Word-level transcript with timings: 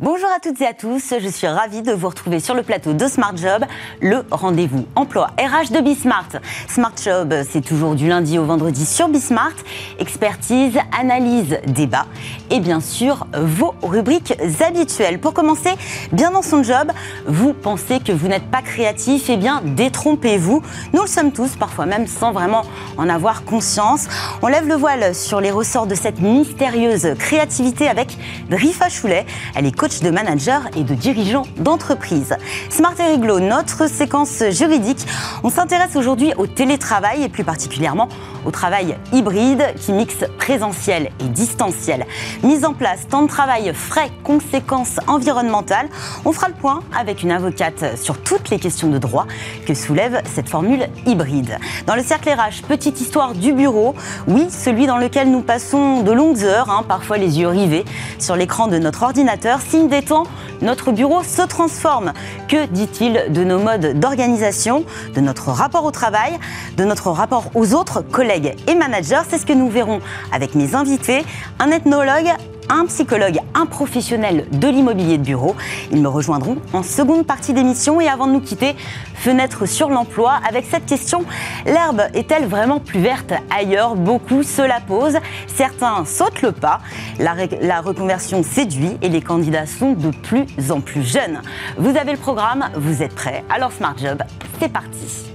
Bonjour 0.00 0.28
à 0.28 0.38
toutes 0.38 0.60
et 0.60 0.66
à 0.66 0.74
tous, 0.74 1.12
je 1.18 1.28
suis 1.28 1.48
ravie 1.48 1.82
de 1.82 1.90
vous 1.90 2.08
retrouver 2.08 2.38
sur 2.38 2.54
le 2.54 2.62
plateau 2.62 2.92
de 2.92 3.08
Smart 3.08 3.36
Job, 3.36 3.64
le 4.00 4.22
rendez-vous 4.30 4.86
emploi 4.94 5.30
RH 5.36 5.72
de 5.72 5.80
Bismart. 5.80 6.28
Smart 6.68 6.92
Job, 7.04 7.34
c'est 7.50 7.62
toujours 7.62 7.96
du 7.96 8.06
lundi 8.06 8.38
au 8.38 8.44
vendredi 8.44 8.86
sur 8.86 9.08
Bismart. 9.08 9.56
Expertise, 9.98 10.78
analyse, 10.96 11.58
débat 11.66 12.06
et 12.50 12.60
bien 12.60 12.78
sûr 12.78 13.26
vos 13.36 13.74
rubriques 13.82 14.34
habituelles. 14.60 15.18
Pour 15.18 15.34
commencer, 15.34 15.70
bien 16.12 16.30
dans 16.30 16.42
son 16.42 16.62
job, 16.62 16.92
vous 17.26 17.52
pensez 17.52 17.98
que 17.98 18.12
vous 18.12 18.28
n'êtes 18.28 18.48
pas 18.52 18.62
créatif, 18.62 19.28
eh 19.28 19.36
bien 19.36 19.62
détrompez-vous. 19.64 20.62
Nous 20.92 21.02
le 21.02 21.08
sommes 21.08 21.32
tous, 21.32 21.56
parfois 21.56 21.86
même 21.86 22.06
sans 22.06 22.30
vraiment 22.30 22.62
en 22.98 23.08
avoir 23.08 23.42
conscience. 23.44 24.06
On 24.42 24.46
lève 24.46 24.68
le 24.68 24.76
voile 24.76 25.12
sur 25.12 25.40
les 25.40 25.50
ressorts 25.50 25.88
de 25.88 25.96
cette 25.96 26.20
mystérieuse 26.20 27.16
créativité 27.18 27.88
avec 27.88 28.16
Drifa 28.48 28.88
Choulet. 28.88 29.26
Elle 29.56 29.66
est 29.66 29.76
de 29.88 30.10
manager 30.10 30.68
et 30.76 30.84
de 30.84 30.94
dirigeants 30.94 31.46
d'entreprise. 31.56 32.36
Smart 32.68 32.92
et 32.98 33.12
Riglo, 33.12 33.40
notre 33.40 33.88
séquence 33.88 34.42
juridique. 34.50 35.06
On 35.42 35.50
s'intéresse 35.50 35.96
aujourd'hui 35.96 36.32
au 36.36 36.46
télétravail 36.46 37.22
et 37.22 37.28
plus 37.30 37.42
particulièrement 37.42 38.08
au 38.44 38.50
travail 38.50 38.96
hybride 39.12 39.64
qui 39.80 39.92
mixe 39.92 40.24
présentiel 40.36 41.10
et 41.20 41.28
distanciel. 41.28 42.06
Mise 42.42 42.64
en 42.64 42.74
place, 42.74 43.08
temps 43.08 43.22
de 43.22 43.28
travail, 43.28 43.72
frais, 43.74 44.10
conséquences 44.24 45.00
environnementales. 45.06 45.88
On 46.26 46.32
fera 46.32 46.48
le 46.48 46.54
point 46.54 46.80
avec 46.96 47.22
une 47.22 47.30
avocate 47.30 47.98
sur 47.98 48.18
toutes 48.18 48.50
les 48.50 48.58
questions 48.58 48.88
de 48.88 48.98
droit 48.98 49.26
que 49.66 49.72
soulève 49.72 50.20
cette 50.34 50.50
formule 50.50 50.86
hybride. 51.06 51.58
Dans 51.86 51.94
le 51.94 52.02
cercle 52.02 52.28
RH, 52.28 52.62
petite 52.68 53.00
histoire 53.00 53.32
du 53.32 53.54
bureau. 53.54 53.94
Oui, 54.26 54.48
celui 54.50 54.86
dans 54.86 54.98
lequel 54.98 55.30
nous 55.30 55.42
passons 55.42 56.02
de 56.02 56.12
longues 56.12 56.44
heures, 56.44 56.70
hein, 56.70 56.84
parfois 56.86 57.16
les 57.16 57.38
yeux 57.40 57.48
rivés 57.48 57.84
sur 58.18 58.36
l'écran 58.36 58.66
de 58.66 58.78
notre 58.78 59.02
ordinateur 59.02 59.60
des 59.86 60.02
temps, 60.02 60.24
notre 60.60 60.90
bureau 60.90 61.22
se 61.22 61.42
transforme. 61.42 62.12
Que 62.48 62.66
dit-il 62.66 63.26
de 63.30 63.44
nos 63.44 63.60
modes 63.60 63.98
d'organisation, 64.00 64.84
de 65.14 65.20
notre 65.20 65.50
rapport 65.50 65.84
au 65.84 65.92
travail, 65.92 66.32
de 66.76 66.84
notre 66.84 67.10
rapport 67.10 67.44
aux 67.54 67.74
autres 67.74 68.00
collègues 68.00 68.56
et 68.66 68.74
managers? 68.74 69.22
C'est 69.28 69.38
ce 69.38 69.46
que 69.46 69.52
nous 69.52 69.68
verrons 69.68 70.00
avec 70.32 70.56
mes 70.56 70.74
invités, 70.74 71.24
un 71.60 71.70
ethnologue, 71.70 72.32
un 72.68 72.86
psychologue, 72.86 73.38
un 73.54 73.66
professionnel 73.66 74.46
de 74.52 74.68
l'immobilier 74.68 75.18
de 75.18 75.22
bureau. 75.22 75.56
Ils 75.90 76.00
me 76.00 76.08
rejoindront 76.08 76.58
en 76.72 76.82
seconde 76.82 77.26
partie 77.26 77.52
d'émission 77.52 78.00
et 78.00 78.08
avant 78.08 78.26
de 78.26 78.32
nous 78.32 78.40
quitter, 78.40 78.74
fenêtre 79.14 79.66
sur 79.66 79.88
l'emploi 79.88 80.38
avec 80.48 80.66
cette 80.66 80.86
question 80.86 81.24
l'herbe 81.66 82.02
est-elle 82.14 82.46
vraiment 82.46 82.80
plus 82.80 83.00
verte 83.00 83.32
ailleurs? 83.50 83.94
Beaucoup 83.94 84.42
se 84.42 84.62
la 84.62 84.80
posent. 84.80 85.18
Certains 85.46 86.04
sautent 86.04 86.42
le 86.42 86.52
pas. 86.52 86.80
La, 87.18 87.80
reconversion 87.80 88.42
séduit 88.42 88.96
et 89.02 89.08
les 89.08 89.22
candidats 89.22 89.66
sont 89.66 89.92
de 89.92 90.10
plus 90.10 90.46
en 90.70 90.80
plus 90.80 91.02
jeunes. 91.02 91.40
Vous 91.76 91.96
avez 91.96 92.12
le 92.12 92.18
programme, 92.18 92.68
vous 92.76 93.02
êtes 93.02 93.14
prêts 93.14 93.44
Alors 93.48 93.72
Smart 93.72 93.96
Job, 93.96 94.22
c'est 94.60 94.72
parti. 94.72 95.27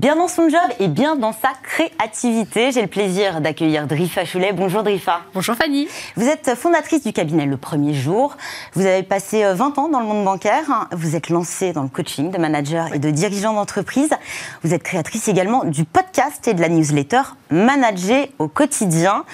Bien 0.00 0.16
dans 0.16 0.28
son 0.28 0.48
job 0.48 0.58
et 0.78 0.88
bien 0.88 1.14
dans 1.14 1.34
sa 1.34 1.50
créativité. 1.62 2.72
J'ai 2.72 2.80
le 2.80 2.88
plaisir 2.88 3.42
d'accueillir 3.42 3.86
Drifa 3.86 4.24
Choulet. 4.24 4.54
Bonjour 4.54 4.82
Drifa. 4.82 5.20
Bonjour 5.34 5.54
Fanny. 5.54 5.88
Vous 6.16 6.26
êtes 6.26 6.54
fondatrice 6.54 7.04
du 7.04 7.12
cabinet 7.12 7.44
Le 7.44 7.58
Premier 7.58 7.92
Jour. 7.92 8.38
Vous 8.72 8.86
avez 8.86 9.02
passé 9.02 9.44
20 9.44 9.78
euh, 9.78 9.80
ans 9.82 9.88
dans 9.90 10.00
le 10.00 10.06
monde 10.06 10.24
bancaire. 10.24 10.88
Vous 10.92 11.16
êtes 11.16 11.28
lancée 11.28 11.74
dans 11.74 11.82
le 11.82 11.90
coaching 11.90 12.30
de 12.30 12.38
managers 12.38 12.86
et 12.94 12.98
de 12.98 13.10
dirigeants 13.10 13.52
d'entreprise. 13.52 14.08
Vous 14.64 14.72
êtes 14.72 14.82
créatrice 14.82 15.28
également 15.28 15.64
du 15.64 15.84
podcast 15.84 16.48
et 16.48 16.54
de 16.54 16.62
la 16.62 16.70
newsletter 16.70 17.20
Manager 17.50 18.26
au 18.38 18.48
quotidien. 18.48 19.26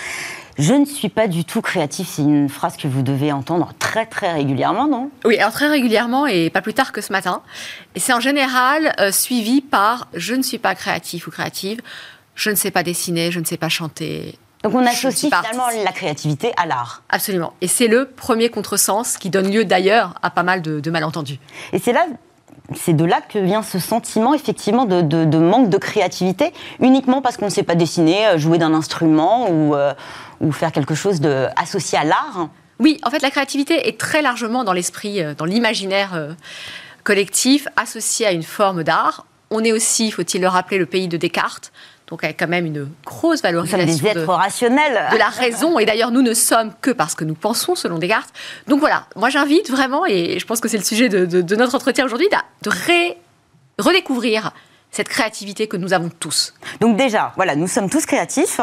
Je 0.59 0.73
ne 0.73 0.87
suis 0.87 1.11
pas 1.11 1.29
du 1.29 1.45
tout 1.45 1.61
créatif, 1.61 2.09
c'est 2.09 2.23
une 2.23 2.49
phrase 2.49 2.77
que 2.77 2.89
vous 2.89 3.03
devez 3.03 3.31
entendre 3.31 3.75
très 3.79 4.07
très 4.07 4.33
régulièrement, 4.33 4.89
non? 4.89 5.11
Oui, 5.27 5.37
alors 5.39 5.53
très 5.53 5.69
régulièrement 5.69 6.27
et 6.27 6.49
pas 6.49 6.63
plus 6.63 6.73
tard 6.73 6.93
que 6.93 7.03
ce 7.03 7.13
matin. 7.13 7.43
Et 7.95 8.01
c'est 8.01 8.15
en 8.15 8.21
général 8.21 8.95
euh, 8.99 9.13
suivi 9.13 9.61
par 9.61 10.09
je 10.15 10.35
ne 10.35 10.43
suis 10.43 10.59
pas 10.59 10.75
créatif 10.75 11.27
ou 11.27 11.31
créative, 11.31 11.83
je 12.35 12.51
ne 12.51 12.55
sais 12.55 12.71
pas 12.71 12.83
dessiner, 12.83 13.31
je 13.31 13.41
ne 13.41 13.45
sais 13.45 13.59
pas 13.59 13.69
chanter. 13.69 14.39
Donc 14.63 14.75
on 14.75 14.87
associe 14.87 15.33
finalement 15.33 15.69
la 15.85 15.93
créativité 15.93 16.53
à 16.57 16.67
l'art. 16.67 17.03
Absolument. 17.11 17.53
Et 17.61 17.69
c'est 17.69 17.87
le 17.87 18.07
premier 18.07 18.49
contresens 18.49 19.19
qui 19.19 19.31
donne 19.31 19.53
lieu 19.53 19.65
d'ailleurs 19.65 20.15
à 20.23 20.31
pas 20.31 20.43
mal 20.43 20.63
de, 20.63 20.91
malentendus. 20.91 21.39
Et 21.73 21.79
c'est 21.79 21.93
là 21.93 22.07
c'est 22.75 22.95
de 22.95 23.05
là 23.05 23.21
que 23.21 23.39
vient 23.39 23.63
ce 23.63 23.79
sentiment 23.79 24.35
effectivement 24.35 24.85
de, 24.85 25.39
manque 25.39 25.71
de 25.71 25.79
créativité, 25.79 26.53
uniquement 26.81 27.23
parce 27.23 27.37
qu'on 27.37 27.47
ne 27.47 27.51
sait 27.51 27.63
pas 27.63 27.75
dessiner, 27.75 28.27
euh, 28.27 28.39
jouer 28.39 28.59
d'un 28.59 28.75
instrument 28.75 29.51
ou, 29.51 29.75
euh, 29.75 29.95
ou 30.41 30.53
faire 30.53 30.73
quelque 30.73 30.95
chose 30.95 31.21
de, 31.21 31.47
associé 31.57 31.99
à 31.99 32.05
l'art 32.05 32.49
Oui, 32.81 32.99
en 33.05 33.11
fait, 33.11 33.23
la 33.23 33.31
créativité 33.31 33.89
est 33.89 33.99
très 33.99 34.23
largement 34.23 34.65
dans 34.65 34.73
l'esprit, 34.73 35.23
euh, 35.23 35.35
dans 35.35 35.45
l'imaginaire 35.45 36.35
collectif, 37.05 37.69
associée 37.77 38.27
à 38.27 38.33
une 38.33 38.43
forme 38.43 38.83
d'art. 38.83 39.27
On 39.51 39.63
est 39.63 39.73
aussi, 39.73 40.11
faut-il 40.11 40.41
le 40.41 40.49
rappeler, 40.49 40.79
le 40.79 40.87
pays 40.87 41.07
de 41.07 41.17
Descartes. 41.17 41.73
Donc, 42.09 42.23
avec 42.23 42.39
quand 42.39 42.47
même 42.47 42.67
une 42.67 42.89
grosse 43.05 43.43
valorisation 43.43 43.85
des 43.85 44.07
êtres 44.07 44.21
de, 44.21 44.27
rationnels. 44.27 45.09
de 45.13 45.17
la 45.17 45.29
raison. 45.29 45.79
Et 45.79 45.85
d'ailleurs, 45.85 46.13
nous 46.13 46.23
ne 46.23 46.35
sommes 46.35 46.73
que 46.81 46.93
parce 46.93 47.17
que 47.17 47.25
nous 47.25 47.35
pensons, 47.35 47.75
selon 47.75 47.99
Descartes. 47.99 48.33
Donc 48.69 48.79
voilà, 48.79 49.07
moi 49.17 49.29
j'invite 49.29 49.71
vraiment, 49.71 50.07
et 50.07 50.39
je 50.39 50.47
pense 50.47 50.61
que 50.61 50.69
c'est 50.69 50.79
le 50.79 50.85
sujet 50.85 51.09
de, 51.09 51.57
notre 51.57 51.75
entretien 51.75 52.05
aujourd'hui, 52.05 52.29
de 52.63 52.71
redécouvrir 53.79 54.53
cette 54.93 55.09
créativité 55.09 55.67
que 55.67 55.77
nous 55.77 55.93
avons 55.93 56.09
tous. 56.09 56.55
Donc 56.81 56.97
déjà, 56.97 57.33
voilà, 57.37 57.57
nous 57.57 57.67
sommes 57.67 57.91
tous 57.91 58.07
créatifs. 58.07 58.61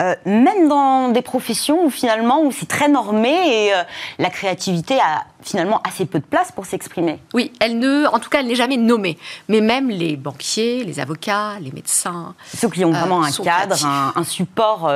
Euh, 0.00 0.14
même 0.24 0.68
dans 0.68 1.08
des 1.08 1.22
professions 1.22 1.84
où 1.84 1.90
finalement 1.90 2.42
où 2.42 2.52
c'est 2.52 2.68
très 2.68 2.88
normé 2.88 3.30
et 3.30 3.74
euh, 3.74 3.82
la 4.18 4.30
créativité 4.30 4.98
a 5.00 5.24
finalement 5.42 5.80
assez 5.82 6.06
peu 6.06 6.20
de 6.20 6.24
place 6.24 6.52
pour 6.52 6.66
s'exprimer. 6.66 7.18
Oui, 7.34 7.52
elle 7.58 7.80
ne, 7.80 8.06
en 8.06 8.20
tout 8.20 8.30
cas, 8.30 8.40
elle 8.40 8.46
n'est 8.46 8.54
jamais 8.54 8.76
nommée. 8.76 9.18
Mais 9.48 9.60
même 9.60 9.90
les 9.90 10.16
banquiers, 10.16 10.84
les 10.84 11.00
avocats, 11.00 11.58
les 11.60 11.72
médecins, 11.72 12.34
ceux 12.56 12.68
qui 12.68 12.84
ont 12.84 12.92
vraiment 12.92 13.24
euh, 13.24 13.26
un 13.26 13.44
cadre, 13.44 13.84
un, 13.84 14.24
support 14.24 14.92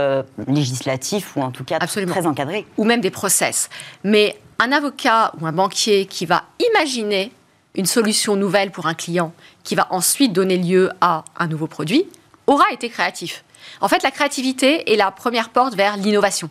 législatif 0.46 1.36
ou 1.36 1.42
en 1.42 1.50
tout 1.50 1.64
cas 1.64 1.78
très 1.78 2.26
encadré, 2.26 2.66
ou 2.76 2.84
même 2.84 3.00
des 3.00 3.10
process. 3.10 3.70
Mais 4.04 4.38
un 4.58 4.70
avocat 4.70 5.32
ou 5.40 5.46
un 5.46 5.52
banquier 5.52 6.06
qui 6.06 6.26
va 6.26 6.44
imaginer 6.70 7.32
une 7.74 7.86
solution 7.86 8.36
nouvelle 8.36 8.70
pour 8.70 8.86
un 8.86 8.94
client, 8.94 9.32
qui 9.64 9.74
va 9.74 9.88
ensuite 9.90 10.32
donner 10.32 10.58
lieu 10.58 10.90
à 11.00 11.24
un 11.38 11.46
nouveau 11.46 11.66
produit, 11.66 12.06
aura 12.46 12.64
été 12.72 12.88
créatif. 12.88 13.44
En 13.80 13.88
fait, 13.88 14.02
la 14.02 14.10
créativité 14.10 14.92
est 14.92 14.96
la 14.96 15.10
première 15.10 15.50
porte 15.50 15.74
vers 15.74 15.96
l'innovation. 15.96 16.50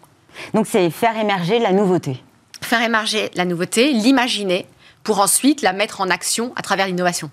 Donc 0.54 0.68
c'est 0.68 0.90
faire 0.90 1.18
émerger 1.18 1.60
la 1.60 1.72
nouveauté. 1.72 2.24
Faire 2.62 2.82
émerger 2.82 3.32
la 3.36 3.46
nouveauté, 3.46 3.92
l'imaginer, 3.92 4.66
pour 5.04 5.20
ensuite 5.20 5.62
la 5.62 5.74
mettre 5.74 6.02
en 6.02 6.10
action 6.10 6.54
à 6.56 6.62
travers 6.62 6.88
l'innovation. 6.88 7.30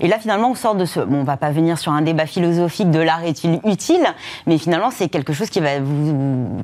Et 0.00 0.08
là, 0.08 0.18
finalement, 0.18 0.50
on 0.50 0.54
sort 0.54 0.74
de 0.74 0.84
ce. 0.84 1.00
Bon, 1.00 1.20
on 1.20 1.24
va 1.24 1.38
pas 1.38 1.50
venir 1.50 1.78
sur 1.78 1.92
un 1.92 2.02
débat 2.02 2.26
philosophique 2.26 2.90
de 2.90 2.98
l'art 2.98 3.24
est-il 3.24 3.60
utile, 3.64 4.06
mais 4.46 4.58
finalement, 4.58 4.90
c'est 4.90 5.08
quelque 5.08 5.32
chose 5.32 5.48
qui 5.48 5.60
va, 5.60 5.70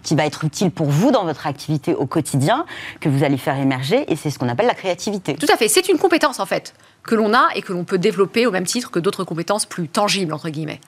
qui 0.03 0.15
va 0.15 0.27
être 0.27 0.45
utile 0.45 0.71
pour 0.71 0.87
vous 0.87 1.11
dans 1.11 1.25
votre 1.25 1.47
activité 1.47 1.95
au 1.95 2.05
quotidien, 2.07 2.67
que 3.01 3.09
vous 3.09 3.25
allez 3.25 3.39
faire 3.39 3.57
émerger, 3.57 4.05
et 4.13 4.17
c'est 4.17 4.31
ce 4.31 4.39
qu'on 4.39 4.51
appelle 4.51 4.67
la 4.67 4.75
créativité. 4.75 5.35
Tout 5.35 5.47
à 5.51 5.57
fait. 5.57 5.69
C'est 5.69 5.89
une 5.89 5.99
compétence, 5.99 6.41
en 6.41 6.47
fait, 6.47 6.75
que 7.03 7.15
l'on 7.15 7.33
a 7.33 7.49
et 7.55 7.63
que 7.63 7.73
l'on 7.73 7.85
peut 7.85 7.99
développer 7.99 8.47
au 8.47 8.51
même 8.51 8.67
titre 8.67 8.91
que 8.91 8.99
d'autres 8.99 9.25
compétences 9.25 9.65
plus 9.65 9.89
tangibles, 9.89 10.35
entre 10.35 10.51
guillemets. 10.51 10.81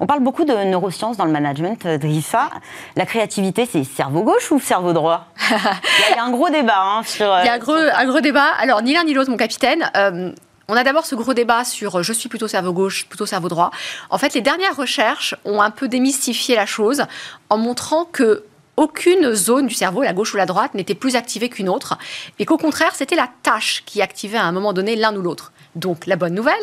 On 0.00 0.06
parle 0.06 0.20
beaucoup 0.20 0.44
de 0.44 0.52
neurosciences 0.52 1.16
dans 1.16 1.24
le 1.24 1.32
management, 1.32 1.86
euh, 1.86 1.98
Drifa. 1.98 2.50
La 2.96 3.06
créativité, 3.06 3.66
c'est 3.70 3.84
cerveau 3.84 4.22
gauche 4.22 4.50
ou 4.50 4.60
cerveau 4.60 4.92
droit 4.92 5.26
Il 5.50 6.16
y, 6.16 6.18
a 6.18 6.24
un 6.24 6.30
gros 6.30 6.48
débat 6.50 6.78
hein, 6.78 7.02
sur. 7.04 7.26
Il 7.42 7.46
y 7.46 7.48
a 7.48 7.54
un 7.54 7.58
gros, 7.58 7.74
un 7.74 8.06
gros, 8.06 8.20
débat. 8.20 8.48
Alors, 8.58 8.82
ni 8.82 8.94
l'un 8.94 9.04
ni 9.04 9.14
l'autre, 9.14 9.30
mon 9.30 9.36
capitaine. 9.36 9.90
Euh, 9.96 10.32
on 10.68 10.76
a 10.76 10.82
d'abord 10.82 11.04
ce 11.04 11.14
gros 11.14 11.34
débat 11.34 11.64
sur 11.64 12.02
je 12.02 12.12
suis 12.12 12.28
plutôt 12.28 12.48
cerveau 12.48 12.72
gauche, 12.72 13.06
plutôt 13.06 13.26
cerveau 13.26 13.48
droit. 13.48 13.70
En 14.08 14.16
fait, 14.16 14.32
les 14.34 14.40
dernières 14.40 14.76
recherches 14.76 15.34
ont 15.44 15.60
un 15.60 15.70
peu 15.70 15.88
démystifié 15.88 16.56
la 16.56 16.64
chose 16.64 17.04
en 17.50 17.58
montrant 17.58 18.06
que 18.06 18.44
aucune 18.76 19.34
zone 19.34 19.66
du 19.66 19.74
cerveau, 19.74 20.02
la 20.02 20.12
gauche 20.12 20.34
ou 20.34 20.36
la 20.36 20.46
droite, 20.46 20.74
n'était 20.74 20.94
plus 20.94 21.16
activée 21.16 21.48
qu'une 21.48 21.68
autre, 21.68 21.96
et 22.38 22.44
qu'au 22.44 22.56
contraire, 22.56 22.94
c'était 22.94 23.14
la 23.14 23.28
tâche 23.42 23.84
qui 23.86 24.02
activait 24.02 24.38
à 24.38 24.44
un 24.44 24.52
moment 24.52 24.72
donné 24.72 24.96
l'un 24.96 25.14
ou 25.14 25.22
l'autre. 25.22 25.52
Donc, 25.76 26.06
la 26.06 26.16
bonne 26.16 26.34
nouvelle, 26.34 26.54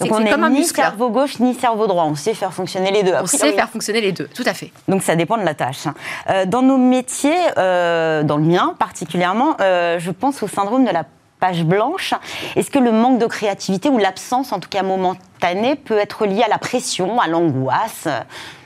donc 0.00 0.12
on 0.12 0.20
n'est 0.20 0.50
ni 0.50 0.64
cerveau 0.64 1.10
gauche 1.10 1.38
ni 1.40 1.54
cerveau 1.54 1.86
droit. 1.86 2.04
On 2.04 2.14
sait 2.14 2.34
faire 2.34 2.52
fonctionner 2.52 2.90
les 2.90 3.02
deux. 3.02 3.12
on 3.20 3.26
sait 3.26 3.52
faire 3.52 3.68
fonctionner 3.68 4.00
les 4.00 4.12
deux, 4.12 4.28
tout 4.34 4.44
à 4.46 4.54
fait. 4.54 4.72
Donc 4.88 5.02
ça 5.02 5.16
dépend 5.16 5.36
de 5.36 5.44
la 5.44 5.54
tâche. 5.54 5.84
Euh, 6.28 6.46
dans 6.46 6.62
nos 6.62 6.78
métiers, 6.78 7.36
euh, 7.58 8.22
dans 8.22 8.36
le 8.36 8.44
mien 8.44 8.74
particulièrement, 8.78 9.56
euh, 9.60 9.98
je 9.98 10.10
pense 10.10 10.42
au 10.42 10.48
syndrome 10.48 10.84
de 10.84 10.90
la 10.90 11.04
page 11.38 11.64
blanche. 11.64 12.14
Est-ce 12.56 12.70
que 12.70 12.78
le 12.78 12.92
manque 12.92 13.18
de 13.18 13.26
créativité 13.26 13.88
ou 13.88 13.98
l'absence, 13.98 14.52
en 14.52 14.60
tout 14.60 14.68
cas 14.68 14.82
momentanée, 14.82 15.74
peut 15.74 15.98
être 15.98 16.26
lié 16.26 16.42
à 16.42 16.48
la 16.48 16.58
pression, 16.58 17.20
à 17.20 17.28
l'angoisse? 17.28 18.08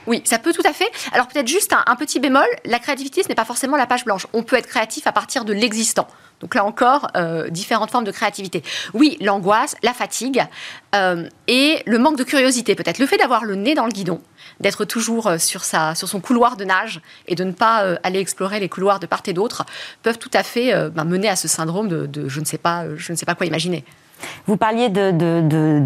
Oui, 0.07 0.21
ça 0.25 0.39
peut 0.39 0.53
tout 0.53 0.61
à 0.65 0.73
fait. 0.73 0.89
Alors 1.11 1.27
peut-être 1.27 1.47
juste 1.47 1.73
un, 1.73 1.95
petit 1.95 2.19
bémol, 2.19 2.45
la 2.65 2.79
créativité, 2.79 3.23
ce 3.23 3.29
n'est 3.29 3.35
pas 3.35 3.45
forcément 3.45 3.77
la 3.77 3.87
page 3.87 4.05
blanche. 4.05 4.27
On 4.33 4.43
peut 4.43 4.55
être 4.55 4.67
créatif 4.67 5.07
à 5.07 5.11
partir 5.11 5.45
de 5.45 5.53
l'existant. 5.53 6.07
Donc 6.41 6.53
là 6.53 6.65
encore, 6.65 7.07
euh, 7.15 7.49
différentes 7.49 7.91
formes 7.91 8.03
de 8.03 8.11
créativité. 8.11 8.61
Oui, 8.93 9.17
l'angoisse, 9.21 9.75
la 9.83 9.93
fatigue 9.93 10.43
euh, 10.93 11.27
et 11.47 11.81
le 11.85 11.97
manque 11.97 12.17
de 12.17 12.23
curiosité 12.23 12.75
peut-être. 12.75 12.99
Le 12.99 13.07
fait 13.07 13.17
d'avoir 13.17 13.45
le 13.45 13.55
nez 13.55 13.73
dans 13.73 13.85
le 13.85 13.91
guidon, 13.91 14.21
d'être 14.59 14.85
toujours 14.85 15.27
euh, 15.27 15.37
sur, 15.37 15.63
sa, 15.63 15.95
sur 15.95 16.07
son 16.07 16.19
couloir 16.19 16.57
de 16.57 16.65
nage 16.65 17.01
et 17.27 17.35
de 17.35 17.43
ne 17.43 17.51
pas 17.51 17.97
aller 18.03 18.19
explorer 18.19 18.59
les 18.59 18.69
couloirs 18.69 18.99
de 18.99 19.05
part 19.05 19.21
et 19.25 19.33
d'autre 19.33 19.65
peuvent 20.03 20.19
tout 20.19 20.31
à 20.33 20.43
fait 20.43 20.73
bah, 20.89 21.03
mener 21.03 21.29
à 21.29 21.35
ce 21.35 21.47
syndrome 21.47 21.87
de, 21.87 22.27
je, 22.27 22.39
ne 22.39 22.45
sais 22.45 22.57
pas, 22.57 22.83
je 22.95 23.11
ne 23.11 23.17
sais 23.17 23.25
pas 23.25 23.33
quoi 23.33 23.45
imaginer. 23.45 23.85
Vous 24.47 24.57
parliez 24.57 24.89
de, 24.89 25.11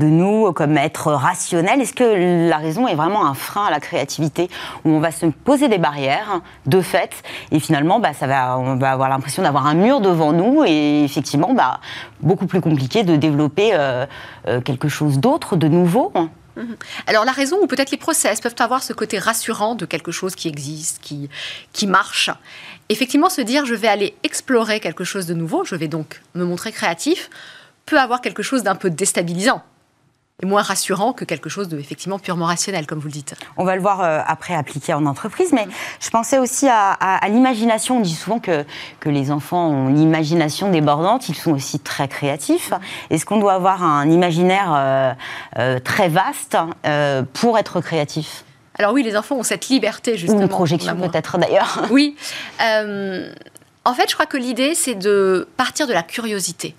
nous 0.09 0.51
comme 0.53 0.77
être 0.77 1.11
rationnel. 1.11 1.81
Est-ce 1.81 1.93
que 1.93 2.49
la 2.49 2.57
raison 2.57 2.87
est 2.87 2.95
vraiment 2.95 3.25
un 3.25 3.33
frein 3.33 3.65
à 3.65 3.71
la 3.71 3.79
créativité 3.79 4.49
où 4.85 4.89
on 4.89 4.99
va 4.99 5.11
se 5.11 5.25
poser 5.27 5.67
des 5.67 5.77
barrières 5.77 6.41
de 6.65 6.81
fait 6.81 7.23
et 7.51 7.59
finalement 7.59 7.99
bah, 7.99 8.13
ça 8.13 8.27
va, 8.27 8.57
on 8.57 8.75
va 8.75 8.91
avoir 8.91 9.09
l'impression 9.09 9.43
d'avoir 9.43 9.67
un 9.67 9.75
mur 9.75 10.01
devant 10.01 10.33
nous 10.33 10.63
et 10.65 11.03
effectivement 11.03 11.53
bah, 11.53 11.79
beaucoup 12.21 12.47
plus 12.47 12.61
compliqué 12.61 13.03
de 13.03 13.15
développer 13.15 13.71
euh, 13.73 14.05
euh, 14.47 14.61
quelque 14.61 14.89
chose 14.89 15.19
d'autre, 15.19 15.55
de 15.55 15.67
nouveau? 15.67 16.11
Mhm. 16.55 16.75
alors 17.07 17.23
la 17.23 17.31
raison 17.31 17.57
ou 17.61 17.67
peut-être 17.67 17.91
les 17.91 17.97
process 17.97 18.41
peuvent 18.41 18.55
avoir 18.59 18.83
ce 18.83 18.91
côté 18.91 19.17
rassurant 19.17 19.75
de 19.75 19.85
quelque 19.85 20.11
chose 20.11 20.35
qui 20.35 20.49
existe, 20.49 20.99
qui 21.01 21.87
marche. 21.87 22.31
Effectivement, 22.89 23.29
se 23.29 23.41
dire 23.41 23.65
je 23.65 23.75
vais 23.75 23.87
aller 23.87 24.15
explorer 24.23 24.79
quelque 24.79 25.03
chose 25.03 25.27
de 25.27 25.35
nouveau, 25.35 25.63
je 25.63 25.75
vais 25.75 25.87
donc 25.87 26.21
me 26.33 26.43
montrer 26.43 26.71
créatif, 26.71 27.29
peut 27.89 27.99
avoir 27.99 28.21
quelque 28.21 28.43
chose 28.43 28.63
d'un 28.63 28.75
peu 28.75 28.89
déstabilisant 28.89 29.63
et 30.41 30.45
moins 30.45 30.61
rassurant 30.61 31.11
que 31.11 31.25
quelque 31.25 31.49
chose 31.49 31.67
de 31.67 31.77
effectivement 31.79 32.17
purement 32.17 32.45
rationnel, 32.45 32.85
comme 32.85 32.99
vous 32.99 33.07
le 33.07 33.13
dites. 33.13 33.35
On 33.57 33.65
va 33.65 33.75
le 33.75 33.81
voir 33.81 34.01
euh, 34.01 34.21
après 34.25 34.53
appliqué 34.53 34.93
en 34.93 35.05
entreprise, 35.05 35.51
mais 35.51 35.67
je 35.99 36.09
pensais 36.09 36.37
aussi 36.37 36.67
à, 36.69 37.19
l'imagination. 37.27 37.97
On 37.97 37.99
dit 37.99 38.15
souvent 38.15 38.39
que, 38.39 38.63
que 38.99 39.09
les 39.09 39.31
enfants 39.31 39.67
ont 39.67 39.87
l'imagination 39.89 40.69
débordante, 40.71 41.27
ils 41.27 41.35
sont 41.35 41.51
aussi 41.51 41.79
très 41.79 42.07
créatifs. 42.07 42.71
Est-ce 43.09 43.25
qu'on 43.25 43.39
doit 43.39 43.53
avoir 43.53 43.83
un 43.83 44.09
imaginaire 44.09 44.73
euh, 44.73 45.11
euh, 45.57 45.79
très 45.79 46.07
vaste 46.07 46.57
pour 47.33 47.57
être 47.57 47.81
créatif? 47.81 48.45
Alors 48.77 48.93
oui, 48.93 49.03
les 49.03 49.17
enfants 49.17 49.35
ont 49.35 49.43
cette 49.43 49.67
liberté 49.67 50.15
justement. 50.15 50.39
Ou 50.39 50.43
une 50.43 50.47
projection 50.47 50.95
peut-être 50.95 51.37
d'ailleurs. 51.37 51.81
Oui. 51.89 52.15
en 52.61 53.93
fait, 53.93 54.09
je 54.09 54.13
crois 54.13 54.25
que 54.25 54.37
l'idée, 54.37 54.73
c'est 54.73 54.95
de 54.95 55.49
partir 55.57 55.85
de 55.85 55.91
la 55.91 56.03
curiosité 56.03 56.75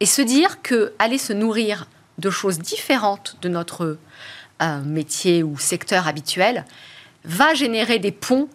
et 0.00 0.06
se 0.06 0.22
dire 0.22 0.62
que 0.62 0.92
aller 0.98 1.18
se 1.18 1.32
nourrir 1.32 1.86
de 2.18 2.30
choses 2.30 2.58
différentes 2.58 3.36
de 3.42 3.48
notre 3.48 3.98
euh, 4.62 4.80
métier 4.82 5.42
ou 5.42 5.58
secteur 5.58 6.06
habituel 6.06 6.64
va 7.24 7.54
générer 7.54 7.98
des 7.98 8.12
ponts, 8.12 8.48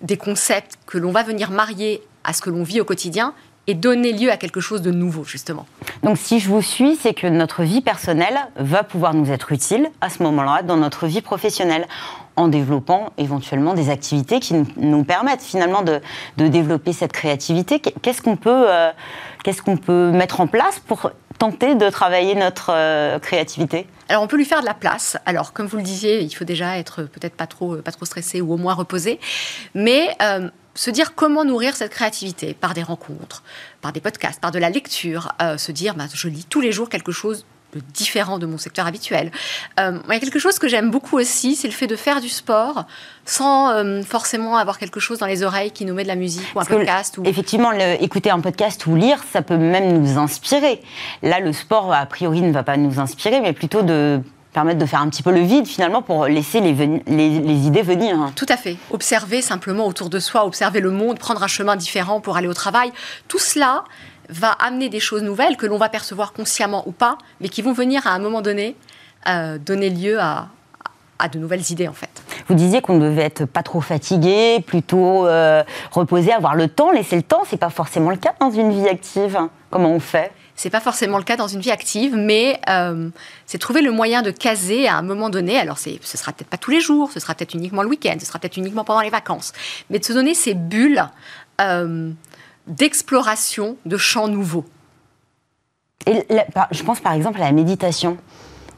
des 0.00 0.16
concepts 0.16 0.78
que 0.86 0.98
l'on 0.98 1.10
va 1.10 1.22
venir 1.22 1.50
marier 1.50 2.02
à 2.24 2.32
ce 2.32 2.40
que 2.40 2.50
l'on 2.50 2.62
vit 2.62 2.80
au 2.80 2.84
quotidien 2.84 3.34
et 3.66 3.74
donner 3.74 4.12
lieu 4.12 4.30
à 4.30 4.38
quelque 4.38 4.60
chose 4.60 4.80
de 4.80 4.90
nouveau, 4.90 5.24
justement. 5.24 5.66
Donc 6.02 6.16
si 6.16 6.40
je 6.40 6.48
vous 6.48 6.62
suis, 6.62 6.96
c'est 6.96 7.12
que 7.12 7.26
notre 7.26 7.62
vie 7.64 7.82
personnelle 7.82 8.38
va 8.56 8.82
pouvoir 8.82 9.12
nous 9.12 9.30
être 9.30 9.52
utile 9.52 9.90
à 10.00 10.08
ce 10.08 10.22
moment-là 10.22 10.62
dans 10.62 10.78
notre 10.78 11.06
vie 11.06 11.20
professionnelle 11.20 11.86
en 12.38 12.46
développant 12.46 13.12
éventuellement 13.18 13.74
des 13.74 13.90
activités 13.90 14.38
qui 14.38 14.54
nous 14.76 15.04
permettent 15.04 15.42
finalement 15.42 15.82
de, 15.82 16.00
développer 16.36 16.92
cette 16.92 17.12
créativité. 17.12 17.80
Qu'est-ce 17.80 18.22
qu'on 18.22 18.36
peut, 18.36 18.64
euh, 18.68 18.90
qu'est-ce 19.42 19.60
qu'on 19.60 19.76
peut 19.76 20.12
mettre 20.12 20.40
en 20.40 20.46
place 20.46 20.78
pour 20.78 21.10
tenter 21.38 21.74
de 21.74 21.90
travailler 21.90 22.36
notre 22.36 22.70
euh, 22.72 23.18
créativité? 23.18 23.86
Alors 24.08 24.22
on 24.22 24.28
peut 24.28 24.36
lui 24.36 24.44
faire 24.44 24.60
de 24.60 24.66
la 24.66 24.74
place. 24.74 25.16
Alors 25.26 25.52
comme 25.52 25.66
vous 25.66 25.76
le 25.78 25.82
disiez, 25.82 26.22
il 26.22 26.30
faut 26.30 26.44
déjà 26.44 26.78
être 26.78 27.02
peut-être 27.02 27.34
pas 27.34 27.48
trop, 27.48 27.76
pas 27.76 27.92
trop 27.92 28.04
stressé 28.04 28.40
ou 28.40 28.52
au 28.52 28.56
moins 28.56 28.74
reposé, 28.74 29.18
mais 29.74 30.16
euh, 30.22 30.48
se 30.74 30.90
dire 30.90 31.16
comment 31.16 31.44
nourrir 31.44 31.74
cette 31.74 31.90
créativité 31.90 32.54
par 32.54 32.72
des 32.72 32.84
rencontres, 32.84 33.42
par 33.80 33.92
des 33.92 34.00
podcasts, 34.00 34.40
par 34.40 34.52
de 34.52 34.60
la 34.60 34.70
lecture, 34.70 35.32
se 35.56 35.72
dire 35.72 35.96
bah, 35.96 36.04
je 36.12 36.28
lis 36.28 36.46
tous 36.48 36.60
les 36.60 36.70
jours 36.70 36.88
quelque 36.88 37.10
chose 37.10 37.44
de 37.74 37.80
différent 37.92 38.38
de 38.38 38.46
mon 38.46 38.58
secteur 38.58 38.86
habituel. 38.86 39.30
Euh, 39.78 39.98
il 40.08 40.12
y 40.14 40.16
a 40.16 40.20
quelque 40.20 40.38
chose 40.38 40.58
que 40.58 40.68
j'aime 40.68 40.90
beaucoup 40.90 41.18
aussi, 41.18 41.54
c'est 41.54 41.68
le 41.68 41.74
fait 41.74 41.86
de 41.86 41.96
faire 41.96 42.20
du 42.20 42.28
sport 42.28 42.86
sans 43.24 43.70
euh, 43.70 44.02
forcément 44.02 44.56
avoir 44.56 44.78
quelque 44.78 45.00
chose 45.00 45.18
dans 45.18 45.26
les 45.26 45.42
oreilles 45.42 45.70
qui 45.70 45.84
nous 45.84 45.92
met 45.92 46.02
de 46.02 46.08
la 46.08 46.14
musique 46.14 46.46
ou 46.54 46.60
un 46.60 46.64
podcast. 46.64 47.18
Ou... 47.18 47.24
Effectivement, 47.24 47.72
écouter 47.72 48.30
un 48.30 48.40
podcast 48.40 48.86
ou 48.86 48.96
lire, 48.96 49.22
ça 49.30 49.42
peut 49.42 49.58
même 49.58 50.00
nous 50.00 50.18
inspirer. 50.18 50.80
Là, 51.22 51.40
le 51.40 51.52
sport, 51.52 51.92
a 51.92 52.06
priori, 52.06 52.40
ne 52.40 52.52
va 52.52 52.62
pas 52.62 52.78
nous 52.78 52.98
inspirer, 52.98 53.40
mais 53.40 53.52
plutôt 53.52 53.82
de 53.82 54.20
permettre 54.52 54.78
de 54.78 54.86
faire 54.86 55.02
un 55.02 55.08
petit 55.08 55.22
peu 55.22 55.30
le 55.30 55.40
vide 55.40 55.66
finalement 55.66 56.00
pour 56.00 56.26
laisser 56.26 56.60
les, 56.60 56.72
les, 57.06 57.66
idées 57.66 57.82
venir. 57.82 58.32
Tout 58.34 58.46
à 58.48 58.56
fait. 58.56 58.76
Observer 58.90 59.42
simplement 59.42 59.86
autour 59.86 60.08
de 60.08 60.18
soi, 60.18 60.46
observer 60.46 60.80
le 60.80 60.90
monde, 60.90 61.18
prendre 61.18 61.42
un 61.42 61.48
chemin 61.48 61.76
différent 61.76 62.20
pour 62.20 62.36
aller 62.36 62.48
au 62.48 62.54
travail. 62.54 62.90
Tout 63.28 63.38
cela 63.38 63.84
va 64.28 64.52
amener 64.52 64.88
des 64.88 65.00
choses 65.00 65.22
nouvelles 65.22 65.56
que 65.56 65.66
l'on 65.66 65.78
va 65.78 65.88
percevoir 65.88 66.32
consciemment 66.32 66.82
ou 66.86 66.92
pas, 66.92 67.18
mais 67.40 67.48
qui 67.48 67.62
vont 67.62 67.72
venir 67.72 68.06
à 68.06 68.10
un 68.10 68.18
moment 68.18 68.42
donné 68.42 68.76
euh, 69.28 69.58
donner 69.58 69.90
lieu 69.90 70.20
à, 70.20 70.48
à 71.18 71.28
de 71.28 71.38
nouvelles 71.38 71.70
idées 71.70 71.88
en 71.88 71.92
fait. 71.92 72.22
Vous 72.48 72.54
disiez 72.54 72.80
qu'on 72.80 72.98
ne 72.98 73.08
devait 73.08 73.24
être 73.24 73.44
pas 73.44 73.62
trop 73.62 73.80
fatigué, 73.80 74.62
plutôt 74.66 75.26
euh, 75.26 75.62
reposer, 75.90 76.32
avoir 76.32 76.54
le 76.54 76.68
temps, 76.68 76.90
laisser 76.90 77.16
le 77.16 77.22
temps. 77.22 77.42
C'est 77.46 77.56
pas 77.56 77.70
forcément 77.70 78.10
le 78.10 78.16
cas 78.16 78.34
dans 78.40 78.50
une 78.50 78.72
vie 78.72 78.88
active. 78.88 79.38
Comment 79.70 79.90
on 79.90 80.00
fait? 80.00 80.32
C'est 80.54 80.70
pas 80.70 80.80
forcément 80.80 81.18
le 81.18 81.24
cas 81.24 81.36
dans 81.36 81.46
une 81.46 81.60
vie 81.60 81.70
active, 81.70 82.16
mais 82.16 82.60
euh, 82.68 83.10
c'est 83.46 83.58
trouver 83.58 83.80
le 83.80 83.92
moyen 83.92 84.22
de 84.22 84.32
caser 84.32 84.88
à 84.88 84.96
un 84.96 85.02
moment 85.02 85.30
donné. 85.30 85.56
Alors, 85.56 85.78
ce 85.78 85.98
sera 86.02 86.32
peut-être 86.32 86.48
pas 86.48 86.56
tous 86.56 86.72
les 86.72 86.80
jours, 86.80 87.12
ce 87.12 87.20
sera 87.20 87.34
peut-être 87.36 87.54
uniquement 87.54 87.82
le 87.82 87.88
week-end, 87.88 88.16
ce 88.18 88.26
sera 88.26 88.40
peut-être 88.40 88.56
uniquement 88.56 88.82
pendant 88.82 89.00
les 89.00 89.10
vacances, 89.10 89.52
mais 89.88 90.00
de 90.00 90.04
se 90.04 90.12
donner 90.12 90.34
ces 90.34 90.54
bulles 90.54 91.04
euh, 91.60 92.10
d'exploration 92.68 93.76
de 93.86 93.96
champs 93.96 94.28
nouveaux. 94.28 94.64
Et 96.06 96.24
je 96.70 96.82
pense 96.82 97.00
par 97.00 97.12
exemple 97.12 97.40
à 97.42 97.46
la 97.46 97.52
méditation. 97.52 98.16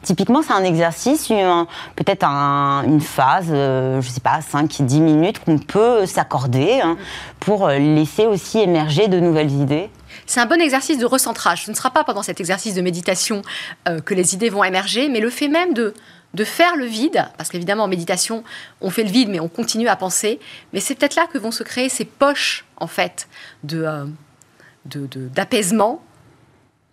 Typiquement, 0.03 0.41
c'est 0.41 0.53
un 0.53 0.63
exercice, 0.63 1.27
peut-être 1.27 2.23
une 2.25 3.01
phase, 3.01 3.49
euh, 3.51 4.01
je 4.01 4.07
ne 4.07 4.11
sais 4.11 4.19
pas, 4.19 4.39
5-10 4.39 4.99
minutes 4.99 5.39
qu'on 5.39 5.59
peut 5.59 6.07
s'accorder 6.07 6.81
hein, 6.83 6.97
pour 7.39 7.67
laisser 7.67 8.25
aussi 8.25 8.59
émerger 8.59 9.07
de 9.07 9.19
nouvelles 9.19 9.51
idées. 9.51 9.91
C'est 10.25 10.39
un 10.39 10.47
bon 10.47 10.59
exercice 10.59 10.97
de 10.97 11.05
recentrage. 11.05 11.65
Ce 11.65 11.71
ne 11.71 11.75
sera 11.75 11.91
pas 11.91 12.03
pendant 12.03 12.23
cet 12.23 12.39
exercice 12.39 12.73
de 12.73 12.81
méditation 12.81 13.43
euh, 13.87 14.01
que 14.01 14.13
les 14.13 14.33
idées 14.33 14.49
vont 14.49 14.63
émerger, 14.63 15.07
mais 15.07 15.19
le 15.19 15.29
fait 15.29 15.47
même 15.47 15.73
de, 15.73 15.93
de 16.33 16.43
faire 16.43 16.75
le 16.75 16.85
vide, 16.85 17.25
parce 17.37 17.49
qu'évidemment 17.49 17.83
en 17.83 17.87
méditation, 17.87 18.43
on 18.79 18.89
fait 18.89 19.03
le 19.03 19.09
vide, 19.09 19.29
mais 19.29 19.39
on 19.39 19.49
continue 19.49 19.87
à 19.87 19.95
penser, 19.95 20.39
mais 20.73 20.79
c'est 20.79 20.95
peut-être 20.95 21.15
là 21.15 21.27
que 21.31 21.37
vont 21.37 21.51
se 21.51 21.63
créer 21.63 21.89
ces 21.89 22.05
poches, 22.05 22.65
en 22.77 22.87
fait, 22.87 23.27
de, 23.63 23.83
euh, 23.83 24.05
d'apaisement, 24.85 26.03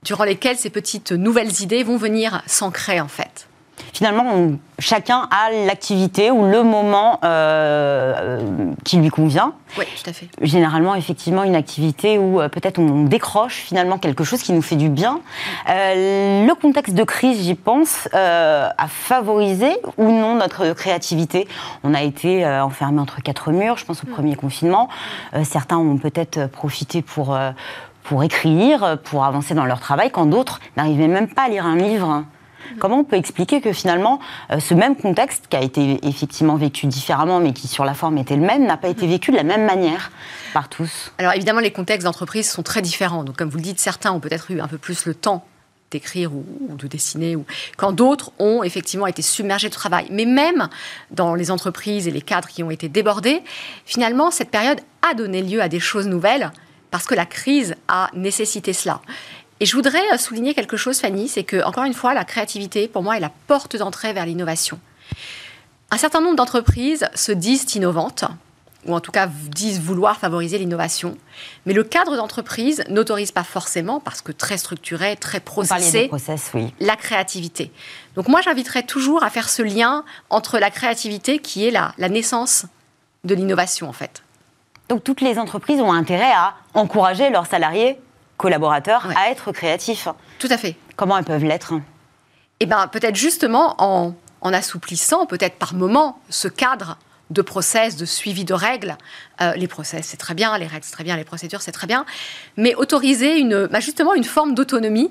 durant 0.02 0.24
lesquelles 0.24 0.56
ces 0.56 0.70
petites 0.70 1.12
nouvelles 1.12 1.62
idées 1.62 1.82
vont 1.82 1.96
venir 1.96 2.42
s'ancrer, 2.46 3.00
en 3.00 3.08
fait 3.08 3.47
finalement, 3.92 4.24
chacun 4.78 5.28
a 5.30 5.50
l'activité 5.66 6.30
ou 6.30 6.46
le 6.46 6.62
moment 6.62 7.18
euh, 7.24 8.40
qui 8.84 8.96
lui 8.98 9.08
convient. 9.08 9.52
Oui, 9.76 9.84
tout 10.02 10.08
à 10.08 10.12
fait. 10.12 10.28
Généralement, 10.40 10.94
effectivement, 10.94 11.42
une 11.42 11.56
activité 11.56 12.18
où 12.18 12.40
euh, 12.40 12.48
peut-être 12.48 12.78
on 12.78 13.04
décroche 13.04 13.56
finalement 13.56 13.98
quelque 13.98 14.24
chose 14.24 14.42
qui 14.42 14.52
nous 14.52 14.62
fait 14.62 14.76
du 14.76 14.88
bien. 14.88 15.20
Euh, 15.68 16.46
le 16.46 16.54
contexte 16.54 16.94
de 16.94 17.04
crise, 17.04 17.42
j'y 17.42 17.54
pense, 17.54 18.08
a 18.12 18.88
favorisé 18.88 19.70
ou 19.96 20.10
non 20.10 20.36
notre 20.36 20.72
créativité? 20.74 21.48
On 21.84 21.94
a 21.94 22.02
été 22.02 22.46
enfermé 22.46 23.00
entre 23.00 23.20
quatre 23.20 23.50
murs, 23.50 23.78
je 23.78 23.84
pense 23.84 24.02
au 24.04 24.06
mm. 24.06 24.10
premier 24.10 24.34
confinement. 24.36 24.88
certains 25.44 25.78
ont 25.78 25.98
peut-être 25.98 26.46
profité 26.46 27.02
pour 27.02 27.36
pour 28.04 28.24
écrire, 28.24 28.96
pour 29.04 29.26
avancer 29.26 29.54
dans 29.54 29.66
leur 29.66 29.80
travail, 29.80 30.10
quand 30.10 30.24
d'autres 30.24 30.60
n'arrivaient 30.78 31.08
même 31.08 31.28
pas 31.28 31.42
à 31.42 31.48
lire 31.48 31.66
un 31.66 31.76
livre. 31.76 32.24
Comment 32.78 33.00
on 33.00 33.04
peut 33.04 33.16
expliquer 33.16 33.60
que 33.60 33.72
finalement, 33.72 34.20
euh, 34.50 34.60
ce 34.60 34.74
même 34.74 34.96
contexte, 34.96 35.46
qui 35.48 35.56
a 35.56 35.62
été 35.62 35.98
effectivement 36.06 36.56
vécu 36.56 36.86
différemment, 36.86 37.40
mais 37.40 37.52
qui 37.52 37.68
sur 37.68 37.84
la 37.84 37.94
forme 37.94 38.18
était 38.18 38.36
le 38.36 38.42
même, 38.42 38.66
n'a 38.66 38.76
pas 38.76 38.88
été 38.88 39.06
vécu 39.06 39.30
de 39.30 39.36
la 39.36 39.42
même 39.42 39.64
manière 39.64 40.10
par 40.52 40.68
tous? 40.68 41.12
Alors 41.18 41.32
évidemment, 41.32 41.60
les 41.60 41.72
contextes 41.72 42.04
d'entreprise 42.04 42.50
sont 42.50 42.62
très 42.62 42.82
différents. 42.82 43.24
Donc 43.24 43.36
comme 43.36 43.48
vous 43.48 43.58
le 43.58 43.62
dites, 43.62 43.80
certains 43.80 44.12
ont 44.12 44.20
peut-être 44.20 44.50
eu 44.50 44.60
un 44.60 44.68
peu 44.68 44.78
plus 44.78 45.06
le 45.06 45.14
temps 45.14 45.44
d'écrire 45.90 46.32
ou, 46.34 46.44
de 46.76 46.86
dessiner, 46.86 47.34
ou... 47.34 47.46
quand 47.76 47.92
d'autres 47.92 48.32
ont 48.38 48.62
effectivement 48.62 49.06
été 49.06 49.22
submergés 49.22 49.68
de 49.68 49.74
travail. 49.74 50.06
Mais 50.10 50.26
même 50.26 50.68
dans 51.10 51.34
les 51.34 51.50
entreprises 51.50 52.06
et 52.06 52.10
les 52.10 52.20
cadres 52.20 52.48
qui 52.48 52.62
ont 52.62 52.70
été 52.70 52.88
débordés, 52.88 53.42
finalement, 53.86 54.30
cette 54.30 54.50
période 54.50 54.80
a 55.08 55.14
donné 55.14 55.42
lieu 55.42 55.62
à 55.62 55.68
des 55.68 55.80
choses 55.80 56.06
nouvelles 56.06 56.50
parce 56.90 57.06
que 57.06 57.14
la 57.14 57.26
crise 57.26 57.74
a 57.86 58.10
nécessité 58.14 58.72
cela. 58.72 59.00
Et 59.60 59.66
je 59.66 59.74
voudrais 59.74 60.02
euh, 60.12 60.18
souligner 60.18 60.54
quelque 60.54 60.76
chose, 60.76 60.98
Fanny, 61.00 61.28
c'est 61.28 61.44
que, 61.44 61.62
encore 61.64 61.84
une 61.84 61.94
fois, 61.94 62.14
la 62.14 62.24
créativité, 62.24 62.88
pour 62.88 63.02
moi, 63.02 63.16
est 63.16 63.20
la 63.20 63.32
porte 63.46 63.76
d'entrée 63.76 64.12
vers 64.12 64.26
l'innovation. 64.26 64.78
Un 65.90 65.98
certain 65.98 66.20
nombre 66.20 66.36
d'entreprises 66.36 67.08
se 67.14 67.32
disent 67.32 67.74
innovantes, 67.74 68.24
ou 68.86 68.94
en 68.94 69.00
tout 69.00 69.10
cas 69.10 69.26
disent 69.26 69.80
vouloir 69.80 70.18
favoriser 70.18 70.58
l'innovation. 70.58 71.18
Mais 71.66 71.72
le 71.72 71.82
cadre 71.82 72.16
d'entreprise 72.16 72.84
n'autorise 72.88 73.32
pas 73.32 73.42
forcément, 73.42 73.98
parce 73.98 74.20
que 74.20 74.30
très 74.30 74.58
structuré, 74.58 75.16
très 75.16 75.40
processé, 75.40 76.08
oui. 76.54 76.72
la 76.78 76.94
créativité. 76.94 77.72
Donc 78.14 78.28
moi, 78.28 78.40
j'inviterais 78.42 78.84
toujours 78.84 79.24
à 79.24 79.30
faire 79.30 79.48
ce 79.48 79.62
lien 79.62 80.04
entre 80.30 80.58
la 80.58 80.70
créativité, 80.70 81.40
qui 81.40 81.66
est 81.66 81.70
la, 81.72 81.94
la 81.98 82.08
naissance 82.08 82.66
de 83.24 83.34
l'innovation, 83.34 83.88
en 83.88 83.92
fait. 83.92 84.22
Donc 84.88 85.02
toutes 85.02 85.20
les 85.20 85.38
entreprises 85.38 85.80
ont 85.80 85.92
intérêt 85.92 86.32
à 86.32 86.54
encourager 86.74 87.28
leurs 87.30 87.46
salariés, 87.46 87.98
collaborateurs, 88.38 89.08
à 89.16 89.30
être 89.30 89.52
créatifs. 89.52 90.08
Tout 90.38 90.48
à 90.50 90.56
fait. 90.56 90.76
Comment 90.96 91.18
elles 91.18 91.24
peuvent 91.24 91.44
l'être 91.44 91.74
Eh 92.60 92.66
bien, 92.66 92.86
peut-être 92.86 93.16
justement 93.16 93.74
en, 93.78 94.14
en 94.40 94.52
assouplissant, 94.54 95.26
peut-être 95.26 95.56
par 95.56 95.74
moment, 95.74 96.18
ce 96.30 96.48
cadre 96.48 96.96
de 97.30 97.42
process, 97.42 97.96
de 97.96 98.06
suivi 98.06 98.44
de 98.44 98.54
règles. 98.54 98.96
Euh, 99.42 99.52
les 99.54 99.68
process, 99.68 100.06
c'est 100.06 100.16
très 100.16 100.34
bien, 100.34 100.56
les 100.56 100.66
règles, 100.66 100.84
c'est 100.84 100.92
très 100.92 101.04
bien, 101.04 101.16
les 101.16 101.24
procédures, 101.24 101.60
c'est 101.60 101.72
très 101.72 101.86
bien. 101.86 102.06
Mais 102.56 102.74
autoriser 102.74 103.38
une, 103.38 103.66
bah, 103.66 103.80
justement 103.80 104.14
une 104.14 104.24
forme 104.24 104.54
d'autonomie 104.54 105.10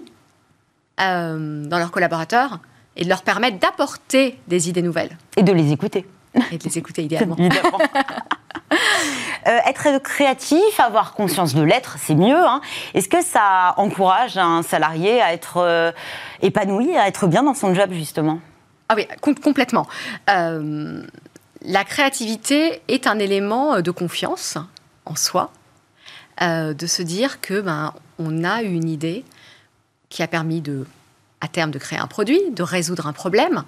euh, 0.99 1.63
dans 1.65 1.77
leurs 1.77 1.91
collaborateurs 1.91 2.59
et 2.95 3.03
de 3.03 3.09
leur 3.09 3.21
permettre 3.21 3.59
d'apporter 3.59 4.39
des 4.47 4.69
idées 4.69 4.81
nouvelles. 4.81 5.15
Et 5.35 5.43
de 5.43 5.53
les 5.53 5.71
écouter. 5.71 6.07
Et 6.51 6.57
de 6.57 6.63
les 6.63 6.77
écouter 6.77 7.03
idéalement. 7.03 7.37
Euh, 9.45 9.59
être 9.65 9.99
créatif, 9.99 10.77
avoir 10.77 11.13
conscience 11.13 11.55
de 11.55 11.61
l'être, 11.61 11.95
c'est 11.99 12.15
mieux. 12.15 12.35
Hein. 12.35 12.59
Est-ce 12.93 13.07
que 13.07 13.23
ça 13.23 13.73
encourage 13.77 14.37
un 14.37 14.61
salarié 14.61 15.21
à 15.21 15.31
être 15.31 15.93
épanoui, 16.41 16.97
à 16.97 17.07
être 17.07 17.27
bien 17.27 17.43
dans 17.43 17.53
son 17.53 17.73
job, 17.73 17.93
justement? 17.93 18.41
Ah 18.89 18.95
oui, 18.97 19.07
complètement 19.41 19.87
la 21.61 21.83
créativité 21.83 22.81
est 22.87 23.07
un 23.07 23.19
élément 23.19 23.75
euh, 23.75 23.81
de 23.81 23.91
confiance 23.91 24.57
en 25.05 25.15
soi, 25.15 25.51
euh, 26.41 26.73
de 26.73 26.87
se 26.87 27.01
dire 27.01 27.41
que 27.41 27.61
ben, 27.61 27.93
on 28.19 28.43
a 28.43 28.61
une 28.61 28.89
idée 28.89 29.23
qui 30.09 30.23
a 30.23 30.27
permis 30.27 30.61
de, 30.61 30.85
à 31.41 31.47
terme, 31.47 31.71
de 31.71 31.79
créer 31.79 31.99
un 31.99 32.07
produit, 32.07 32.39
de 32.51 32.63
résoudre 32.63 33.07
un 33.07 33.13
problème. 33.13 33.63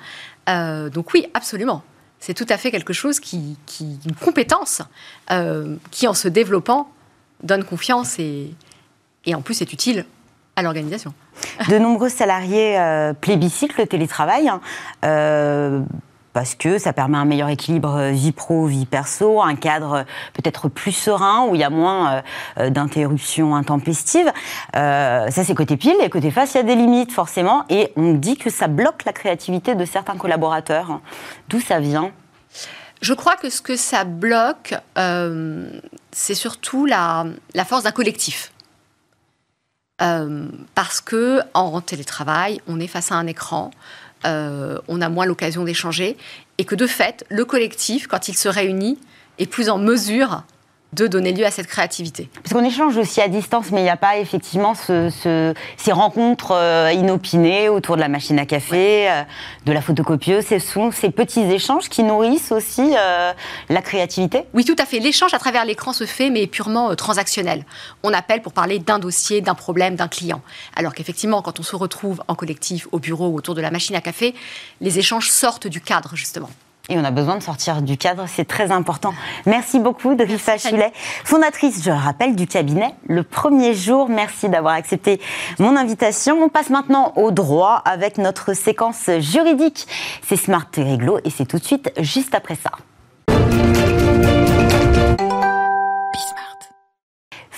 Euh, 0.47 0.89
donc 0.89 1.13
oui, 1.13 1.27
absolument. 1.33 1.83
C'est 2.19 2.33
tout 2.33 2.45
à 2.49 2.57
fait 2.57 2.71
quelque 2.71 2.93
chose 2.93 3.19
qui, 3.19 3.57
une 3.79 4.15
compétence 4.15 4.81
qui, 5.91 6.07
en 6.07 6.13
se 6.13 6.27
développant, 6.27 6.89
donne 7.43 7.63
confiance 7.63 8.19
et, 8.19 8.53
en 9.33 9.41
plus 9.41 9.61
est 9.61 9.71
utile 9.71 10.05
à 10.55 10.61
l'organisation. 10.61 11.13
De 11.69 11.77
nombreux 11.77 12.09
salariés 12.09 12.77
plébiscitent 13.21 13.77
le 13.77 13.87
télétravail. 13.87 14.49
Hein 14.49 15.85
parce 16.39 16.55
que 16.55 16.77
ça 16.77 16.93
permet 16.93 17.17
un 17.17 17.25
meilleur 17.25 17.49
équilibre 17.49 17.97
euh, 17.97 18.11
vie 18.11 18.31
pro, 18.31 18.65
vie 18.65 18.85
perso, 18.85 19.41
un 19.41 19.57
cadre 19.57 19.93
euh, 19.93 20.03
peut-être 20.31 20.69
plus 20.69 20.93
serein 20.93 21.45
où 21.49 21.55
il 21.55 21.59
y 21.59 21.65
a 21.65 21.69
moins 21.69 22.23
euh, 22.57 22.69
d'interruptions 22.69 23.57
intempestives. 23.57 24.31
ça, 24.73 25.29
c'est 25.29 25.53
côté 25.53 25.75
pile. 25.75 25.97
Et 26.01 26.09
côté 26.09 26.31
face, 26.31 26.53
il 26.53 26.57
y 26.57 26.59
a 26.61 26.63
des 26.63 26.75
limites, 26.75 27.11
forcément. 27.11 27.65
Et 27.67 27.91
on 27.97 28.13
dit 28.13 28.37
que 28.37 28.49
ça 28.49 28.69
bloque 28.69 29.03
la 29.03 29.11
créativité 29.11 29.75
de 29.75 29.83
certains 29.83 30.15
collaborateurs. 30.15 31.01
D'où 31.49 31.59
ça 31.59 31.81
vient? 31.81 32.09
Je 33.01 33.13
crois 33.13 33.35
que 33.35 33.49
ce 33.49 33.61
que 33.61 33.75
ça 33.75 34.05
bloque, 34.05 34.75
c'est 34.95 36.35
surtout 36.35 36.85
la, 36.85 37.25
force 37.67 37.83
d'un 37.83 37.91
collectif. 37.91 38.53
parce 39.97 41.01
que 41.01 41.41
en 41.53 41.81
télétravail, 41.81 42.61
on 42.65 42.79
est 42.79 42.87
face 42.87 43.11
à 43.11 43.15
un 43.15 43.27
écran, 43.27 43.71
euh, 44.25 44.79
on 44.87 45.01
a 45.01 45.09
moins 45.09 45.25
l'occasion 45.25 45.63
d'échanger, 45.63 46.17
et 46.57 46.65
que 46.65 46.75
de 46.75 46.87
fait, 46.87 47.25
le 47.29 47.45
collectif, 47.45 48.07
quand 48.07 48.27
il 48.27 48.37
se 48.37 48.49
réunit, 48.49 48.97
est 49.37 49.47
plus 49.47 49.69
en 49.69 49.77
mesure 49.77 50.43
de 50.93 51.05
donner 51.05 51.33
lieu 51.33 51.45
à 51.45 51.51
cette 51.51 51.67
créativité. 51.67 52.29
Parce 52.43 52.53
qu'on 52.53 52.65
échange 52.65 52.97
aussi 52.97 53.21
à 53.21 53.27
distance, 53.27 53.67
mais 53.71 53.81
il 53.81 53.83
n'y 53.83 53.89
a 53.89 53.97
pas 53.97 54.17
effectivement 54.17 54.73
ces 54.73 55.91
rencontres 55.91 56.51
euh, 56.51 56.91
inopinées 56.91 57.69
autour 57.69 57.95
de 57.95 58.01
la 58.01 58.07
machine 58.07 58.39
à 58.39 58.45
café, 58.45 59.09
euh, 59.09 59.23
de 59.65 59.71
la 59.71 59.81
photocopieuse. 59.81 60.45
Ce 60.47 60.57
sont 60.57 60.91
ces 60.91 61.11
petits 61.11 61.41
échanges 61.41 61.89
qui 61.89 62.01
nourrissent 62.01 62.51
aussi 62.51 62.95
euh, 62.97 63.33
la 63.69 63.81
créativité 63.81 64.43
Oui, 64.53 64.65
tout 64.65 64.75
à 64.79 64.85
fait. 64.85 64.99
L'échange 64.99 65.33
à 65.33 65.39
travers 65.39 65.63
l'écran 65.63 65.93
se 65.93 66.05
fait, 66.05 66.31
mais 66.31 66.47
purement 66.47 66.95
transactionnel. 66.95 67.65
On 68.01 68.11
appelle 68.11 68.41
pour 68.41 68.53
parler 68.53 68.79
d'un 68.79 68.97
dossier, 68.97 69.41
d'un 69.41 69.55
problème, 69.55 69.95
d'un 69.95 70.07
client. 70.07 70.41
Alors 70.75 70.95
qu'effectivement, 70.95 71.43
quand 71.43 71.59
on 71.59 71.63
se 71.63 71.75
retrouve 71.75 72.23
en 72.27 72.33
collectif, 72.33 72.87
au 72.91 72.99
bureau, 72.99 73.33
autour 73.35 73.53
de 73.53 73.61
la 73.61 73.69
machine 73.69 73.95
à 73.95 74.01
café, 74.01 74.33
les 74.81 74.97
échanges 74.97 75.29
sortent 75.29 75.67
du 75.67 75.81
cadre, 75.81 76.15
justement. 76.15 76.49
Et 76.89 76.97
on 76.97 77.03
a 77.03 77.11
besoin 77.11 77.37
de 77.37 77.43
sortir 77.43 77.83
du 77.83 77.97
cadre, 77.97 78.25
c'est 78.27 78.45
très 78.45 78.71
important. 78.71 79.13
Merci 79.45 79.79
beaucoup, 79.79 80.15
Drissa 80.15 80.57
Chulet, 80.57 80.91
fondatrice, 81.23 81.83
je 81.83 81.91
rappelle, 81.91 82.35
du 82.35 82.47
cabinet 82.47 82.95
Le 83.07 83.21
Premier 83.21 83.75
Jour. 83.75 84.09
Merci 84.09 84.49
d'avoir 84.49 84.73
accepté 84.73 85.21
mon 85.59 85.75
invitation. 85.75 86.41
On 86.41 86.49
passe 86.49 86.71
maintenant 86.71 87.13
au 87.15 87.29
droit 87.29 87.83
avec 87.85 88.17
notre 88.17 88.53
séquence 88.53 89.09
juridique. 89.19 89.87
C'est 90.27 90.35
Smart 90.35 90.65
et 90.77 90.83
Réglo 90.83 91.19
et 91.23 91.29
c'est 91.29 91.45
tout 91.45 91.59
de 91.59 91.63
suite 91.63 91.91
juste 91.99 92.33
après 92.33 92.55
ça. 92.55 92.71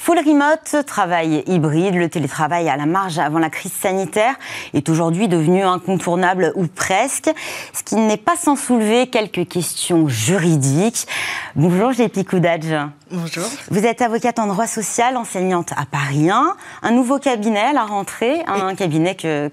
Full 0.03 0.17
remote, 0.17 0.83
travail 0.87 1.43
hybride, 1.45 1.93
le 1.93 2.09
télétravail 2.09 2.67
à 2.69 2.75
la 2.75 2.87
marge 2.87 3.19
avant 3.19 3.37
la 3.37 3.51
crise 3.51 3.71
sanitaire 3.71 4.33
est 4.73 4.89
aujourd'hui 4.89 5.27
devenu 5.27 5.61
incontournable 5.61 6.53
ou 6.55 6.65
presque, 6.65 7.29
ce 7.71 7.83
qui 7.83 7.97
n'est 7.97 8.17
pas 8.17 8.35
sans 8.35 8.55
soulever 8.55 9.05
quelques 9.05 9.47
questions 9.47 10.07
juridiques. 10.07 11.05
Bonjour 11.55 11.91
Jépi 11.91 12.25
Koudadj. 12.25 12.73
Bonjour. 13.13 13.43
Vous 13.69 13.85
êtes 13.85 14.01
avocate 14.01 14.39
en 14.39 14.47
droit 14.47 14.67
social, 14.67 15.17
enseignante 15.17 15.73
à 15.75 15.85
Paris 15.85 16.29
1, 16.29 16.55
un 16.81 16.91
nouveau 16.91 17.19
cabinet 17.19 17.59
à 17.59 17.73
la 17.73 17.83
rentrée, 17.83 18.41
un 18.47 18.73
cabinet 18.73 19.15
que, 19.15 19.51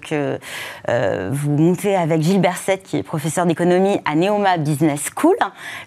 euh, 0.87 1.29
vous 1.31 1.51
montez 1.51 1.95
avec 1.95 2.21
Gilles 2.21 2.39
Berset, 2.39 2.79
qui 2.79 2.97
est 2.97 3.03
professeur 3.03 3.45
d'économie 3.45 3.99
à 4.05 4.15
Neoma 4.15 4.57
Business 4.57 5.09
School. 5.13 5.35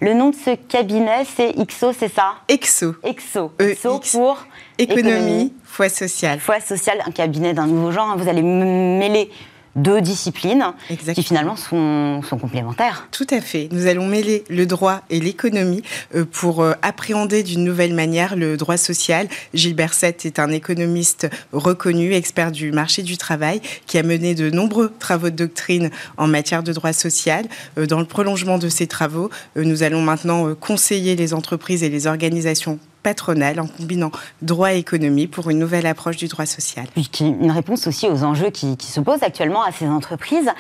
Le 0.01 0.13
nom 0.13 0.31
de 0.31 0.35
ce 0.35 0.55
cabinet, 0.55 1.25
c'est 1.37 1.51
IXO, 1.57 1.93
c'est 1.99 2.13
ça? 2.13 2.35
EXO. 2.49 2.95
EXO. 3.05 3.53
EXO 3.59 4.01
pour 4.13 4.45
Économie, 4.79 5.55
foi 5.65 5.89
sociale. 5.89 6.41
Foi 6.41 6.61
sociale, 6.61 6.99
un 7.07 7.11
cabinet 7.11 7.55
d'un 7.55 7.67
nouveau 7.67 7.91
genre. 7.91 8.11
Hein. 8.11 8.17
Vous 8.19 8.29
allez 8.29 8.43
mêler 8.43 9.31
deux 9.77 10.01
disciplines 10.01 10.65
qui 10.89 11.23
finalement 11.23 11.57
sont, 11.57 12.21
complémentaires. 12.31 13.09
Tout 13.11 13.27
à 13.31 13.41
fait. 13.41 13.69
Nous 13.73 13.87
allons 13.87 14.07
mêler 14.07 14.45
le 14.49 14.67
droit 14.67 15.03
et 15.11 15.21
l'économie 15.21 15.83
euh, 16.15 16.25
pour 16.31 16.63
euh, 16.63 16.73
appréhender 16.83 17.43
d'une 17.43 17.65
nouvelle 17.65 17.95
manière 17.95 18.37
le 18.37 18.57
droit 18.57 18.77
social. 18.77 19.29
Gilles 19.55 19.75
Berset 19.75 20.17
est 20.25 20.39
un 20.39 20.51
économiste 20.51 21.29
reconnu, 21.53 22.13
expert 22.13 22.53
du 22.53 22.73
marché 22.73 23.03
du 23.03 23.17
travail, 23.17 23.61
qui 23.87 23.99
a 23.99 24.03
mené 24.03 24.35
de 24.35 24.51
nombreux 24.51 24.93
travaux 24.99 25.31
de 25.31 25.37
doctrine 25.37 25.91
en 26.17 26.27
matière 26.27 26.63
de 26.63 26.73
droit 26.73 26.93
social. 26.93 27.47
Euh, 27.79 27.87
dans 27.87 28.01
le 28.01 28.07
prolongement 28.07 28.59
de 28.59 28.69
ces 28.69 28.87
travaux, 28.87 29.31
nous 29.57 29.83
allons 29.83 30.03
maintenant 30.03 30.55
conseiller 30.55 31.17
les 31.17 31.35
entreprises 31.35 31.83
et 31.83 31.89
les 31.89 32.07
organisations 32.07 32.79
patronale 33.03 33.61
en 33.61 33.67
combinant 33.67 34.11
droit 34.41 34.73
et 34.73 34.79
économie 34.79 35.27
pour 35.27 35.51
une 35.51 35.59
nouvelle 35.59 35.87
approche 35.87 36.17
du 36.17 36.29
droit 36.29 36.47
social. 36.47 36.87
Une 37.21 37.51
réponse 37.51 37.87
aussi 37.87 38.09
aux 38.09 38.25
enjeux 38.25 38.51
qui, 38.51 38.77
se 38.81 39.01
posent 39.01 39.23
actuellement 39.23 39.63
à 39.63 39.73
ces 39.73 39.87
entreprises. 39.87 40.51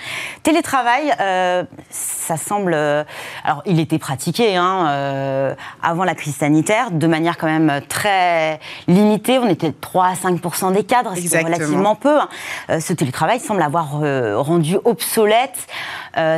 Télétravail, 0.42 1.12
euh, 1.20 1.64
ça 1.90 2.36
semble... 2.36 2.72
Euh, 2.74 3.04
alors, 3.44 3.62
il 3.66 3.78
était 3.78 3.98
pratiqué 3.98 4.56
hein, 4.56 4.86
euh, 4.88 5.54
avant 5.82 6.04
la 6.04 6.14
crise 6.14 6.36
sanitaire 6.36 6.90
de 6.90 7.06
manière 7.06 7.36
quand 7.36 7.46
même 7.46 7.80
très 7.88 8.58
limitée. 8.88 9.38
On 9.38 9.48
était 9.48 9.72
3 9.72 10.06
à 10.06 10.14
5 10.14 10.72
des 10.72 10.84
cadres, 10.84 11.14
c'est 11.16 11.42
relativement 11.42 11.94
peu. 11.94 12.18
Hein. 12.18 12.80
ce 12.80 12.92
télétravail 12.92 13.40
semble 13.40 13.62
avoir 13.62 14.00
rendu 14.44 14.76
obsolète 14.84 15.66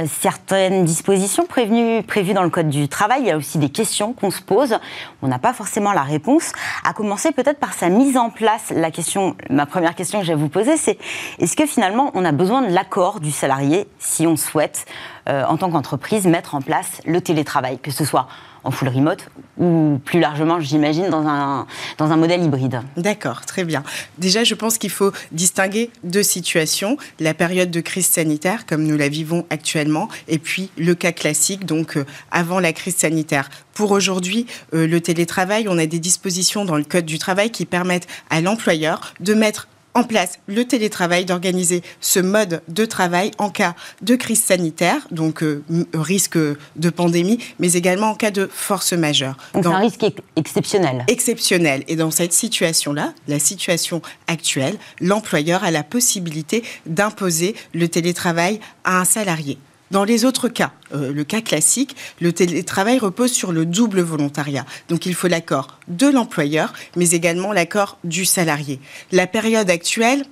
certaines 0.06 0.84
dispositions 0.84 1.46
prévues 1.46 2.34
dans 2.34 2.42
le 2.42 2.50
Code 2.50 2.68
du 2.68 2.88
travail. 2.88 3.20
Il 3.23 3.26
y 3.26 3.30
a 3.30 3.37
aussi 3.37 3.58
des 3.58 3.68
questions 3.68 4.12
qu'on 4.12 4.30
se 4.30 4.40
pose. 4.40 4.78
On 5.23 5.28
n'a 5.28 5.38
pas 5.38 5.52
forcément 5.52 5.92
la 5.95 6.03
réponse, 6.03 6.53
à 6.85 6.93
commencer 6.93 7.33
peut-être 7.33 7.59
par 7.59 7.73
sa 7.73 7.89
mise 7.89 8.17
en 8.17 8.31
place. 8.31 8.71
La 8.71 8.91
question, 8.91 9.37
ma 9.51 9.67
première 9.67 9.95
question 9.95 10.21
que 10.21 10.27
je 10.27 10.33
vais 10.33 10.39
vous 10.39 10.49
poser, 10.49 10.77
c'est 10.77 10.99
est-ce 11.39 11.57
que 11.57 11.67
finalement 11.67 12.11
on 12.15 12.25
a 12.25 12.33
besoin 12.33 12.63
de 12.63 12.73
l'accord 12.73 13.21
du 13.21 13.31
salarié 13.31 13.89
si 13.99 14.27
on 14.27 14.37
souhaite, 14.37 14.87
euh, 15.29 15.45
en 15.45 15.57
tant 15.57 15.71
qu'entreprise, 15.71 16.27
mettre 16.27 16.55
en 16.55 16.61
place 16.61 17.01
le 17.07 17.21
télétravail, 17.21 17.79
que 17.79 17.91
ce 17.91 18.05
soit 18.05 18.27
en 18.64 18.71
full 18.71 18.88
remote 18.88 19.28
ou 19.59 20.00
plus 20.04 20.21
largement, 20.21 20.59
j'imagine, 20.59 21.09
dans 21.11 21.26
un, 21.26 21.66
dans 21.99 22.11
un 22.11 22.16
modèle 22.16 22.42
hybride. 22.42 22.80
D'accord, 22.97 23.47
très 23.47 23.64
bien. 23.64 23.83
Déjà, 24.18 24.42
je 24.42 24.54
pense 24.54 24.78
qu'il 24.78 24.90
faut 24.90 25.12
distinguer 25.33 25.90
deux 26.02 26.23
situations. 26.23 26.97
La 27.21 27.35
période 27.35 27.71
de 27.71 27.80
crise 27.80 28.06
sanitaire, 28.06 28.66
comme 28.66 28.85
nous 28.85 28.97
la 28.97 29.09
vivons 29.09 29.47
actuellement, 29.50 30.09
et 30.28 30.38
puis 30.38 30.71
le 30.76 30.94
cas 30.94 31.12
classique, 31.12 31.66
donc 31.66 31.97
euh, 31.97 32.04
avant 32.30 32.59
la 32.59 32.73
crise 32.73 32.97
sanitaire. 32.97 33.49
Pour 33.75 33.90
aujourd'hui, 33.90 34.47
euh, 34.73 34.87
le 34.87 35.00
télétravail, 35.00 35.66
on 35.68 35.78
a 35.78 35.87
des 35.87 35.99
dispositions 35.99 36.64
dans 36.64 36.76
le 36.76 36.85
Code 36.85 37.06
du 37.06 37.18
travail 37.18 37.50
qui 37.50 37.66
permettent 37.66 38.09
à 38.30 38.40
l'employeur 38.40 39.14
de 39.21 39.35
mettre 39.35 39.68
en 39.95 40.05
place 40.05 40.39
le 40.47 40.65
télétravail, 40.65 41.25
d'organiser 41.25 41.83
ce 42.01 42.21
mode 42.21 42.63
de 42.69 42.85
travail 42.85 43.31
en 43.39 43.51
cas 43.51 43.75
de 44.03 44.17
crise 44.17 44.43
sanitaire, 44.43 45.07
donc 45.11 45.43
euh, 45.43 45.63
risque 45.95 46.37
de 46.37 46.91
pandémie, 46.91 47.39
mais 47.59 47.73
également 47.75 48.11
en 48.11 48.15
cas 48.15 48.31
de 48.31 48.49
force 48.53 48.93
majeure. 48.93 49.37
Donc 49.55 49.65
c'est 49.65 49.71
un 49.71 49.79
risque 49.79 50.07
exceptionnel. 50.37 51.05
Exceptionnel. 51.09 51.85
Et 51.89 51.97
dans 51.97 52.11
cette 52.11 52.33
situation-là, 52.33 53.13
la 53.29 53.39
situation 53.39 54.03
actuelle, 54.27 54.77
l'employeur 55.01 55.65
a 55.65 55.71
la 55.71 55.83
possibilité 55.83 56.65
d'imposer 56.87 57.55
le 57.73 57.89
télétravail 57.89 58.61
à 58.85 59.01
un 59.01 59.05
salarié. 59.05 59.59
Dans 59.91 60.05
les 60.05 60.25
autres 60.25 60.49
cas, 60.49 60.73
euh, 60.95 61.12
le 61.12 61.25
cas 61.25 61.41
classique, 61.41 61.95
le 62.21 62.33
télétravail 62.33 62.99
repose 62.99 63.33
sur 63.33 63.53
le 63.53 63.67
double 63.67 64.00
volontariat. 64.00 64.64
Donc 64.88 65.07
il 65.07 65.14
faut 65.14 65.29
l'accord 65.29 65.79
de 65.88 66.07
l'employeur, 66.07 66.73
mais 66.97 67.11
également 67.11 67.53
l'accord 67.53 67.99
du 68.05 68.25
salarié. 68.25 68.81
La 69.12 69.26
période 69.26 69.71
actuelle, 69.71 70.25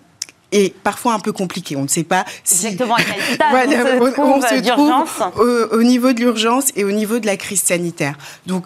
est 0.52 0.74
parfois 0.82 1.14
un 1.14 1.18
peu 1.18 1.32
compliquée. 1.32 1.76
On 1.76 1.84
ne 1.84 1.88
sait 1.88 2.04
pas 2.04 2.26
si... 2.44 2.66
Exactement, 2.66 2.94
à 2.96 3.02
quel 3.02 3.22
stade 3.22 4.10
on, 4.18 4.42
se 4.42 4.70
trouve, 4.70 5.40
au, 5.40 5.78
au, 5.78 5.82
niveau 5.82 6.12
de 6.12 6.20
l'urgence 6.20 6.66
et 6.76 6.84
au 6.84 6.92
niveau 6.92 7.20
de 7.20 7.26
la 7.26 7.38
crise 7.38 7.62
sanitaire. 7.62 8.16
Donc, 8.46 8.64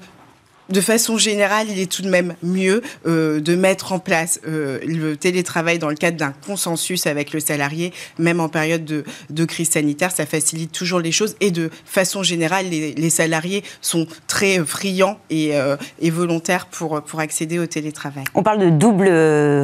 de 0.68 0.80
façon 0.80 1.16
générale, 1.16 1.68
il 1.70 1.78
est 1.78 1.90
tout 1.90 2.02
de 2.02 2.08
même 2.08 2.34
mieux 2.42 2.82
euh, 3.06 3.40
de 3.40 3.54
mettre 3.54 3.92
en 3.92 3.98
place 3.98 4.40
euh, 4.46 4.78
le 4.86 5.16
télétravail 5.16 5.78
dans 5.78 5.88
le 5.88 5.94
cadre 5.94 6.16
d'un 6.16 6.32
consensus 6.32 7.06
avec 7.06 7.32
le 7.32 7.40
salarié, 7.40 7.92
même 8.18 8.40
en 8.40 8.48
période 8.48 8.84
de, 8.84 9.44
crise 9.44 9.70
sanitaire. 9.70 10.10
Ça 10.10 10.26
facilite 10.26 10.72
toujours 10.72 10.98
les 10.98 11.12
choses 11.12 11.36
et 11.40 11.50
de 11.50 11.70
façon 11.84 12.22
générale, 12.22 12.66
les, 12.66 13.10
salariés 13.10 13.62
sont 13.80 14.06
très 14.26 14.58
friands 14.64 15.18
et, 15.30 15.56
euh, 15.56 15.76
volontaires 16.02 16.66
pour, 16.66 17.02
pour 17.02 17.20
accéder 17.20 17.58
au 17.58 17.66
télétravail. 17.66 18.24
On 18.34 18.42
parle 18.42 18.58
de 18.58 18.70
double 18.70 19.08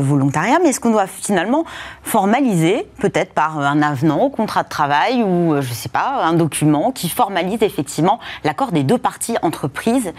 volontariat, 0.01 0.59
mais 0.63 0.69
est-ce 0.69 0.81
qu'on 0.81 0.91
doit 0.91 1.07
finalement 1.07 1.65
formaliser, 2.03 2.87
peut-être 2.99 3.33
par 3.33 3.59
un 3.59 3.81
avenant 3.83 4.21
au 4.21 4.31
contrat 4.31 4.63
de 4.63 4.69
travail 4.69 5.23
ou, 5.23 5.55
je 5.61 5.69
ne 5.69 5.75
sais 5.75 5.89
pas, 5.89 6.23
un 6.25 6.35
document 6.35 6.93
qui 6.93 7.09
formalise 7.09 7.63
effectivement 7.63 8.21
l'accord 8.45 8.71
des 8.71 8.83
deux 8.85 8.99
parties, 8.99 9.37
entreprises 9.43 10.13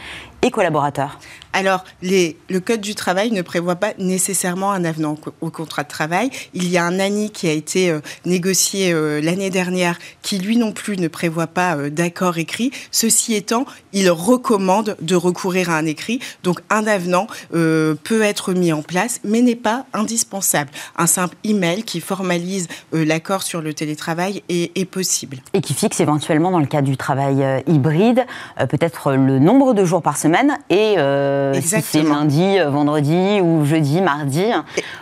et 0.44 0.52
collaborateurs 0.52 1.18
alors, 1.54 1.84
le 2.02 2.60
Code 2.60 2.82
du 2.82 2.96
travail 2.96 3.32
ne 3.32 3.44
prévoit 3.44 3.76
pas 3.76 3.94
nécessairement 4.00 4.72
un 4.72 4.84
avenant 4.84 5.16
au, 5.42 5.52
contrat 5.52 5.84
de 5.84 5.88
travail. 5.88 6.32
Il 6.56 6.68
y 6.68 6.80
a 6.80 6.84
un 6.84 7.00
ANI 7.00 7.30
qui 7.30 7.48
a 7.48 7.52
été 7.52 7.92
euh, 7.92 8.00
négocié 8.26 8.92
euh, 8.92 9.22
l'année 9.22 9.52
dernière 9.52 10.00
qui, 10.24 10.40
lui 10.40 10.58
non 10.58 10.72
plus, 10.72 10.98
ne 10.98 11.08
prévoit 11.08 11.46
pas 11.46 11.76
euh, 11.76 11.90
d'accord 11.92 12.40
écrit. 12.40 12.72
Ceci 12.90 13.36
étant, 13.36 13.66
il 13.92 14.10
recommande 14.10 14.98
de 15.00 15.16
recourir 15.16 15.70
à 15.70 15.78
un 15.78 15.86
écrit. 15.86 16.20
Donc, 16.42 16.60
un 16.72 16.88
avenant 16.88 17.28
peut 17.52 18.22
être 18.24 18.54
mis 18.54 18.74
en 18.74 18.82
place, 18.82 19.20
mais 19.24 19.42
n'est 19.42 19.56
pas 19.56 19.86
indispensable. 19.94 20.72
Un 20.98 21.06
simple 21.06 21.36
email 21.44 21.84
qui 21.84 22.00
formalise 22.00 22.68
l'accord 22.92 23.44
sur 23.44 23.62
le 23.62 23.74
télétravail 23.74 24.42
est, 24.50 24.76
est, 24.78 24.86
possible. 24.86 25.38
Et 25.54 25.62
qui 25.62 25.74
fixe 25.74 26.00
éventuellement, 26.00 26.50
dans 26.50 26.60
le 26.60 26.66
cas 26.66 26.82
du 26.82 26.98
travail 26.98 27.64
hybride, 27.68 28.26
peut-être 28.70 29.12
le 29.14 29.38
nombre 29.40 29.74
de 29.74 29.86
jours 29.86 30.02
par 30.02 30.18
semaine 30.18 30.33
et 30.70 30.98
euh, 30.98 31.54
si 31.62 31.82
c'est 31.82 32.04
lundi, 32.04 32.58
euh, 32.58 32.70
vendredi 32.70 33.40
ou 33.42 33.66
jeudi, 33.66 34.02
mardi. 34.02 34.44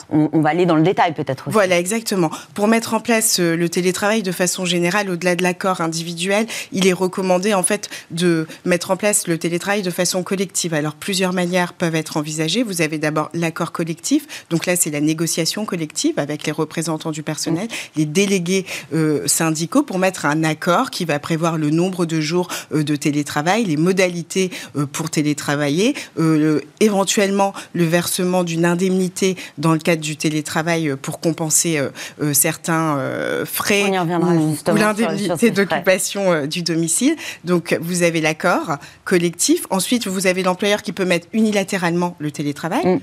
On, 0.10 0.42
va 0.42 0.50
aller 0.50 0.66
dans 0.66 0.76
le 0.76 0.82
détail 0.82 1.14
peut-être 1.14 1.48
aussi. 1.48 1.54
Voilà, 1.54 1.80
exactement. 1.80 2.30
Pour 2.54 2.68
mettre 2.68 2.94
en 2.94 3.00
place 3.00 3.40
euh, 3.40 3.56
le 3.56 3.70
télétravail 3.70 4.24
de 4.24 4.32
façon 4.32 4.66
générale, 4.66 5.10
au-delà 5.10 5.36
de 5.36 5.44
l'accord 5.44 5.80
individuel, 5.80 6.48
il 6.74 6.86
est 6.86 6.94
recommandé 6.94 7.54
en 7.54 7.64
fait 7.64 7.90
de 8.12 8.46
mettre 8.66 8.92
en 8.92 8.98
place 8.98 9.28
le 9.28 9.38
télétravail 9.38 9.84
de 9.84 9.90
façon 9.90 10.24
collective. 10.24 10.74
Alors 10.74 10.96
plusieurs 10.96 11.32
manières 11.32 11.74
peuvent 11.74 11.96
être 11.96 12.18
envisagées. 12.18 12.64
Vous 12.64 12.82
avez 12.82 12.98
d'abord 12.98 13.30
l'accord 13.34 13.72
collectif. 13.72 14.46
Donc 14.50 14.66
là, 14.66 14.76
c'est 14.76 14.90
la 14.92 15.02
négociation 15.02 15.66
collective 15.66 16.20
avec 16.20 16.46
les 16.46 16.52
représentants 16.52 17.12
du 17.12 17.24
personnel, 17.24 17.68
les 17.96 18.06
délégués 18.06 18.66
syndicaux 19.26 19.84
pour 19.84 19.98
mettre 19.98 20.26
un 20.26 20.44
accord 20.44 20.90
qui 20.90 21.06
va 21.06 21.20
prévoir 21.20 21.58
le 21.58 21.70
nombre 21.70 22.06
de 22.06 22.20
jours 22.20 22.50
de 22.72 22.96
télétravail, 22.96 23.66
les 23.66 23.78
modalités 23.78 24.52
pour 24.92 25.10
télétravailler, 25.22 25.96
éventuellement 26.80 27.54
le 27.74 27.86
versement 27.86 28.44
d'une 28.44 28.66
indemnité 28.66 29.38
dans 29.58 29.74
le 29.74 29.80
cadre 29.80 30.02
du 30.02 30.16
télétravail 30.16 30.96
pour 31.02 31.20
compenser 31.20 31.78
euh, 31.78 31.90
euh, 32.22 32.34
certains 32.34 32.98
euh, 32.98 33.46
frais 33.46 33.84
ou, 33.90 34.76
l'indemnité 34.76 35.52
d'occupation 35.52 36.46
du 36.46 36.64
domicile. 36.64 37.16
Donc 37.46 37.78
vous 37.82 38.04
avez 38.04 38.22
l'accord 38.22 38.78
collectif. 39.04 39.66
Ensuite, 39.70 40.08
vous 40.08 40.28
avez 40.28 40.44
l'employeur 40.44 40.82
qui 40.82 40.92
peut 40.92 41.06
mettre 41.06 41.28
unilatéralement 41.34 42.16
le 42.20 42.32
télétravail. 42.32 42.86
Mm. 42.86 43.00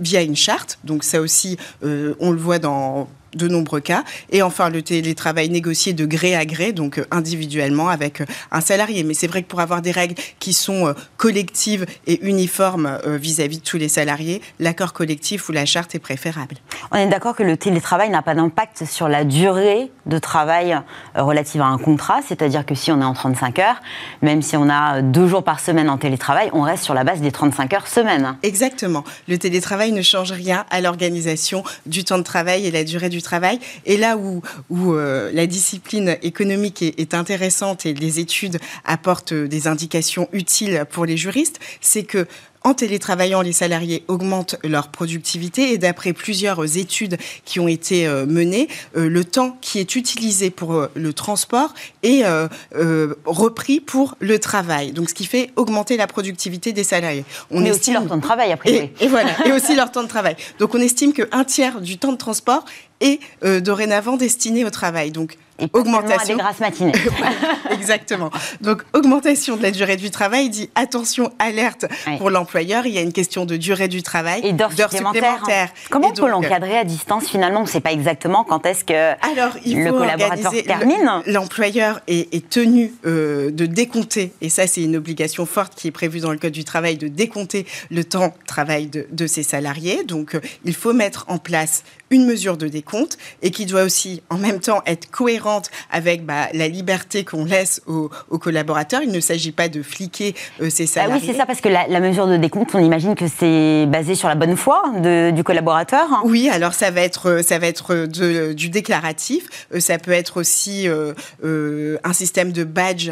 via 0.00 0.22
une 0.22 0.36
charte. 0.36 0.78
Donc 0.84 1.04
ça 1.04 1.20
aussi, 1.20 1.56
on 1.82 2.30
le 2.30 2.38
voit 2.38 2.58
dans 2.58 3.08
de 3.34 3.48
nombreux 3.48 3.80
cas. 3.80 4.04
Et 4.30 4.42
enfin, 4.42 4.70
le 4.70 4.82
télétravail 4.82 5.48
négocié 5.48 5.92
de 5.92 6.06
gré 6.06 6.34
à 6.34 6.44
gré, 6.44 6.72
donc 6.72 6.98
euh, 6.98 7.04
individuellement 7.10 7.88
avec 7.88 8.20
euh, 8.20 8.26
un 8.50 8.60
salarié. 8.60 9.04
Mais 9.04 9.14
c'est 9.14 9.26
vrai 9.26 9.42
que 9.42 9.48
pour 9.48 9.60
avoir 9.60 9.82
des 9.82 9.90
règles 9.90 10.14
qui 10.38 10.52
sont 10.52 10.88
euh, 10.88 10.92
collectives 11.16 11.86
et 12.06 12.24
uniformes 12.26 12.98
vis-à-vis 13.06 13.58
de 13.58 13.62
tous 13.62 13.76
les 13.76 13.88
salariés, 13.88 14.42
l'accord 14.58 14.92
collectif 14.92 15.48
ou 15.48 15.52
la 15.52 15.66
charte 15.66 15.94
est 15.94 15.98
préférable. 15.98 16.56
On 16.90 16.96
est 16.96 17.06
d'accord 17.06 17.34
que 17.34 17.42
le 17.42 17.56
télétravail 17.56 18.10
n'a 18.10 18.22
pas 18.22 18.34
d'impact 18.34 18.84
sur 18.84 19.08
la 19.08 19.24
durée 19.24 19.90
de 20.06 20.18
travail 20.18 20.78
relative 21.14 21.60
à 21.60 21.66
un 21.66 21.78
contrat, 21.78 22.20
c'est-à-dire 22.26 22.66
que 22.66 22.74
si 22.74 22.90
on 22.90 23.00
est 23.00 23.04
en 23.04 23.14
35 23.14 23.58
heures, 23.60 23.80
même 24.20 24.42
si 24.42 24.56
on 24.56 24.68
a 24.68 25.00
deux 25.02 25.26
jours 25.26 25.44
par 25.44 25.60
semaine 25.60 25.88
en 25.88 25.98
télétravail, 25.98 26.50
on 26.52 26.62
reste 26.62 26.84
sur 26.84 26.94
la 26.94 27.04
base 27.04 27.20
des 27.20 27.32
35 27.32 27.74
heures 27.74 27.86
semaine. 27.86 28.36
Exactement. 28.42 29.04
Le 29.28 29.38
télétravail 29.38 29.92
ne 29.92 30.02
change 30.02 30.32
rien 30.32 30.64
à 30.70 30.80
l'organisation 30.80 31.62
du 31.86 32.04
temps 32.04 32.18
de 32.18 32.22
travail 32.22 32.66
et 32.66 32.70
la 32.70 32.84
durée 32.84 33.08
du 33.08 33.21
travail. 33.22 33.58
Et 33.86 33.96
là 33.96 34.16
où, 34.16 34.42
euh, 34.94 35.30
la 35.32 35.46
discipline 35.46 36.16
économique 36.22 36.82
est, 36.82 37.14
intéressante 37.14 37.84
et 37.84 37.92
les 37.92 38.20
études 38.20 38.58
apportent 38.84 39.34
des 39.34 39.66
indications 39.66 40.28
utiles 40.32 40.84
pour 40.90 41.04
les 41.04 41.16
juristes, 41.16 41.60
c'est 41.80 42.04
que 42.04 42.26
en 42.64 42.74
télétravaillant, 42.74 43.42
les 43.42 43.52
salariés 43.52 44.04
augmentent 44.08 44.56
leur 44.64 44.88
productivité 44.88 45.72
et 45.72 45.78
d'après 45.78 46.12
plusieurs 46.12 46.76
études 46.76 47.16
qui 47.44 47.60
ont 47.60 47.68
été 47.68 48.06
euh, 48.06 48.26
menées, 48.26 48.68
euh, 48.96 49.08
le 49.08 49.24
temps 49.24 49.56
qui 49.60 49.78
est 49.78 49.96
utilisé 49.96 50.50
pour 50.50 50.88
le 50.94 51.12
transport 51.12 51.74
est 52.02 52.24
repris 53.24 53.80
pour 53.80 54.16
le 54.20 54.38
travail. 54.38 54.92
Donc, 54.92 55.08
ce 55.08 55.14
qui 55.14 55.24
fait 55.24 55.50
augmenter 55.56 55.96
la 55.96 56.06
productivité 56.06 56.72
des 56.72 56.84
salariés. 56.84 57.24
On 57.50 57.60
Mais 57.60 57.70
aussi 57.70 57.92
leur 57.92 58.06
temps 58.06 58.16
de 58.16 58.22
travail, 58.22 58.52
après. 58.52 58.72
Et, 58.72 58.92
et 59.00 59.08
voilà, 59.08 59.30
et 59.46 59.52
aussi 59.52 59.74
leur 59.74 59.90
temps 59.90 60.02
de 60.02 60.08
travail. 60.08 60.36
Donc, 60.58 60.74
on 60.74 60.80
estime 60.80 61.12
qu'un 61.12 61.44
tiers 61.44 61.80
du 61.80 61.98
temps 61.98 62.12
de 62.12 62.18
transport 62.18 62.64
euh, 63.44 63.60
dorénavant 63.60 64.16
destiné 64.16 64.64
au 64.64 64.70
travail. 64.70 65.10
Donc, 65.10 65.36
augmentation. 65.72 66.38
À 66.38 66.52
des 66.52 66.60
matinées. 66.60 66.92
Exactement. 67.70 68.30
Donc, 68.60 68.82
augmentation 68.92 69.56
de 69.56 69.62
la 69.62 69.70
durée 69.70 69.96
du 69.96 70.10
travail 70.10 70.48
dit 70.48 70.70
attention, 70.74 71.32
alerte 71.38 71.86
pour 72.18 72.30
l'employeur. 72.30 72.86
Il 72.86 72.92
y 72.92 72.98
a 72.98 73.02
une 73.02 73.12
question 73.12 73.44
de 73.44 73.56
durée 73.56 73.88
du 73.88 74.02
travail. 74.02 74.40
Et 74.44 74.52
d'heures 74.52 74.72
supplémentaires. 74.72 75.70
Comment 75.90 76.08
on 76.08 76.12
peut 76.12 76.28
l'encadrer 76.28 76.76
à 76.76 76.84
distance 76.84 77.28
finalement? 77.28 77.60
On 77.60 77.64
ne 77.64 77.68
sait 77.68 77.80
pas 77.80 77.92
exactement 77.92 78.44
quand 78.44 78.66
est-ce 78.66 78.84
que 78.84 79.12
Alors, 79.32 79.56
il 79.64 79.82
le 79.82 79.92
collaborateur 79.92 80.52
termine. 80.64 81.22
L'employeur 81.26 82.00
est, 82.06 82.48
tenu 82.48 82.92
euh, 83.06 83.50
de 83.50 83.66
décompter, 83.66 84.32
et 84.40 84.48
ça, 84.48 84.66
c'est 84.66 84.82
une 84.82 84.96
obligation 84.96 85.46
forte 85.46 85.74
qui 85.74 85.88
est 85.88 85.92
prévue 85.92 86.20
dans 86.20 86.32
le 86.32 86.38
Code 86.38 86.52
du 86.52 86.64
travail, 86.64 86.96
de 86.96 87.08
décompter 87.08 87.66
le 87.90 88.04
temps 88.04 88.28
de 88.28 88.46
travail 88.46 88.88
de, 88.88 89.26
ses 89.26 89.42
salariés. 89.42 90.02
Donc, 90.04 90.34
euh, 90.34 90.40
il 90.64 90.74
faut 90.74 90.92
mettre 90.92 91.24
en 91.28 91.38
place 91.38 91.84
une 92.10 92.26
mesure 92.26 92.56
de 92.56 92.68
décompte 92.68 93.16
et 93.40 93.50
qui 93.50 93.64
doit 93.64 93.84
aussi 93.84 94.22
en 94.28 94.36
même 94.36 94.60
temps 94.60 94.82
être 94.84 95.10
cohérente 95.10 95.41
avec 95.90 96.24
bah, 96.24 96.48
la 96.52 96.68
liberté 96.68 97.24
qu'on 97.24 97.44
laisse 97.44 97.82
aux, 97.86 98.10
collaborateurs. 98.38 99.02
Il 99.02 99.12
ne 99.12 99.20
s'agit 99.20 99.52
pas 99.52 99.68
de 99.68 99.82
fliquer 99.82 100.34
euh, 100.60 100.70
ces 100.70 100.86
salariés. 100.86 101.14
Ah 101.16 101.18
oui, 101.20 101.26
c'est 101.26 101.38
ça, 101.38 101.46
parce 101.46 101.60
que 101.60 101.68
la, 101.68 102.00
mesure 102.00 102.26
de 102.26 102.36
décompte, 102.36 102.74
on 102.74 102.80
imagine 102.80 103.14
que 103.14 103.26
c'est 103.28 103.86
basé 103.86 104.14
sur 104.14 104.28
la 104.28 104.34
bonne 104.34 104.56
foi 104.56 104.82
du 105.32 105.44
collaborateur. 105.44 106.08
Oui, 106.24 106.48
alors 106.48 106.74
ça 106.74 106.90
va 106.90 107.02
être, 107.02 107.42
ça 107.44 107.58
va 107.58 107.66
être 107.66 108.06
du 108.52 108.68
déclaratif. 108.68 109.66
Euh, 109.74 109.80
ça 109.80 109.98
peut 109.98 110.12
être 110.12 110.38
aussi 110.38 110.88
euh, 110.88 111.98
un 112.02 112.12
système 112.12 112.52
de 112.52 112.64
badge 112.64 113.10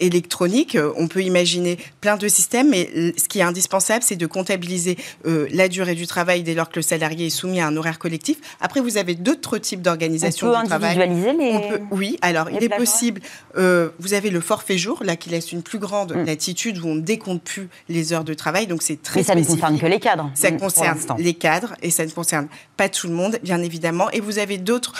électronique. 0.00 0.76
On 0.96 1.08
peut 1.08 1.22
imaginer 1.22 1.78
plein 2.00 2.16
de 2.16 2.28
systèmes, 2.28 2.70
mais 2.70 2.88
ce 3.16 3.28
qui 3.28 3.40
est 3.40 3.42
indispensable, 3.42 4.02
c'est 4.02 4.16
de 4.16 4.26
comptabiliser 4.26 4.96
la 5.24 5.68
durée 5.68 5.94
du 5.94 6.06
travail 6.06 6.42
dès 6.42 6.54
lors 6.54 6.68
que 6.68 6.76
le 6.76 6.82
salarié 6.82 7.26
est 7.26 7.30
soumis 7.30 7.60
à 7.60 7.66
un 7.66 7.76
horaire 7.76 7.98
collectif 7.98 8.38
après, 8.60 8.80
vous 8.80 8.96
avez 8.96 9.14
d'autres 9.14 9.58
types 9.58 9.82
d'organisation 9.82 10.60
du 10.60 10.66
travail. 10.66 10.96
On 10.96 11.38
les... 11.38 11.71
Oui, 11.90 12.18
alors 12.22 12.50
il 12.50 12.62
est 12.62 12.68
possible. 12.68 13.20
vous 13.54 14.14
avez 14.14 14.30
le 14.30 14.40
forfait 14.40 14.78
jour, 14.78 15.02
là, 15.04 15.16
qui 15.16 15.30
laisse 15.30 15.52
une 15.52 15.62
plus 15.62 15.78
grande 15.78 16.14
mm. 16.14 16.24
latitude 16.24 16.78
où 16.78 16.86
on 16.86 16.94
ne 16.94 17.00
décompte 17.00 17.44
plus 17.44 17.68
les 17.88 18.12
heures 18.12 18.24
de 18.24 18.34
travail. 18.34 18.66
Donc 18.66 18.82
c'est 18.82 19.02
très 19.02 19.20
Mais 19.20 19.24
ça 19.24 19.34
ne 19.34 19.44
concerne 19.44 19.78
que 19.78 19.86
les 19.86 20.00
cadres. 20.00 20.30
Ça 20.34 20.50
concerne 20.52 20.98
les 21.18 21.34
cadres 21.34 21.74
et 21.82 21.90
ça 21.90 22.04
ne 22.04 22.10
concerne 22.10 22.48
pas 22.76 22.88
tout 22.88 23.06
le 23.06 23.14
monde, 23.14 23.38
bien 23.42 23.62
évidemment. 23.62 24.10
Et 24.10 24.20
vous 24.20 24.38
avez 24.38 24.58
d'autres 24.58 24.94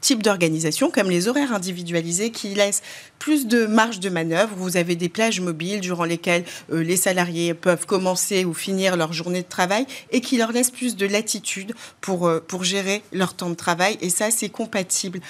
types 0.00 0.22
d'organisations, 0.22 0.90
comme 0.90 1.10
les 1.10 1.28
horaires 1.28 1.52
individualisés, 1.52 2.30
qui 2.30 2.54
laissent 2.54 2.82
plus 3.18 3.46
de 3.46 3.66
marge 3.66 4.00
de 4.00 4.10
manœuvre. 4.10 4.54
Vous 4.56 4.76
avez 4.76 4.96
des 4.96 5.08
plages 5.08 5.40
mobiles 5.40 5.80
durant 5.80 6.04
lesquelles 6.04 6.44
les 6.72 6.96
salariés 6.96 7.54
peuvent 7.54 7.86
commencer 7.86 8.44
ou 8.44 8.54
finir 8.54 8.96
leur 8.96 9.12
journée 9.12 9.42
de 9.42 9.48
travail 9.48 9.86
et 10.10 10.20
qui 10.20 10.36
leur 10.36 10.52
laissent 10.52 10.70
plus 10.70 10.96
de 10.96 11.06
latitude 11.06 11.74
pour, 12.00 12.30
pour 12.46 12.64
gérer 12.64 13.02
leur 13.12 13.34
temps 13.34 13.50
de 13.50 13.54
travail. 13.54 13.98
Et 14.00 14.10
ça, 14.10 14.30
c'est 14.30 14.48
compatible 14.48 15.18
euh, 15.18 15.20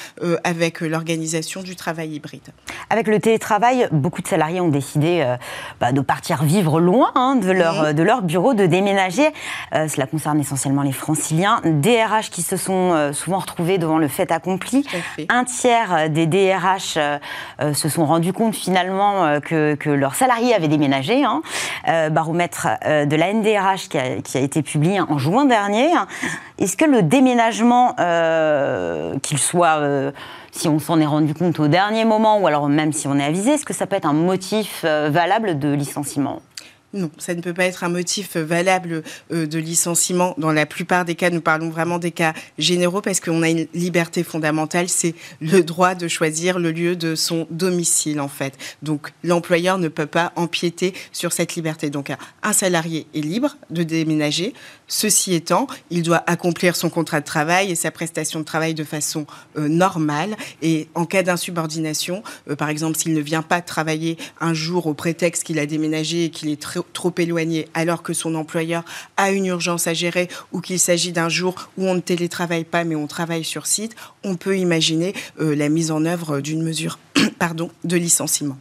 avec 0.44 0.80
l'organisation 0.80 1.62
du 1.62 1.76
travail 1.76 2.14
hybride. 2.14 2.52
Avec 2.90 3.06
le 3.06 3.20
télétravail, 3.20 3.88
beaucoup 3.92 4.22
de 4.22 4.28
salariés 4.28 4.60
ont 4.60 4.68
décidé 4.68 5.20
euh, 5.20 5.36
bah, 5.80 5.92
de 5.92 6.00
partir 6.00 6.42
vivre 6.42 6.80
loin 6.80 7.12
hein, 7.14 7.36
de, 7.36 7.50
leur, 7.50 7.92
de 7.92 8.02
leur 8.02 8.22
bureau, 8.22 8.54
de 8.54 8.66
déménager. 8.66 9.28
Euh, 9.74 9.88
cela 9.88 10.06
concerne 10.06 10.40
essentiellement 10.40 10.82
les 10.82 10.92
franciliens. 10.92 11.60
DRH 11.64 12.30
qui 12.30 12.42
se 12.42 12.56
sont 12.56 13.12
souvent 13.12 13.38
retrouvés 13.38 13.78
devant 13.78 13.98
le 13.98 14.08
fait 14.08 14.32
accompli. 14.32 14.86
Un 15.28 15.44
tiers 15.44 16.10
des 16.10 16.26
DRH 16.26 16.98
se 17.74 17.88
sont 17.88 18.06
rendus 18.06 18.32
compte 18.32 18.54
finalement 18.54 19.40
que, 19.40 19.74
que 19.74 19.90
leurs 19.90 20.14
salariés 20.14 20.54
avaient 20.54 20.68
déménagé. 20.68 21.24
Hein. 21.24 21.42
baromètre 22.10 22.68
de 22.84 23.16
la 23.16 23.32
NDRH 23.32 23.88
qui 23.88 23.98
a, 23.98 24.20
qui 24.22 24.38
a, 24.38 24.40
été 24.40 24.62
publié 24.62 25.00
en 25.00 25.18
juin 25.18 25.44
dernier. 25.44 25.88
Est-ce 26.58 26.76
que 26.76 26.84
le 26.84 27.02
déménagement, 27.02 27.94
qu'il 29.22 29.38
soit 29.38 29.78
si 30.52 30.68
on 30.68 30.78
s'en 30.78 31.00
est 31.00 31.06
rendu 31.06 31.34
compte 31.34 31.60
au 31.60 31.68
dernier 31.68 32.04
moment, 32.04 32.38
ou 32.40 32.46
alors 32.46 32.68
même 32.68 32.92
si 32.92 33.06
on 33.08 33.16
est 33.18 33.24
avisé, 33.24 33.52
est-ce 33.52 33.64
que 33.64 33.74
ça 33.74 33.86
peut 33.86 33.96
être 33.96 34.06
un 34.06 34.12
motif 34.12 34.82
euh, 34.84 35.08
valable 35.10 35.58
de 35.58 35.72
licenciement? 35.72 36.40
Non, 36.94 37.10
ça 37.18 37.34
ne 37.34 37.42
peut 37.42 37.52
pas 37.52 37.66
être 37.66 37.84
un 37.84 37.90
motif 37.90 38.38
valable 38.38 39.02
euh, 39.30 39.46
de 39.46 39.58
licenciement. 39.58 40.34
Dans 40.38 40.52
la 40.52 40.64
plupart 40.64 41.04
des 41.04 41.16
cas, 41.16 41.28
nous 41.28 41.42
parlons 41.42 41.68
vraiment 41.68 41.98
des 41.98 42.12
cas 42.12 42.32
généraux 42.56 43.02
parce 43.02 43.20
qu'on 43.20 43.42
a 43.42 43.50
une 43.50 43.66
liberté 43.74 44.24
fondamentale, 44.24 44.88
c'est 44.88 45.14
le 45.42 45.62
droit 45.62 45.94
de 45.94 46.08
choisir 46.08 46.58
le 46.58 46.72
lieu 46.72 46.96
de 46.96 47.14
son 47.14 47.46
domicile 47.50 48.20
en 48.20 48.28
fait. 48.28 48.54
Donc 48.82 49.12
l'employeur 49.22 49.76
ne 49.76 49.88
peut 49.88 50.06
pas 50.06 50.32
empiéter 50.34 50.94
sur 51.12 51.34
cette 51.34 51.56
liberté. 51.56 51.90
Donc 51.90 52.10
un 52.42 52.52
salarié 52.54 53.06
est 53.14 53.20
libre 53.20 53.58
de 53.68 53.82
déménager. 53.82 54.54
Ceci 54.86 55.34
étant, 55.34 55.66
il 55.90 56.02
doit 56.02 56.22
accomplir 56.26 56.74
son 56.74 56.88
contrat 56.88 57.20
de 57.20 57.26
travail 57.26 57.70
et 57.70 57.74
sa 57.74 57.90
prestation 57.90 58.40
de 58.40 58.44
travail 58.46 58.72
de 58.72 58.84
façon 58.84 59.26
euh, 59.58 59.68
normale. 59.68 60.34
Et 60.62 60.88
en 60.94 61.04
cas 61.04 61.22
d'insubordination, 61.22 62.22
euh, 62.48 62.56
par 62.56 62.70
exemple 62.70 62.96
s'il 62.96 63.12
ne 63.12 63.20
vient 63.20 63.42
pas 63.42 63.60
travailler 63.60 64.16
un 64.40 64.54
jour 64.54 64.86
au 64.86 64.94
prétexte 64.94 65.44
qu'il 65.44 65.58
a 65.58 65.66
déménagé 65.66 66.24
et 66.24 66.30
qu'il 66.30 66.48
est 66.48 66.60
très 66.60 66.77
trop, 66.92 67.12
éloigné 67.18 67.68
alors 67.74 68.02
que 68.02 68.12
son 68.12 68.34
employeur 68.34 68.84
a 69.16 69.30
une 69.30 69.46
urgence 69.46 69.86
à 69.86 69.94
gérer 69.94 70.28
ou 70.52 70.60
qu'il 70.60 70.78
s'agit 70.78 71.12
d'un 71.12 71.28
jour 71.28 71.54
où 71.76 71.86
on 71.86 71.94
ne 71.94 72.00
télétravaille 72.00 72.64
pas 72.64 72.84
mais 72.84 72.94
on 72.94 73.06
travaille 73.06 73.44
sur 73.44 73.66
site, 73.66 73.96
on 74.24 74.36
peut 74.36 74.58
imaginer 74.58 75.14
euh, 75.40 75.54
la 75.54 75.68
mise 75.68 75.90
en 75.90 76.04
œuvre 76.04 76.40
d'une 76.40 76.62
mesure 76.62 76.98
pardon, 77.38 77.70
de 77.84 77.96
licenciement. 77.96 78.56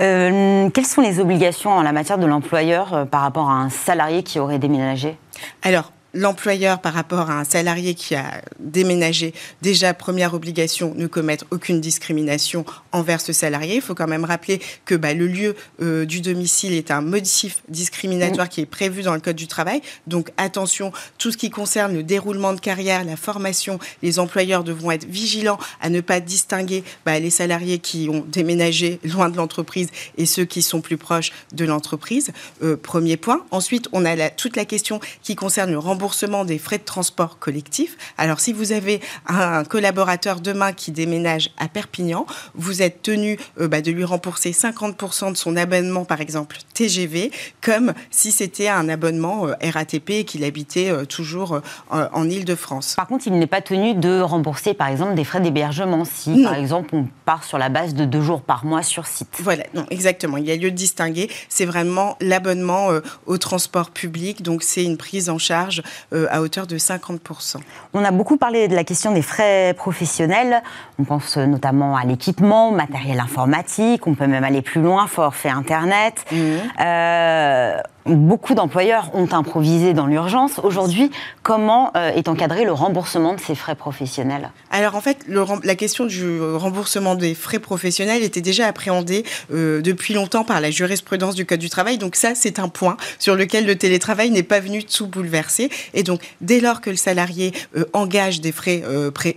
Euh, 0.00 0.68
quelles 0.70 0.86
sont 0.86 1.00
les 1.00 1.20
obligations 1.20 1.70
en 1.70 1.82
la 1.82 1.92
matière 1.92 2.18
de 2.18 2.26
l'employeur 2.26 2.94
euh, 2.94 3.04
par 3.04 3.22
rapport 3.22 3.48
à 3.48 3.54
un 3.54 3.70
salarié 3.70 4.22
qui 4.22 4.38
aurait 4.38 4.58
déménagé? 4.58 5.16
Alors, 5.62 5.92
l'employeur 6.16 6.80
par 6.80 6.94
rapport 6.94 7.30
à 7.30 7.38
un 7.38 7.44
salarié 7.44 7.94
qui 7.94 8.14
a 8.14 8.42
déménagé, 8.58 9.34
déjà, 9.62 9.94
première 9.94 10.34
obligation, 10.34 10.94
ne 10.96 11.06
commettre 11.06 11.44
aucune 11.50 11.80
discrimination 11.80 12.64
envers 12.92 13.20
ce 13.20 13.32
salarié. 13.32 13.76
Il 13.76 13.82
faut 13.82 13.94
quand 13.94 14.08
même 14.08 14.24
rappeler 14.24 14.60
que 14.84 14.94
bah, 14.94 15.14
le 15.14 15.26
lieu 15.26 15.54
euh, 15.82 16.06
du 16.06 16.20
domicile 16.20 16.72
est 16.72 16.90
un 16.90 17.02
motif 17.02 17.62
discriminatoire 17.68 18.48
qui 18.48 18.62
est 18.62 18.66
prévu 18.66 19.02
dans 19.02 19.14
le 19.14 19.20
Code 19.20 19.36
du 19.36 19.46
travail. 19.46 19.82
Donc 20.06 20.30
attention, 20.38 20.90
tout 21.18 21.30
ce 21.30 21.36
qui 21.36 21.50
concerne 21.50 21.92
le 21.92 22.02
déroulement 22.02 22.54
de 22.54 22.60
carrière, 22.60 23.04
la 23.04 23.16
formation, 23.16 23.78
les 24.02 24.18
employeurs 24.18 24.64
devront 24.64 24.92
être 24.92 25.06
vigilants 25.06 25.58
à 25.80 25.90
ne 25.90 26.00
pas 26.00 26.20
distinguer 26.20 26.82
bah, 27.04 27.18
les 27.18 27.30
salariés 27.30 27.78
qui 27.78 28.08
ont 28.10 28.24
déménagé 28.26 29.00
loin 29.04 29.28
de 29.28 29.36
l'entreprise 29.36 29.88
et 30.16 30.24
ceux 30.24 30.44
qui 30.44 30.62
sont 30.62 30.80
plus 30.80 30.96
proches 30.96 31.32
de 31.52 31.64
l'entreprise. 31.64 32.30
Euh, 32.62 32.76
premier 32.76 33.18
point. 33.18 33.44
Ensuite, 33.50 33.88
on 33.92 34.04
a 34.04 34.30
toute 34.30 34.56
la 34.56 34.64
question 34.64 35.00
qui 35.22 35.36
concerne 35.36 35.70
le 35.70 35.78
remboursement 35.78 36.05
des 36.46 36.58
frais 36.58 36.78
de 36.78 36.84
transport 36.84 37.38
collectif. 37.38 37.96
Alors, 38.16 38.40
si 38.40 38.52
vous 38.52 38.72
avez 38.72 39.00
un 39.26 39.64
collaborateur 39.64 40.40
demain 40.40 40.72
qui 40.72 40.92
déménage 40.92 41.50
à 41.58 41.68
Perpignan, 41.68 42.26
vous 42.54 42.82
êtes 42.82 43.02
tenu 43.02 43.38
euh, 43.60 43.68
bah, 43.68 43.80
de 43.80 43.90
lui 43.90 44.04
rembourser 44.04 44.52
50% 44.52 45.32
de 45.32 45.36
son 45.36 45.56
abonnement, 45.56 46.04
par 46.04 46.20
exemple 46.20 46.58
TGV, 46.74 47.30
comme 47.60 47.92
si 48.10 48.30
c'était 48.30 48.68
un 48.68 48.88
abonnement 48.88 49.46
euh, 49.46 49.54
RATP 49.62 50.10
et 50.10 50.24
qu'il 50.24 50.44
habitait 50.44 50.90
euh, 50.90 51.04
toujours 51.04 51.60
en 51.90 52.28
Ile-de-France. 52.28 52.94
Par 52.96 53.06
contre, 53.06 53.26
il 53.26 53.38
n'est 53.38 53.46
pas 53.46 53.60
tenu 53.60 53.94
de 53.94 54.20
rembourser, 54.20 54.74
par 54.74 54.88
exemple, 54.88 55.14
des 55.14 55.24
frais 55.24 55.40
d'hébergement 55.40 56.04
si, 56.04 56.42
par 56.42 56.54
exemple, 56.54 56.94
on 56.94 57.08
part 57.24 57.44
sur 57.44 57.58
la 57.58 57.68
base 57.68 57.94
de 57.94 58.04
deux 58.04 58.22
jours 58.22 58.42
par 58.42 58.64
mois 58.64 58.82
sur 58.82 59.06
site. 59.06 59.28
Voilà, 59.40 59.64
non, 59.74 59.86
exactement. 59.90 60.36
Il 60.36 60.46
y 60.46 60.50
a 60.50 60.56
lieu 60.56 60.70
de 60.70 60.76
distinguer. 60.76 61.30
C'est 61.48 61.64
vraiment 61.64 62.16
l'abonnement 62.20 62.88
au 63.26 63.38
transport 63.38 63.90
public, 63.90 64.42
donc 64.42 64.62
c'est 64.62 64.84
une 64.84 64.96
prise 64.96 65.28
en 65.28 65.38
charge 65.38 65.82
euh, 66.12 66.26
à 66.30 66.40
hauteur 66.40 66.66
de 66.66 66.76
50%. 66.76 67.56
On 67.94 68.04
a 68.04 68.10
beaucoup 68.10 68.36
parlé 68.36 68.68
de 68.68 68.74
la 68.74 68.84
question 68.84 69.12
des 69.12 69.22
frais 69.22 69.74
professionnels. 69.76 70.62
On 70.98 71.04
pense 71.04 71.36
notamment 71.36 71.96
à 71.96 72.04
l'équipement, 72.04 72.70
matériel 72.70 73.20
informatique. 73.20 74.06
On 74.06 74.14
peut 74.14 74.26
même 74.26 74.44
aller 74.44 74.62
plus 74.62 74.80
loin, 74.80 75.06
forfait 75.06 75.50
Internet. 75.50 76.24
Mmh. 76.30 76.36
Euh, 76.80 77.80
beaucoup 78.06 78.54
d'employeurs 78.54 79.10
ont 79.14 79.28
improvisé 79.32 79.92
dans 79.94 80.06
l'urgence. 80.06 80.60
Aujourd'hui, 80.62 81.10
comment 81.42 81.90
euh, 81.96 82.10
est 82.10 82.28
encadré 82.28 82.64
le 82.64 82.72
remboursement 82.72 83.34
de 83.34 83.40
ces 83.40 83.54
frais 83.54 83.74
professionnels? 83.74 84.50
Alors 84.70 84.94
en 84.94 85.00
fait, 85.00 85.18
la 85.28 85.74
question 85.74 86.06
du 86.06 86.40
remboursement 86.40 87.14
des 87.14 87.34
frais 87.34 87.58
professionnels 87.58 88.22
était 88.22 88.40
déjà 88.40 88.66
appréhendée 88.66 89.24
euh, 89.52 89.80
depuis 89.80 90.14
longtemps 90.14 90.44
par 90.44 90.60
la 90.60 90.70
jurisprudence 90.70 91.34
du 91.34 91.46
Code 91.46 91.60
du 91.60 91.70
travail. 91.70 91.98
Donc 91.98 92.16
ça, 92.16 92.34
c'est 92.34 92.58
un 92.58 92.68
point 92.68 92.96
sur 93.18 93.34
lequel 93.34 93.66
le 93.66 93.76
télétravail 93.76 94.30
n'est 94.30 94.42
pas 94.42 94.60
venu 94.60 94.84
tout 94.84 95.06
bouleverser. 95.06 95.70
Et 95.94 96.02
donc, 96.02 96.20
dès 96.40 96.60
lors 96.60 96.80
que 96.80 96.90
le 96.90 96.96
salarié 96.96 97.52
euh, 97.76 97.84
engage 97.92 98.40
des 98.40 98.52
frais 98.52 98.82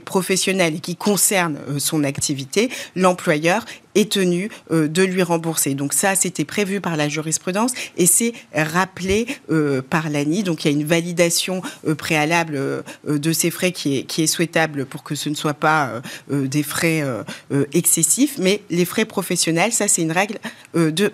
professionnels 0.05 0.81
qui 0.81 0.95
concernent 0.95 1.57
son 1.77 2.03
activité, 2.03 2.69
l'employeur 2.95 3.65
est 3.95 4.11
tenu 4.11 4.49
euh, 4.71 4.87
de 4.87 5.03
lui 5.03 5.23
rembourser. 5.23 5.73
Donc 5.75 5.93
ça, 5.93 6.15
c'était 6.15 6.45
prévu 6.45 6.81
par 6.81 6.97
la 6.97 7.09
jurisprudence 7.09 7.71
et 7.97 8.05
c'est 8.05 8.33
rappelé 8.53 9.27
euh, 9.51 9.81
par 9.81 10.09
l'ANI. 10.09 10.43
Donc 10.43 10.63
il 10.63 10.71
y 10.71 10.73
a 10.73 10.77
une 10.77 10.85
validation 10.85 11.61
euh, 11.87 11.95
préalable 11.95 12.83
de 13.07 13.33
ces 13.33 13.51
frais 13.51 13.71
qui 13.71 13.97
est, 13.97 14.03
qui 14.03 14.23
est 14.23 14.27
souhaitable 14.27 14.85
pour 14.85 15.03
que 15.03 15.15
ce 15.15 15.29
ne 15.29 15.35
soit 15.35 15.53
pas 15.53 16.01
des 16.29 16.63
frais 16.63 17.03
excessifs. 17.73 18.37
Mais 18.37 18.61
les 18.69 18.85
frais 18.85 19.05
professionnels, 19.05 19.71
ça 19.71 19.87
c'est 19.87 20.01
une 20.01 20.11
règle 20.11 20.37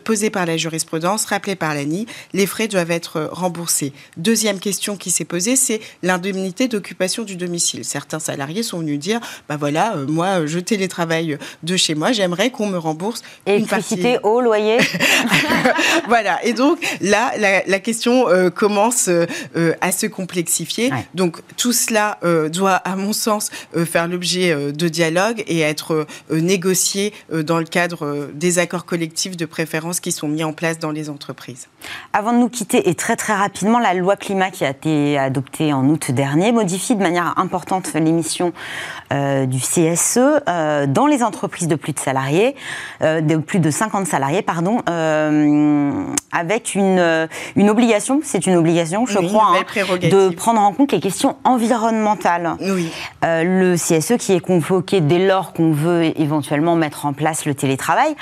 posée 0.04 0.30
par 0.30 0.46
la 0.46 0.58
jurisprudence, 0.58 1.26
rappelée 1.26 1.56
par 1.56 1.74
l'ANI. 1.74 2.06
Les 2.34 2.46
frais 2.46 2.68
doivent 2.68 2.92
être 2.92 3.30
remboursés. 3.32 3.94
Deuxième 4.18 4.60
question 4.60 4.98
qui 4.98 5.12
s'est 5.12 5.26
posée, 5.26 5.56
c'est 5.56 5.82
l'indemnité 6.04 6.68
d'occupation 6.68 7.24
du 7.24 7.36
domicile. 7.36 7.86
Certains 7.86 8.20
salariés 8.20 8.64
sont 8.64 8.80
venus 8.80 9.00
dire, 9.00 9.20
bah 9.50 9.58
voilà, 9.58 9.96
moi 10.08 10.46
je 10.46 10.60
télétravaille 10.60 11.38
de 11.64 11.78
chez 11.78 11.96
moi, 11.96 12.12
j'aimerais 12.12 12.52
qu'on 12.52 12.64
me 12.67 12.78
rembourse 12.78 13.21
Électricité, 13.45 14.17
eau, 14.23 14.41
loyer. 14.41 14.78
voilà. 16.08 16.43
Et 16.43 16.54
donc 16.54 16.80
là, 17.01 17.34
la, 17.38 17.80
question 17.80 18.28
euh, 18.28 18.49
commence 18.49 19.08
euh, 19.10 19.73
à 19.82 19.91
se 19.91 20.08
complexifier. 20.08 20.91
Donc 21.13 21.41
tout 21.58 21.73
cela 21.73 22.17
euh, 22.23 22.49
doit, 22.49 22.75
à 22.75 22.95
mon 22.95 23.13
sens, 23.13 23.51
faire 23.86 24.08
l'objet 24.08 24.56
de 24.71 24.88
dialogue 24.88 25.43
et 25.47 25.62
être 25.62 26.08
négocié 26.32 27.13
dans 27.32 27.58
le 27.58 27.65
cadre 27.65 28.30
des 28.34 28.60
accords 28.60 28.86
collectifs 28.86 29.38
de 29.38 29.45
préférence 29.45 29.99
qui 29.99 30.12
sont 30.12 30.28
mis 30.28 30.43
en 30.43 30.54
place 30.54 30.80
dans 30.80 30.91
les 30.91 31.10
entreprises. 31.10 31.67
Avant 32.13 32.34
de 32.34 32.39
nous 32.39 32.49
quitter, 32.49 32.89
et 32.89 32.95
très 32.95 33.15
très 33.15 33.34
rapidement, 33.34 33.80
la 33.80 33.93
loi 33.93 34.15
climat 34.15 34.51
qui 34.51 34.65
a 34.65 34.69
été 34.69 35.17
adoptée 35.17 35.73
en 35.73 35.88
août 35.88 36.12
dernier 36.12 36.51
modifie 36.51 36.95
de 36.95 37.01
manière 37.01 37.38
importante 37.38 37.93
l'émission 37.93 38.54
du 39.12 39.60
CSE 39.60 40.19
dans 40.88 41.08
les 41.08 41.23
entreprises 41.23 41.67
de 41.67 41.75
plus 41.75 41.93
de 41.93 41.99
salariés. 41.99 42.55
Euh, 43.02 43.22
de 43.22 43.38
plus 43.38 43.60
de 43.60 43.70
50 43.70 44.08
salariés, 44.08 44.41
pardon, 44.41 44.82
euh, 44.89 46.04
avec 46.32 46.76
une, 46.76 47.00
euh, 47.00 47.28
une 47.56 47.70
obligation, 47.70 48.22
c'est 48.24 48.48
une 48.48 48.56
obligation, 48.56 49.06
je 49.06 49.20
crois, 49.20 49.54
hein, 49.56 50.10
de 50.10 50.30
prendre 50.30 50.62
en 50.62 50.74
compte 50.74 50.91
les 50.91 51.00
questions 51.00 51.36
environnementales. 51.44 52.56
Oui. 52.62 52.91
le 53.24 53.76
CSE 53.76 54.18
qui 54.18 54.34
est 54.34 54.39
convoqué 54.39 55.02
dès 55.02 55.26
lors 55.26 55.54
qu'on 55.54 55.72
veut 55.72 56.20
éventuellement 56.20 56.76
mettre 56.76 57.06
en 57.06 57.13
place 57.13 57.46
le 57.46 57.54
télétravail, 57.54 58.15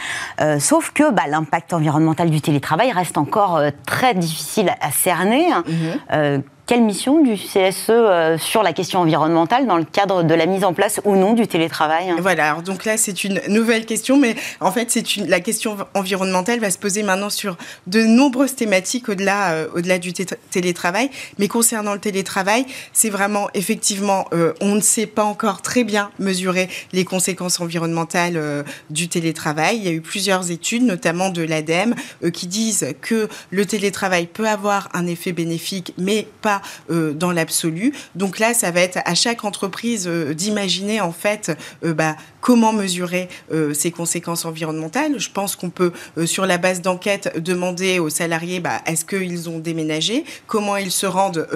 sauf 0.60 0.91
que 0.91 1.12
bah, 1.12 1.24
l'impact 1.28 1.74
environnemental 1.74 2.30
du 2.30 2.41
télétravail 2.41 2.91
reste 2.91 3.17
encore 3.17 3.62
très 3.86 4.13
difficile 4.13 4.74
à 4.82 4.91
cerner. 4.91 5.48
Mhm 5.67 6.43
quelle 6.65 6.82
mission 6.82 7.21
du 7.21 7.36
CSE 7.36 7.89
euh, 7.89 8.38
sur 8.38 8.63
la 8.63 8.71
question 8.71 9.02
environnementale 9.02 9.67
dans 9.67 9.76
le 9.76 9.84
cadre 9.84 10.23
de 10.23 10.34
la 10.34 10.45
mise 10.45 10.63
en 10.63 10.73
place 10.73 11.02
ou 11.04 11.15
non 11.17 11.34
du 11.34 11.45
télétravail? 11.45 12.13
Voilà, 12.19 12.52
alors 12.52 12.62
donc 12.62 12.86
là 12.86 12.95
c'est 12.95 13.26
une 13.26 13.41
nouvelle 13.49 13.86
question, 13.86 14.17
mais 14.17 14.36
en 14.62 14.71
fait 14.71 14.89
c'est 14.89 15.04
la 15.28 15.41
question 15.41 15.76
environnementale 15.93 16.60
va 16.60 16.71
se 16.71 16.78
poser 16.78 17.04
maintenant 17.04 17.30
sur 17.30 17.58
de 17.88 18.04
nombreuses 18.04 18.56
thématiques 18.56 19.10
au-delà 19.10 19.52
euh, 19.52 19.67
au-delà 19.76 19.97
du 19.99 20.13
télétravail. 20.13 21.10
Mais 21.38 21.49
concernant 21.49 21.93
le 21.93 21.99
télétravail, 21.99 22.65
c'est 22.93 23.10
vraiment 23.10 23.49
effectivement 23.54 24.26
euh, 24.34 24.54
on 24.62 24.76
ne 24.76 24.82
sait 24.82 25.08
pas 25.08 25.26
encore 25.26 25.62
très 25.62 25.84
bien 25.84 26.12
mesurer 26.17 26.69
les 26.93 27.04
conséquences 27.04 27.60
environnementales 27.60 28.63
du 28.89 29.10
télétravail. 29.10 29.78
Il 29.78 29.84
y 29.84 29.89
a 29.89 29.91
eu 29.91 30.02
plusieurs 30.02 30.49
études, 30.49 30.84
notamment 30.84 31.30
de 31.30 31.41
l'ADEME, 31.41 31.95
qui 32.32 32.47
disent 32.47 32.93
que 33.02 33.28
le 33.49 33.65
télétravail 33.65 34.28
peut 34.28 34.47
avoir 34.47 34.89
un 34.93 35.08
effet 35.08 35.34
bénéfique, 35.34 35.93
mais 35.97 36.28
pas 36.41 36.53
euh, 36.89 37.13
dans 37.13 37.32
l'absolu. 37.32 37.94
Donc 38.16 38.39
là, 38.39 38.54
ça 38.54 38.72
va 38.72 38.82
être 38.82 39.00
à 39.06 39.16
chaque 39.16 39.46
entreprise 39.46 40.08
euh, 40.08 40.34
d'imaginer 40.34 41.02
en 41.02 41.12
fait 41.12 41.52
euh, 41.84 41.94
bah, 41.94 42.16
comment 42.43 42.73
mesurer 42.73 43.29
ces 43.73 43.91
conséquences 43.91 44.45
environnementales. 44.45 45.17
Je 45.17 45.29
pense 45.32 45.56
qu'on 45.56 45.69
peut, 45.69 45.91
sur 46.25 46.45
la 46.45 46.58
base 46.58 46.82
d'enquête, 46.82 47.41
demander 47.41 47.99
aux 47.99 48.10
salariés 48.10 48.60
bah, 48.60 48.82
est-ce 48.86 49.06
qu'ils 49.06 49.49
ont 49.49 49.60
déménagé, 49.60 50.25
comment 50.45 50.77
ils 50.77 50.91
se 50.91 51.06
rendent 51.06 51.47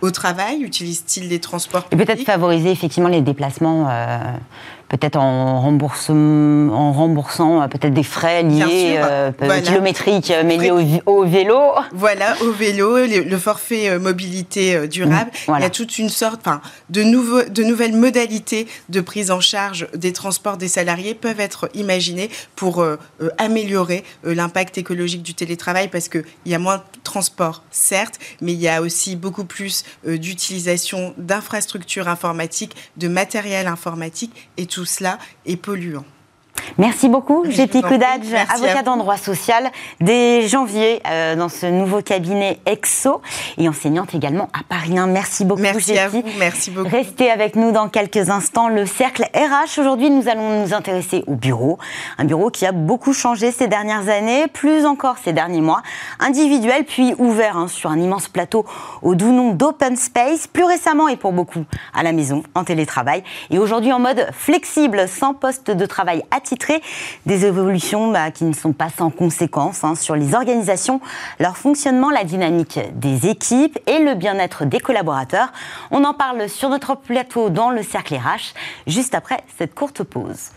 au 0.00 0.10
travail, 0.10 0.62
utilisent-ils 0.62 1.28
les 1.28 1.40
transports 1.40 1.86
Et 1.90 1.96
peut-être 1.96 2.22
favoriser 2.22 2.70
effectivement 2.70 3.08
les 3.08 3.20
déplacements 3.20 3.88
peut-être 4.88 5.16
en, 5.16 5.56
en 5.56 6.92
remboursant 6.92 7.62
euh, 7.62 7.68
peut-être 7.68 7.92
des 7.92 8.02
frais 8.02 8.42
liés, 8.42 8.96
euh, 8.98 9.30
kilométriques, 9.64 10.30
euh, 10.30 10.42
mais 10.44 10.56
liés 10.56 11.02
au, 11.06 11.24
vélo. 11.24 11.58
Voilà, 11.92 12.36
au 12.42 12.52
vélo, 12.52 12.98
le, 12.98 13.38
forfait 13.38 13.98
mobilité 13.98 14.86
durable. 14.88 15.30
Il 15.48 15.60
y 15.60 15.64
a 15.64 15.70
toute 15.70 15.98
une 15.98 16.08
sorte 16.08 16.46
de, 16.90 17.02
nouveau, 17.02 17.42
de 17.42 17.62
nouvelles 17.62 17.96
modalités 17.96 18.66
de 18.88 19.00
prise 19.00 19.30
en 19.30 19.40
charge 19.40 19.88
des 19.94 20.12
transports 20.12 20.35
des 20.58 20.68
salariés 20.68 21.14
peuvent 21.14 21.40
être 21.40 21.68
imaginées 21.74 22.30
pour 22.54 22.84
améliorer 23.38 24.04
l'impact 24.22 24.78
écologique 24.78 25.22
du 25.22 25.34
télétravail 25.34 25.88
parce 25.88 26.08
qu'il 26.08 26.24
y 26.46 26.54
a 26.54 26.58
moins 26.58 26.78
de 26.78 26.82
transport, 27.02 27.62
certes, 27.70 28.18
mais 28.40 28.52
il 28.52 28.60
y 28.60 28.68
a 28.68 28.80
aussi 28.80 29.16
beaucoup 29.16 29.44
plus 29.44 29.84
d'utilisation 30.04 31.14
d'infrastructures 31.18 32.08
informatiques, 32.08 32.76
de 32.96 33.08
matériel 33.08 33.66
informatique 33.66 34.50
et 34.56 34.66
tout 34.66 34.84
cela 34.84 35.18
est 35.44 35.56
polluant. 35.56 36.04
Merci 36.78 37.08
beaucoup, 37.08 37.44
Gépi 37.48 37.80
Koudadj, 37.80 38.34
avocat 38.52 38.90
en 38.90 38.98
droit 38.98 39.16
social 39.16 39.70
dès 40.00 40.46
janvier 40.46 41.00
euh, 41.06 41.34
dans 41.34 41.48
ce 41.48 41.64
nouveau 41.64 42.02
cabinet 42.02 42.60
EXO 42.66 43.22
et 43.56 43.68
enseignante 43.68 44.14
également 44.14 44.48
à 44.52 44.62
Paris 44.68 44.98
1. 44.98 45.06
Merci 45.06 45.46
beaucoup, 45.46 45.62
Merci 45.62 45.98
à 45.98 46.08
vous, 46.08 46.22
merci 46.38 46.70
beaucoup. 46.70 46.90
Restez 46.90 47.30
avec 47.30 47.56
nous 47.56 47.72
dans 47.72 47.88
quelques 47.88 48.28
instants. 48.28 48.68
Le 48.68 48.84
cercle 48.84 49.24
RH, 49.34 49.80
aujourd'hui, 49.80 50.10
nous 50.10 50.28
allons 50.28 50.62
nous 50.62 50.74
intéresser 50.74 51.24
au 51.26 51.34
bureau. 51.34 51.78
Un 52.18 52.24
bureau 52.24 52.50
qui 52.50 52.66
a 52.66 52.72
beaucoup 52.72 53.14
changé 53.14 53.52
ces 53.52 53.68
dernières 53.68 54.10
années, 54.10 54.46
plus 54.46 54.84
encore 54.84 55.16
ces 55.22 55.32
derniers 55.32 55.62
mois. 55.62 55.82
Individuel, 56.20 56.84
puis 56.84 57.14
ouvert 57.16 57.56
hein, 57.56 57.68
sur 57.68 57.90
un 57.90 57.98
immense 57.98 58.28
plateau 58.28 58.66
au 59.02 59.14
doux 59.14 59.32
nom 59.32 59.52
d'Open 59.52 59.96
Space, 59.96 60.46
plus 60.46 60.64
récemment 60.64 61.08
et 61.08 61.16
pour 61.16 61.32
beaucoup 61.32 61.64
à 61.94 62.02
la 62.02 62.12
maison, 62.12 62.42
en 62.54 62.64
télétravail. 62.64 63.22
Et 63.50 63.58
aujourd'hui 63.58 63.92
en 63.92 63.98
mode 63.98 64.26
flexible, 64.32 65.08
sans 65.08 65.32
poste 65.32 65.70
de 65.70 65.86
travail 65.86 66.22
attitré 66.46 66.80
des 67.26 67.44
évolutions 67.44 68.12
bah, 68.12 68.30
qui 68.30 68.44
ne 68.44 68.52
sont 68.52 68.72
pas 68.72 68.88
sans 68.88 69.10
conséquences 69.10 69.82
hein, 69.82 69.96
sur 69.96 70.14
les 70.14 70.34
organisations, 70.34 71.00
leur 71.40 71.56
fonctionnement, 71.56 72.10
la 72.10 72.22
dynamique 72.22 72.78
des 72.94 73.26
équipes 73.28 73.78
et 73.86 73.98
le 73.98 74.14
bien-être 74.14 74.64
des 74.64 74.78
collaborateurs. 74.78 75.52
On 75.90 76.04
en 76.04 76.14
parle 76.14 76.48
sur 76.48 76.68
notre 76.68 76.94
plateau 76.94 77.50
dans 77.50 77.70
le 77.70 77.82
Cercle 77.82 78.14
RH, 78.14 78.54
juste 78.86 79.14
après 79.16 79.38
cette 79.58 79.74
courte 79.74 80.04
pause. 80.04 80.50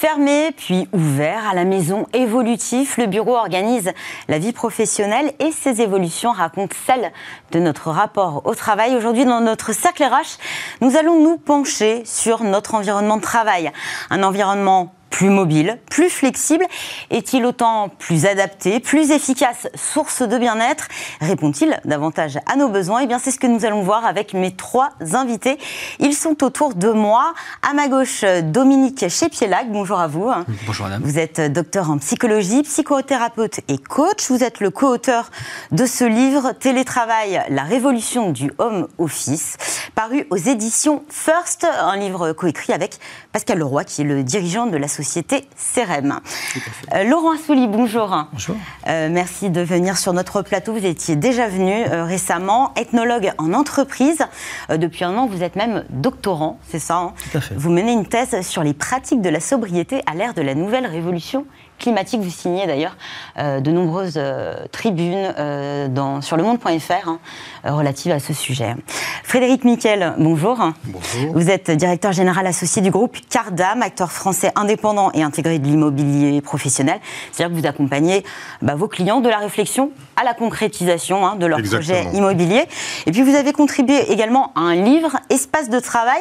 Fermé 0.00 0.52
puis 0.56 0.88
ouvert 0.94 1.46
à 1.46 1.54
la 1.54 1.66
maison 1.66 2.06
évolutif, 2.14 2.96
le 2.96 3.04
bureau 3.04 3.36
organise 3.36 3.92
la 4.28 4.38
vie 4.38 4.54
professionnelle 4.54 5.34
et 5.40 5.52
ses 5.52 5.82
évolutions 5.82 6.32
racontent 6.32 6.74
celle 6.86 7.12
de 7.52 7.58
notre 7.58 7.90
rapport 7.90 8.40
au 8.46 8.54
travail. 8.54 8.96
Aujourd'hui, 8.96 9.26
dans 9.26 9.42
notre 9.42 9.74
cercle 9.74 10.02
RH, 10.04 10.38
nous 10.80 10.96
allons 10.96 11.22
nous 11.22 11.36
pencher 11.36 12.00
sur 12.06 12.44
notre 12.44 12.76
environnement 12.76 13.18
de 13.18 13.20
travail. 13.20 13.72
Un 14.08 14.22
environnement 14.22 14.94
plus 15.10 15.28
mobile, 15.28 15.78
plus 15.90 16.08
flexible 16.08 16.64
Est-il 17.10 17.44
autant 17.44 17.88
plus 17.88 18.26
adapté, 18.26 18.80
plus 18.80 19.10
efficace, 19.10 19.68
source 19.74 20.22
de 20.22 20.38
bien-être? 20.38 20.88
Répond-il 21.20 21.78
davantage 21.84 22.38
à 22.46 22.56
nos 22.56 22.68
besoins? 22.68 23.00
Eh 23.00 23.06
bien, 23.06 23.18
c'est 23.18 23.30
ce 23.30 23.38
que 23.38 23.46
nous 23.46 23.64
allons 23.64 23.82
voir 23.82 24.06
avec 24.06 24.32
mes 24.32 24.54
trois 24.54 24.90
invités. 25.12 25.58
Ils 25.98 26.14
sont 26.14 26.42
autour 26.42 26.74
de 26.74 26.90
moi. 26.90 27.34
À 27.68 27.74
ma 27.74 27.88
gauche, 27.88 28.24
Dominique 28.44 29.08
Chepielac. 29.08 29.70
Bonjour 29.70 30.00
à 30.00 30.06
vous. 30.06 30.30
Bonjour 30.66 30.86
madame. 30.86 31.02
Vous 31.02 31.18
êtes 31.18 31.40
docteur 31.52 31.90
en 31.90 31.98
psychologie, 31.98 32.62
psychothérapeute 32.62 33.60
et 33.68 33.78
coach. 33.78 34.30
Vous 34.30 34.44
êtes 34.44 34.60
le 34.60 34.70
co-auteur 34.70 35.30
de 35.72 35.86
ce 35.86 36.04
livre 36.04 36.52
Télétravail, 36.52 37.42
la 37.50 37.64
révolution 37.64 38.30
du 38.30 38.52
home 38.58 38.88
office, 38.98 39.56
paru 39.94 40.26
aux 40.30 40.36
éditions 40.36 41.04
First, 41.08 41.64
un 41.64 41.96
livre 41.96 42.32
coécrit 42.32 42.72
avec 42.72 42.98
Pascal 43.32 43.58
Leroy, 43.58 43.84
qui 43.84 44.02
est 44.02 44.04
le 44.04 44.22
dirigeant 44.22 44.66
de 44.66 44.76
l'association 44.76 45.00
société 45.00 45.48
CEREM. 45.56 46.20
Euh, 46.94 47.04
Laurent 47.04 47.32
Assouli, 47.32 47.66
bonjour. 47.66 48.26
Bonjour. 48.32 48.56
Euh, 48.86 49.08
merci 49.10 49.48
de 49.48 49.62
venir 49.62 49.96
sur 49.96 50.12
notre 50.12 50.42
plateau. 50.42 50.74
Vous 50.74 50.84
étiez 50.84 51.16
déjà 51.16 51.48
venu 51.48 51.72
euh, 51.72 52.04
récemment, 52.04 52.74
ethnologue 52.76 53.32
en 53.38 53.54
entreprise. 53.54 54.18
depuis 54.68 55.04
un 55.04 55.16
an, 55.16 55.26
vous 55.26 55.42
êtes 55.42 55.56
même 55.56 55.84
doctorant, 55.88 56.58
c'est 56.68 56.78
ça 56.78 56.96
hein? 56.96 57.14
Tout 57.32 57.38
à 57.38 57.40
fait. 57.40 57.54
Vous 57.54 57.70
menez 57.70 57.92
une 57.92 58.06
thèse 58.06 58.46
sur 58.46 58.62
les 58.62 58.74
pratiques 58.74 59.22
de 59.22 59.30
la 59.30 59.40
sobriété 59.40 60.02
à 60.06 60.14
l'ère 60.14 60.34
de 60.34 60.42
la 60.42 60.54
nouvelle 60.54 60.86
révolution 60.86 61.46
climatique. 61.80 62.20
Vous 62.20 62.30
signez 62.30 62.66
d'ailleurs 62.68 62.96
euh, 63.38 63.58
de 63.58 63.72
nombreuses 63.72 64.14
euh, 64.16 64.54
tribunes 64.70 65.34
euh, 65.38 65.88
dans, 65.88 66.20
sur 66.20 66.36
le 66.36 66.44
monde.fr 66.44 67.08
hein, 67.08 67.18
relatives 67.64 68.12
à 68.12 68.20
ce 68.20 68.32
sujet. 68.32 68.76
Frédéric 69.24 69.64
Miquel, 69.64 70.14
bonjour. 70.18 70.58
Bonjour. 70.84 71.32
Vous 71.32 71.50
êtes 71.50 71.70
directeur 71.70 72.12
général 72.12 72.46
associé 72.46 72.82
du 72.82 72.90
groupe 72.90 73.16
Cardam, 73.28 73.82
acteur 73.82 74.12
français 74.12 74.52
indépendant 74.54 75.10
et 75.14 75.22
intégré 75.22 75.58
de 75.58 75.66
l'immobilier 75.66 76.40
professionnel. 76.40 77.00
C'est-à-dire 77.32 77.56
que 77.56 77.60
vous 77.60 77.66
accompagnez 77.66 78.24
bah, 78.62 78.74
vos 78.76 78.88
clients 78.88 79.20
de 79.20 79.28
la 79.28 79.38
réflexion 79.38 79.90
à 80.16 80.24
la 80.24 80.34
concrétisation 80.34 81.26
hein, 81.26 81.36
de 81.36 81.46
leurs 81.46 81.62
projets 81.62 82.04
immobiliers. 82.12 82.66
Et 83.06 83.12
puis 83.12 83.22
vous 83.22 83.34
avez 83.34 83.52
contribué 83.52 84.12
également 84.12 84.52
à 84.54 84.60
un 84.60 84.74
livre, 84.74 85.16
Espace 85.30 85.70
de 85.70 85.80
travail, 85.80 86.20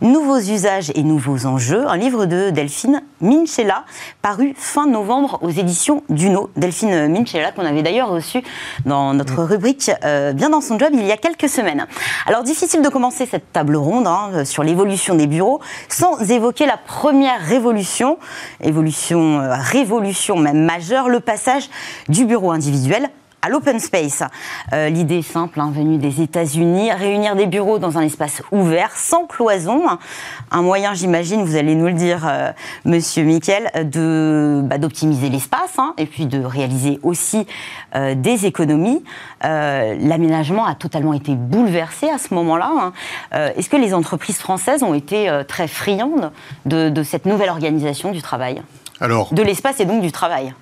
nouveaux 0.00 0.38
usages 0.38 0.92
et 0.94 1.02
nouveaux 1.02 1.46
enjeux, 1.46 1.88
un 1.88 1.96
livre 1.96 2.26
de 2.26 2.50
Delphine 2.50 3.02
Minchella, 3.20 3.84
paru 4.22 4.54
fin 4.56 4.86
novembre 4.86 4.99
aux 5.00 5.50
éditions 5.50 6.02
Duno. 6.08 6.50
Delphine 6.56 7.08
Minchella, 7.08 7.52
qu'on 7.52 7.64
avait 7.64 7.82
d'ailleurs 7.82 8.10
reçu 8.10 8.42
dans 8.84 9.14
notre 9.14 9.42
rubrique 9.42 9.90
euh, 10.04 10.32
Bien 10.32 10.50
dans 10.50 10.60
son 10.60 10.78
job 10.78 10.90
il 10.92 11.04
y 11.06 11.12
a 11.12 11.16
quelques 11.16 11.48
semaines. 11.48 11.86
Alors 12.26 12.42
difficile 12.42 12.82
de 12.82 12.88
commencer 12.88 13.26
cette 13.26 13.52
table 13.52 13.76
ronde 13.76 14.06
hein, 14.06 14.44
sur 14.44 14.62
l'évolution 14.62 15.14
des 15.14 15.26
bureaux 15.26 15.60
sans 15.88 16.30
évoquer 16.30 16.66
la 16.66 16.76
première 16.76 17.40
révolution, 17.40 18.18
évolution, 18.60 19.40
euh, 19.40 19.54
révolution 19.54 20.36
même 20.36 20.64
majeure, 20.64 21.08
le 21.08 21.20
passage 21.20 21.70
du 22.08 22.24
bureau 22.26 22.50
individuel 22.50 23.10
à 23.42 23.48
l'open 23.48 23.78
space. 23.78 24.22
Euh, 24.72 24.88
l'idée 24.88 25.22
simple, 25.22 25.60
hein, 25.60 25.70
venue 25.74 25.98
des 25.98 26.20
États-Unis, 26.20 26.92
réunir 26.92 27.36
des 27.36 27.46
bureaux 27.46 27.78
dans 27.78 27.98
un 27.98 28.02
espace 28.02 28.42
ouvert, 28.52 28.90
sans 28.96 29.26
cloison. 29.26 29.82
Un 30.50 30.62
moyen, 30.62 30.94
j'imagine, 30.94 31.42
vous 31.42 31.56
allez 31.56 31.74
nous 31.74 31.86
le 31.86 31.94
dire, 31.94 32.26
euh, 32.28 32.52
Monsieur 32.84 33.22
Miquel, 33.24 33.70
de 33.90 34.60
bah, 34.64 34.78
d'optimiser 34.78 35.28
l'espace 35.30 35.78
hein, 35.78 35.94
et 35.96 36.06
puis 36.06 36.26
de 36.26 36.42
réaliser 36.42 36.98
aussi 37.02 37.46
euh, 37.94 38.14
des 38.14 38.46
économies. 38.46 39.02
L'aménagement 39.42 40.66
a 40.66 40.74
totalement 40.74 41.14
été 41.14 41.34
bouleversé 41.34 42.08
à 42.10 42.18
ce 42.18 42.34
moment-là. 42.34 42.70
Hein. 43.32 43.52
Est-ce 43.56 43.70
que 43.70 43.76
les 43.76 43.94
entreprises 43.94 44.38
françaises 44.38 44.82
ont 44.82 44.92
été 44.92 45.30
très 45.48 45.66
friandes 45.66 46.30
de, 46.66 46.90
de, 46.90 47.02
cette 47.02 47.24
nouvelle 47.24 47.48
organisation 47.48 48.10
du 48.10 48.20
travail? 48.20 48.62
Alors, 49.00 49.32
de 49.32 49.42
l'espace 49.42 49.80
et 49.80 49.86
donc 49.86 50.02
du 50.02 50.12
travail? 50.12 50.54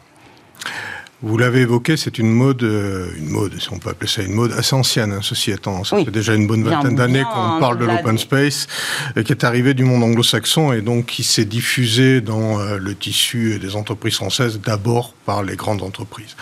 Vous 1.20 1.36
l'avez 1.36 1.62
évoqué, 1.62 1.96
c'est 1.96 2.18
une 2.18 2.30
mode, 2.30 2.62
euh, 2.62 3.10
une 3.16 3.28
mode, 3.28 3.58
si 3.60 3.72
on 3.72 3.78
peut 3.78 3.90
appeler 3.90 4.08
ça 4.08 4.22
une 4.22 4.34
mode 4.34 4.52
assez 4.52 4.74
ancienne, 4.74 5.12
hein, 5.12 5.20
ceci 5.20 5.50
étant. 5.50 5.82
Ça 5.82 5.96
fait 6.04 6.12
déjà 6.12 6.34
une 6.34 6.46
bonne 6.46 6.62
vingtaine 6.62 6.94
d'années 6.94 7.24
qu'on 7.24 7.58
parle 7.58 7.78
de 7.78 7.84
l'open 7.84 8.18
space, 8.18 8.68
euh, 9.16 9.24
qui 9.24 9.32
est 9.32 9.42
arrivé 9.42 9.74
du 9.74 9.82
monde 9.82 10.04
anglo-saxon 10.04 10.72
et 10.72 10.80
donc 10.80 11.06
qui 11.06 11.24
s'est 11.24 11.44
diffusé 11.44 12.20
dans 12.20 12.60
euh, 12.60 12.78
le 12.78 12.94
tissu 12.94 13.58
des 13.58 13.74
entreprises 13.74 14.14
françaises, 14.14 14.60
d'abord 14.60 15.12
par 15.26 15.42
les 15.42 15.56
grandes 15.56 15.82
entreprises. 15.82 16.36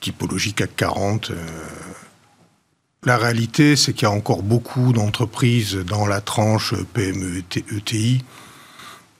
typologie 0.00 0.52
CAC 0.52 0.74
40, 0.76 1.32
la 3.04 3.16
réalité, 3.16 3.76
c'est 3.76 3.92
qu'il 3.92 4.08
y 4.08 4.10
a 4.10 4.14
encore 4.14 4.42
beaucoup 4.42 4.92
d'entreprises 4.92 5.76
dans 5.76 6.06
la 6.06 6.20
tranche 6.20 6.74
PME 6.94 7.42
ETI 7.76 8.24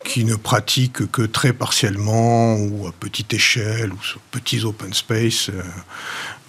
qui 0.05 0.25
ne 0.25 0.37
pratiquent 0.37 1.11
que 1.11 1.23
très 1.23 1.53
partiellement 1.53 2.57
ou 2.57 2.87
à 2.87 2.93
petite 2.93 3.35
échelle 3.35 3.93
ou 3.93 4.03
sur 4.03 4.21
petits 4.31 4.65
open 4.65 4.93
space. 4.93 5.51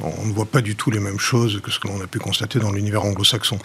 Euh, 0.03 0.09
on 0.21 0.25
ne 0.25 0.33
voit 0.33 0.45
pas 0.45 0.61
du 0.61 0.75
tout 0.75 0.91
les 0.91 0.99
mêmes 0.99 1.19
choses 1.19 1.61
que 1.61 1.71
ce 1.71 1.79
que 1.79 1.87
l'on 1.87 2.01
a 2.01 2.07
pu 2.07 2.19
constater 2.19 2.59
dans 2.59 2.71
l'univers 2.71 3.05
anglo-saxon. 3.05 3.57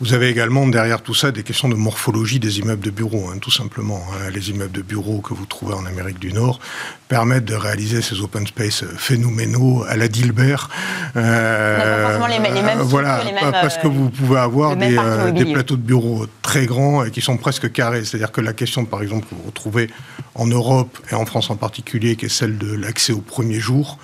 Vous 0.00 0.14
avez 0.14 0.28
également 0.28 0.66
derrière 0.66 1.02
tout 1.02 1.14
ça 1.14 1.30
des 1.30 1.42
questions 1.42 1.68
de 1.68 1.74
morphologie 1.74 2.40
des 2.40 2.58
immeubles 2.58 2.84
de 2.84 2.90
bureaux, 2.90 3.28
hein, 3.28 3.38
tout 3.38 3.50
simplement. 3.50 4.00
Hein. 4.12 4.30
Les 4.32 4.50
immeubles 4.50 4.72
de 4.72 4.82
bureaux 4.82 5.20
que 5.20 5.34
vous 5.34 5.46
trouvez 5.46 5.74
en 5.74 5.84
Amérique 5.86 6.18
du 6.18 6.32
Nord 6.32 6.60
permettent 7.08 7.44
de 7.44 7.54
réaliser 7.54 8.02
ces 8.02 8.20
open 8.20 8.46
space 8.46 8.84
phénoménaux 8.96 9.84
à 9.88 9.96
la 9.96 10.08
Dilbert. 10.08 10.68
Euh, 11.16 12.18
les, 12.28 12.38
mêmes 12.38 12.78
voilà, 12.80 13.20
parce 13.52 13.78
que 13.78 13.86
vous 13.86 14.10
pouvez 14.10 14.38
avoir 14.38 14.76
des, 14.76 14.96
euh, 14.98 15.30
des, 15.30 15.52
plateaux 15.52 15.76
de 15.76 15.82
bureaux 15.82 16.26
très 16.42 16.66
grands 16.66 17.04
et 17.04 17.10
qui 17.10 17.20
sont 17.20 17.36
presque 17.36 17.70
carrés. 17.70 18.04
C'est-à-dire 18.04 18.32
que 18.32 18.40
la 18.40 18.52
question, 18.52 18.84
par 18.84 19.02
exemple, 19.02 19.26
que 19.28 19.34
vous 19.34 19.46
retrouvez 19.46 19.90
en 20.34 20.46
Europe 20.46 20.98
et 21.10 21.14
en 21.14 21.26
France 21.26 21.50
en 21.50 21.56
particulier, 21.56 22.16
qui 22.16 22.26
est 22.26 22.30
celle 22.30 22.58
de 22.58 22.72
l'accès 22.74 23.12
au 23.12 23.20
premier 23.20 23.60
jour, 23.60 23.98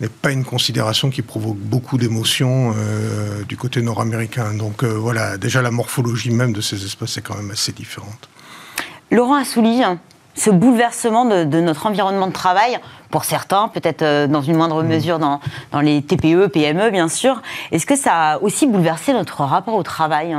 n'est 0.00 0.08
pas 0.08 0.32
une 0.32 0.44
considération 0.44 1.10
qui 1.10 1.22
provoque 1.22 1.58
beaucoup 1.58 1.98
d'émotions 1.98 2.72
euh, 2.76 3.44
du 3.44 3.56
côté 3.56 3.82
nord-américain. 3.82 4.54
Donc 4.54 4.82
euh, 4.82 4.88
voilà, 4.88 5.36
déjà 5.36 5.62
la 5.62 5.70
morphologie 5.70 6.30
même 6.30 6.52
de 6.52 6.60
ces 6.60 6.84
espaces 6.84 7.18
est 7.18 7.22
quand 7.22 7.36
même 7.36 7.50
assez 7.50 7.72
différente. 7.72 8.28
Laurent 9.10 9.34
Assouli, 9.34 9.82
ce 10.34 10.50
bouleversement 10.50 11.24
de, 11.24 11.60
notre 11.60 11.86
environnement 11.86 12.28
de 12.28 12.32
travail, 12.32 12.78
pour 13.10 13.24
certains, 13.24 13.68
peut-être 13.68 14.02
euh, 14.02 14.26
dans 14.26 14.42
une 14.42 14.56
moindre 14.56 14.82
mesure 14.82 15.18
dans, 15.18 15.40
dans, 15.72 15.80
les 15.80 16.00
TPE, 16.00 16.46
PME 16.46 16.90
bien 16.90 17.08
sûr, 17.08 17.42
est-ce 17.70 17.84
que 17.84 17.96
ça 17.96 18.14
a 18.14 18.38
aussi 18.38 18.66
bouleversé 18.66 19.12
notre 19.12 19.42
rapport 19.42 19.74
au 19.74 19.82
travail 19.82 20.36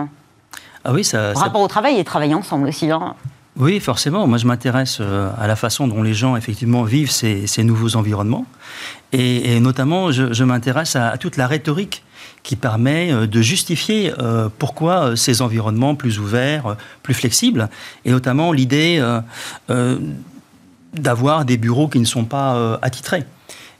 ah 0.83 0.93
oui, 0.93 1.03
ça, 1.03 1.33
Rapport 1.33 1.61
au 1.61 1.67
travail 1.67 1.99
et 1.99 2.03
travailler 2.03 2.33
ensemble 2.33 2.67
aussi. 2.67 2.89
Hein? 2.89 3.13
Oui, 3.55 3.79
forcément. 3.79 4.25
Moi, 4.25 4.39
je 4.39 4.47
m'intéresse 4.47 4.99
à 4.99 5.45
la 5.45 5.55
façon 5.55 5.87
dont 5.87 6.01
les 6.01 6.15
gens, 6.15 6.35
effectivement, 6.35 6.81
vivent 6.81 7.11
ces, 7.11 7.63
nouveaux 7.63 7.95
environnements. 7.97 8.45
Et, 9.13 9.59
notamment, 9.59 10.11
je, 10.11 10.43
m'intéresse 10.43 10.95
à, 10.95 11.17
toute 11.17 11.37
la 11.37 11.47
rhétorique 11.47 12.03
qui 12.43 12.55
permet 12.55 13.11
euh, 13.11 13.27
de 13.27 13.41
justifier 13.41 14.13
euh, 14.19 14.47
pourquoi 14.57 15.15
ces 15.15 15.41
environnements 15.41 15.95
plus 15.95 16.17
ouverts, 16.17 16.77
plus 17.03 17.13
flexibles, 17.13 17.69
et 18.05 18.11
notamment 18.11 18.51
l'idée 18.51 19.03
d'avoir 20.93 21.45
des 21.45 21.57
bureaux 21.57 21.87
qui 21.87 21.99
ne 21.99 22.05
sont 22.05 22.25
pas 22.25 22.79
attitrés. 22.81 23.23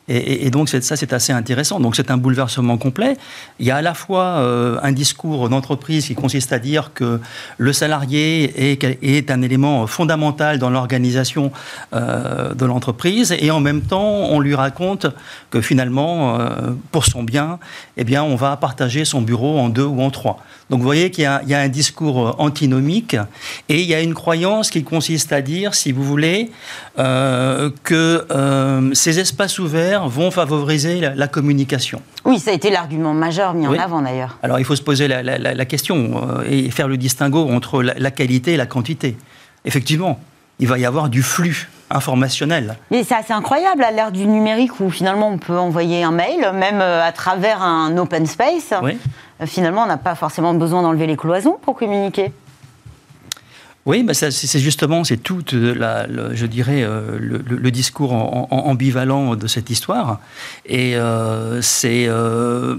Et, 0.08 0.50
donc 0.50 0.68
ça, 0.68 0.96
c'est 0.96 1.14
assez 1.14 1.32
intéressant. 1.32 1.80
Donc 1.80 1.96
c'est 1.96 2.12
un 2.12 2.18
bouleversement 2.18 2.78
complet. 2.78 3.18
Il 3.60 3.66
y 3.66 3.72
a 3.72 3.78
à 3.78 3.82
la 3.82 3.94
fois 3.94 4.24
euh, 4.24 4.78
un 4.82 4.92
discours 4.92 5.48
d'entreprise 5.48 6.08
qui 6.08 6.16
consiste 6.16 6.52
à 6.52 6.60
dire 6.60 6.92
que 6.94 7.20
le 7.58 7.74
salarié 7.74 8.72
est, 8.72 9.32
un 9.32 9.42
élément 9.42 9.88
fondamental 9.88 10.60
dans 10.60 10.70
l'organisation 10.70 11.52
euh, 11.94 12.54
de 12.54 12.66
l'entreprise, 12.66 13.36
et 13.40 13.52
en 13.52 13.60
même 13.60 13.82
temps, 13.82 14.02
on 14.02 14.40
lui 14.40 14.56
raconte 14.56 15.08
que 15.50 15.62
finalement, 15.62 16.40
euh, 16.40 16.72
pour 16.92 17.06
son 17.06 17.24
bien, 17.24 17.60
eh 17.98 18.04
bien, 18.04 18.24
on 18.24 18.36
va 18.36 18.58
partager 18.58 19.06
son 19.06 19.22
bureau 19.22 19.60
en 19.60 19.70
deux 19.70 19.86
ou 19.86 20.02
en 20.02 20.10
trois. 20.10 20.44
Donc 20.72 20.80
vous 20.80 20.86
voyez 20.86 21.12
qu'il 21.12 21.24
y, 21.24 21.54
a 21.54 21.60
un 21.60 21.68
discours 21.68 22.36
antinomique 22.40 23.16
et 23.70 23.82
il 23.82 23.88
y 23.88 23.94
a 23.94 24.02
une 24.02 24.14
croyance 24.14 24.70
qui 24.70 24.84
consiste 24.84 25.34
à 25.34 25.42
dire, 25.42 25.76
si 25.76 25.92
vous 25.92 26.04
voulez, 26.04 26.50
que 26.96 28.92
ces 28.94 29.20
espaces 29.20 29.60
ouverts 29.60 30.08
vont 30.08 30.32
favoriser 30.32 31.02
la, 31.02 31.28
communication. 31.28 32.02
Oui, 32.26 32.40
ça 32.40 32.52
a 32.52 32.54
été 32.54 32.70
l'argument 32.70 33.14
majeur 33.14 33.54
mis 33.54 33.68
en 33.68 33.74
avant 33.74 34.02
d'ailleurs. 34.02 34.38
Alors 34.44 34.60
il 34.60 34.66
faut 34.66 34.76
se 34.76 34.82
poser 34.82 35.08
la, 35.08 35.66
question 35.66 36.22
euh, 36.24 36.44
et 36.48 36.70
faire 36.72 36.88
le 36.88 36.98
distinguo 36.98 37.50
entre 37.50 37.82
la, 37.82 38.12
qualité 38.12 38.54
et 38.54 38.58
la 38.58 38.66
quantité. 38.66 39.18
Effectivement, 39.66 40.20
il 40.60 40.68
va 40.68 40.78
y 40.78 40.86
avoir 40.86 41.10
du 41.10 41.24
flux 41.24 41.70
informationnel. 41.96 42.78
Mais 42.90 43.04
c'est 43.04 43.16
assez 43.16 43.34
incroyable 43.34 43.84
à 43.84 43.92
l'ère 43.92 44.12
du 44.12 44.26
numérique 44.26 44.80
où 44.80 44.90
finalement 44.90 45.30
on 45.30 45.38
peut 45.38 45.58
envoyer 45.58 46.04
un 46.04 46.12
mail, 46.12 46.52
même 46.54 46.82
euh, 46.82 47.04
à 47.04 47.12
travers 47.12 47.62
un 47.62 47.98
open 47.98 48.26
space. 48.26 48.74
Oui. 48.82 48.98
Euh, 49.42 49.46
finalement, 49.46 49.84
on 49.84 49.88
n'a 49.88 49.98
pas 49.98 50.16
forcément 50.16 50.54
besoin 50.54 50.82
d'enlever 50.82 51.08
les 51.08 51.18
cloisons 51.18 51.58
pour 51.62 51.76
communiquer. 51.76 52.32
Oui, 53.88 54.04
bah 54.04 54.14
c'est 54.14 54.60
justement, 54.60 55.04
c'est 55.04 55.18
tout, 55.18 55.44
la, 55.54 56.06
je 56.34 56.46
dirais, 56.46 56.84
euh, 56.84 57.18
le, 57.20 57.72
discours 57.72 58.14
ambivalent 58.14 59.36
de 59.36 59.48
cette 59.48 59.72
histoire. 59.72 60.20
Et 60.68 60.96
euh, 60.96 61.62
c'est 61.64 62.06
euh, 62.08 62.76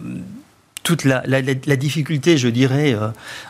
toute 0.82 1.04
la, 1.04 1.76
difficulté, 1.76 2.36
je 2.36 2.48
dirais, 2.48 2.96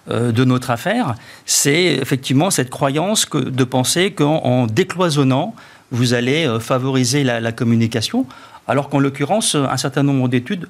de 0.08 0.44
notre 0.44 0.70
affaire, 0.70 1.14
c'est 1.46 1.84
effectivement 1.94 2.50
cette 2.50 2.70
croyance 2.70 3.28
de 3.30 3.64
penser 3.64 4.12
qu'en 4.12 4.66
décloisonnant, 4.66 5.54
vous 5.90 6.14
allez 6.14 6.58
favoriser 6.60 7.24
la, 7.24 7.52
communication 7.52 8.26
alors 8.72 8.88
qu'en 8.88 9.00
l'occurrence, 9.00 9.54
un 9.54 9.76
certain 9.76 10.02
nombre 10.02 10.28
d'études 10.28 10.66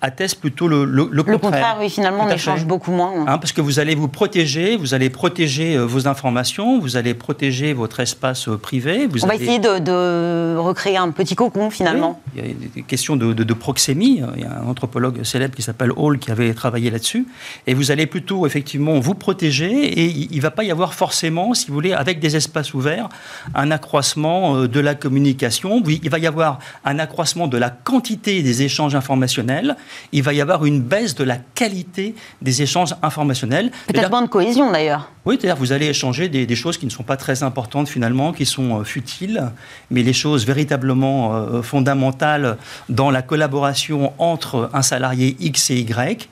attestent 0.00 0.40
plutôt 0.40 0.68
le, 0.68 0.86
le, 0.86 1.06
le 1.12 1.22
contraire. 1.22 1.32
Le 1.32 1.38
contraire, 1.38 1.76
oui, 1.80 1.90
finalement, 1.90 2.24
on 2.24 2.30
échange 2.30 2.64
beaucoup 2.64 2.92
moins. 2.92 3.26
Hein, 3.26 3.36
parce 3.36 3.52
que 3.52 3.60
vous 3.60 3.78
allez 3.78 3.94
vous 3.94 4.08
protéger, 4.08 4.78
vous 4.78 4.94
allez 4.94 5.10
protéger 5.10 5.76
euh, 5.76 5.84
vos 5.84 6.08
informations, 6.08 6.80
vous 6.80 6.96
allez 6.96 7.12
protéger 7.12 7.74
votre 7.74 8.00
espace 8.00 8.48
euh, 8.48 8.56
privé. 8.56 9.06
on 9.22 9.26
va 9.26 9.34
essayer 9.34 9.58
de, 9.58 10.56
recréer 10.56 10.96
un 10.96 11.10
petit 11.10 11.34
cocon, 11.34 11.68
finalement. 11.68 12.22
il 12.34 12.46
y 12.46 12.50
a 12.50 12.54
des 12.74 12.82
questions 12.84 13.16
de, 13.16 13.34
de, 13.34 13.54
proxémie. 13.54 14.22
Il 14.36 14.42
y 14.42 14.46
a 14.46 14.60
un 14.62 14.66
anthropologue 14.66 15.22
célèbre 15.22 15.54
qui 15.54 15.60
s'appelle 15.60 15.92
Hall 15.94 16.18
qui 16.18 16.30
avait 16.30 16.54
travaillé 16.54 16.90
là-dessus. 16.90 17.26
Et 17.66 17.74
vous 17.74 17.90
allez 17.90 18.06
plutôt, 18.06 18.46
effectivement, 18.46 18.98
vous 18.98 19.14
protéger 19.14 19.70
et 19.70 20.06
il 20.06 20.34
ne 20.34 20.40
va 20.40 20.50
pas 20.50 20.64
y 20.64 20.70
avoir 20.70 20.94
forcément, 20.94 21.52
si 21.52 21.66
vous 21.68 21.74
voulez, 21.74 21.92
avec 21.92 22.18
des 22.18 22.34
espaces 22.34 22.72
ouverts, 22.72 23.10
un 23.54 23.70
accroissement 23.70 24.56
euh, 24.56 24.68
de 24.68 24.80
la 24.80 24.94
communication. 24.94 25.82
Il 25.86 26.08
va 26.08 26.18
y 26.18 26.26
avoir 26.26 26.58
un 26.86 26.98
accroissement 26.98 27.41
de 27.46 27.58
la 27.58 27.70
quantité 27.70 28.42
des 28.42 28.62
échanges 28.62 28.94
informationnels, 28.94 29.76
il 30.12 30.22
va 30.22 30.32
y 30.32 30.40
avoir 30.40 30.64
une 30.64 30.80
baisse 30.80 31.14
de 31.14 31.24
la 31.24 31.36
qualité 31.36 32.14
des 32.40 32.62
échanges 32.62 32.94
informationnels. 33.02 33.70
Peut-être 33.86 34.10
moins 34.10 34.22
de 34.22 34.28
cohésion 34.28 34.70
d'ailleurs. 34.70 35.10
Oui, 35.24 35.38
c'est-à-dire 35.40 35.56
vous 35.56 35.72
allez 35.72 35.86
échanger 35.86 36.28
des, 36.28 36.56
choses 36.56 36.78
qui 36.78 36.86
ne 36.86 36.90
sont 36.90 37.04
pas 37.04 37.16
très 37.16 37.42
importantes 37.42 37.88
finalement, 37.88 38.32
qui 38.32 38.44
sont 38.44 38.80
euh, 38.80 38.84
futiles, 38.84 39.50
mais 39.90 40.02
les 40.02 40.12
choses 40.12 40.44
véritablement 40.44 41.34
euh, 41.34 41.62
fondamentales 41.62 42.56
dans 42.88 43.10
la 43.10 43.22
collaboration 43.22 44.12
entre 44.18 44.68
un 44.72 44.82
salarié 44.82 45.36
X 45.38 45.70
et 45.70 45.78
Y, 45.78 46.28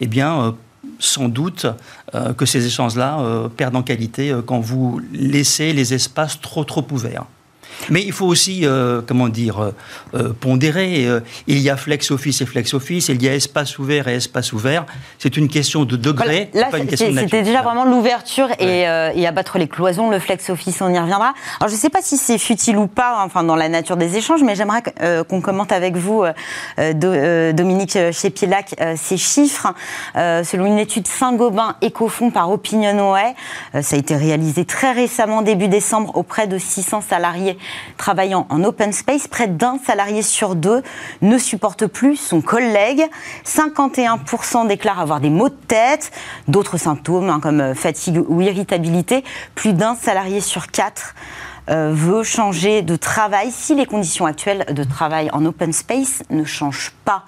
eh 0.00 0.06
bien, 0.06 0.40
euh, 0.40 0.50
sans 0.98 1.28
doute 1.28 1.66
que 2.36 2.46
ces 2.46 2.66
échanges-là 2.66 3.48
perdent 3.56 3.74
en 3.74 3.82
qualité 3.82 4.32
quand 4.46 4.60
vous 4.60 5.00
laissez 5.12 5.72
les 5.72 5.92
espaces 5.92 6.40
trop 6.40 6.62
trop 6.62 6.86
ouverts. 6.92 7.24
Mais 7.90 8.02
il 8.02 8.12
faut 8.12 8.26
aussi, 8.26 8.60
euh, 8.64 9.02
comment 9.06 9.28
dire, 9.28 9.62
euh, 9.62 9.74
euh, 10.14 10.32
pondérer. 10.32 11.06
il 11.46 11.58
y 11.58 11.70
a 11.70 11.76
flex 11.76 12.10
office 12.10 12.40
et 12.40 12.46
flex 12.46 12.74
office, 12.74 13.08
il 13.08 13.22
y 13.22 13.28
a 13.28 13.34
espace 13.34 13.78
ouvert 13.78 14.08
et 14.08 14.14
espace 14.14 14.52
ouvert. 14.52 14.86
C'est 15.18 15.36
une 15.36 15.48
question 15.48 15.84
de 15.84 15.96
degré, 15.96 16.50
voilà. 16.52 16.68
pas 16.68 16.78
une 16.78 16.86
question 16.86 17.10
de 17.10 17.18
C'était 17.18 17.42
déjà 17.42 17.62
vraiment 17.62 17.84
l'ouverture 17.84 18.48
et, 18.58 18.86
abattre 19.26 19.58
les 19.58 19.68
cloisons, 19.68 20.10
le 20.10 20.18
flex 20.18 20.50
office, 20.50 20.80
on 20.82 20.92
y 20.92 20.98
reviendra. 20.98 21.32
Alors 21.58 21.68
je 21.68 21.74
ne 21.74 21.80
sais 21.80 21.88
pas 21.88 22.02
si 22.02 22.16
c'est 22.16 22.38
futile 22.38 22.76
ou 22.76 22.86
pas, 22.86 23.22
enfin 23.24 23.42
dans 23.42 23.56
la 23.56 23.68
nature 23.68 23.96
des 23.96 24.16
échanges, 24.16 24.42
mais 24.42 24.54
j'aimerais 24.54 24.82
qu'on 25.28 25.40
commente 25.40 25.72
avec 25.72 25.96
vous, 25.96 26.24
Dominique 26.78 27.98
Chepielac, 28.12 28.74
ces 28.96 29.16
chiffres. 29.16 29.72
selon 30.14 30.66
une 30.66 30.78
étude 30.78 31.06
Saint-Gobain 31.06 31.76
Ecofond 31.82 32.30
par 32.30 32.50
OpinionWay, 32.50 33.34
ça 33.80 33.96
a 33.96 33.98
été 33.98 34.14
réalisé 34.14 34.64
très 34.64 34.92
récemment, 34.92 35.42
début 35.42 35.68
décembre, 35.68 36.16
auprès 36.16 36.46
de 36.46 36.58
600 36.58 37.02
salariés 37.08 37.58
travaillant 37.96 38.46
en 38.50 38.62
open 38.64 38.92
space, 38.92 39.28
près 39.28 39.48
d'un 39.48 39.78
salarié 39.84 40.22
sur 40.22 40.54
deux 40.54 40.82
ne 41.22 41.38
supporte 41.38 41.86
plus 41.86 42.16
son 42.16 42.40
collègue. 42.40 43.02
51% 43.44 44.66
déclarent 44.66 45.00
avoir 45.00 45.20
des 45.20 45.30
maux 45.30 45.48
de 45.48 45.54
tête, 45.54 46.10
d'autres 46.48 46.76
symptômes 46.76 47.30
hein, 47.30 47.40
comme 47.40 47.60
euh, 47.60 47.74
fatigue 47.74 48.20
ou 48.28 48.40
irritabilité. 48.40 49.24
Plus 49.54 49.72
d'un 49.72 49.94
salarié 49.94 50.40
sur 50.40 50.68
quatre 50.68 51.14
euh, 51.70 51.92
veut 51.94 52.22
changer 52.22 52.82
de 52.82 52.96
travail 52.96 53.50
si 53.50 53.74
les 53.74 53.86
conditions 53.86 54.26
actuelles 54.26 54.66
de 54.70 54.84
travail 54.84 55.30
en 55.32 55.44
open 55.46 55.72
space 55.72 56.22
ne 56.30 56.44
changent 56.44 56.92
pas. 57.04 57.24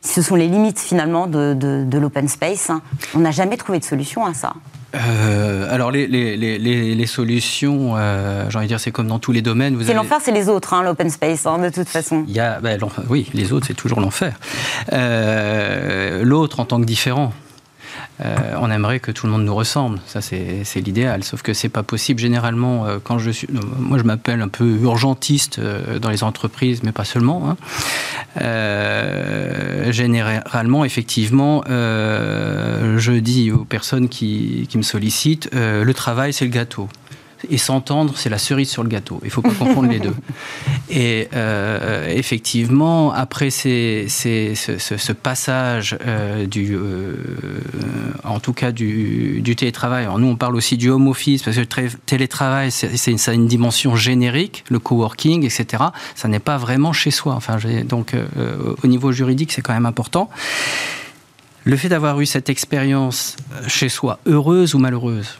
Ce 0.00 0.22
sont 0.22 0.36
les 0.36 0.48
limites 0.48 0.78
finalement 0.78 1.26
de, 1.26 1.98
l'open 1.98 2.28
space. 2.28 2.70
Hein. 2.70 2.80
On 3.14 3.18
n'a 3.18 3.32
jamais 3.32 3.56
trouvé 3.56 3.78
de 3.78 3.84
solution 3.84 4.24
à 4.24 4.34
ça. 4.34 4.54
Euh, 4.96 5.72
alors 5.72 5.90
les, 5.90 6.06
les, 6.06 6.36
les, 6.36 6.94
les 6.94 7.06
solutions, 7.06 7.94
euh, 7.96 8.48
j'ai 8.48 8.58
envie 8.58 8.66
de 8.66 8.68
dire, 8.68 8.80
c'est 8.80 8.92
comme 8.92 9.08
dans 9.08 9.18
tous 9.18 9.32
les 9.32 9.42
domaines. 9.42 9.78
C'est 9.84 9.94
l'enfer, 9.94 10.18
c'est 10.22 10.32
les 10.32 10.48
autres, 10.48 10.74
hein, 10.74 10.82
l'open 10.82 11.10
space, 11.10 11.46
hein, 11.46 11.58
de 11.58 11.68
toute 11.68 11.88
façon. 11.88 12.24
Il 12.28 12.34
y 12.34 12.40
a, 12.40 12.60
ben, 12.60 12.78
oui, 13.08 13.28
les 13.34 13.52
autres, 13.52 13.66
c'est 13.66 13.74
toujours 13.74 14.00
l'enfer. 14.00 14.34
Euh, 14.92 16.22
l'autre 16.24 16.60
en 16.60 16.64
tant 16.64 16.80
que 16.80 16.86
différent. 16.86 17.32
Euh, 18.24 18.56
on 18.60 18.70
aimerait 18.70 19.00
que 19.00 19.10
tout 19.10 19.26
le 19.26 19.32
monde 19.32 19.44
nous 19.44 19.54
ressemble, 19.54 19.98
ça 20.06 20.20
c'est 20.20 20.64
l'idéal. 20.76 21.22
Sauf 21.22 21.42
que 21.42 21.52
c'est 21.52 21.68
pas 21.68 21.82
possible. 21.82 22.20
Généralement, 22.20 22.86
euh, 22.86 22.98
quand 23.02 23.18
je 23.18 23.30
suis, 23.30 23.48
euh, 23.54 23.60
moi 23.78 23.98
je 23.98 24.04
m'appelle 24.04 24.40
un 24.40 24.48
peu 24.48 24.66
urgentiste 24.82 25.60
dans 26.00 26.10
les 26.10 26.24
entreprises, 26.24 26.82
mais 26.82 26.92
pas 26.92 27.04
seulement. 27.04 27.50
Hein. 27.50 27.56
généralement, 29.90 30.84
effectivement, 30.84 31.62
je 31.66 33.18
dis 33.18 33.52
aux 33.52 33.64
personnes 33.64 34.08
qui 34.08 34.68
me 34.74 34.82
sollicitent, 34.82 35.50
le 35.52 35.92
travail 35.92 36.32
c'est 36.32 36.44
le 36.44 36.50
gâteau 36.50 36.88
et 37.50 37.58
s'entendre, 37.58 38.14
c'est 38.16 38.28
la 38.28 38.38
cerise 38.38 38.70
sur 38.70 38.82
le 38.82 38.88
gâteau. 38.88 39.18
Il 39.22 39.26
ne 39.26 39.30
faut 39.30 39.42
pas 39.42 39.50
confondre 39.50 39.88
les 39.88 39.98
deux. 39.98 40.14
Et 40.90 41.28
euh, 41.34 42.08
effectivement, 42.08 43.12
après 43.12 43.50
ces, 43.50 44.06
ce, 44.08 45.12
passage 45.12 45.98
euh, 46.06 46.46
du, 46.46 46.76
euh, 46.76 47.14
en 48.24 48.38
tout 48.38 48.52
cas 48.52 48.70
du, 48.70 49.42
télétravail, 49.56 50.04
alors 50.04 50.18
nous 50.18 50.28
on 50.28 50.36
parle 50.36 50.54
aussi 50.54 50.76
du 50.76 50.90
home 50.90 51.08
office 51.08 51.42
parce 51.42 51.56
que 51.56 51.62
le 51.62 51.88
télétravail, 52.06 52.70
c'est, 52.70 53.28
a 53.28 53.32
une 53.32 53.48
dimension 53.48 53.96
générique, 53.96 54.64
le 54.68 54.78
coworking, 54.78 55.44
etc. 55.44 55.84
Ça 56.14 56.28
n'est 56.28 56.38
pas 56.38 56.56
vraiment 56.56 56.92
chez 56.92 57.10
soi. 57.10 57.34
Enfin, 57.34 57.58
donc 57.84 58.14
au 58.82 58.86
niveau 58.86 59.12
juridique, 59.12 59.52
c'est 59.52 59.62
quand 59.62 59.74
même 59.74 59.86
important. 59.86 60.30
Le 61.64 61.76
fait 61.76 61.88
d'avoir 61.88 62.20
eu 62.20 62.26
cette 62.26 62.48
expérience 62.48 63.36
chez 63.66 63.88
soi, 63.88 64.20
heureuse 64.26 64.76
ou 64.76 64.78
malheureuse, 64.78 65.38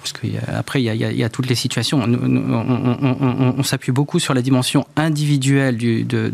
parce 0.00 0.12
qu'après, 0.12 0.82
il, 0.82 0.94
y, 0.94 1.24
a 1.24 1.28
toutes 1.28 1.48
les 1.48 1.54
situations. 1.54 2.00
On, 2.00 3.62
s'appuie 3.62 3.92
beaucoup 3.92 4.18
sur 4.18 4.34
la 4.34 4.42
dimension 4.42 4.86
individuelle 4.96 5.76
du, 5.76 6.04
de, 6.04 6.32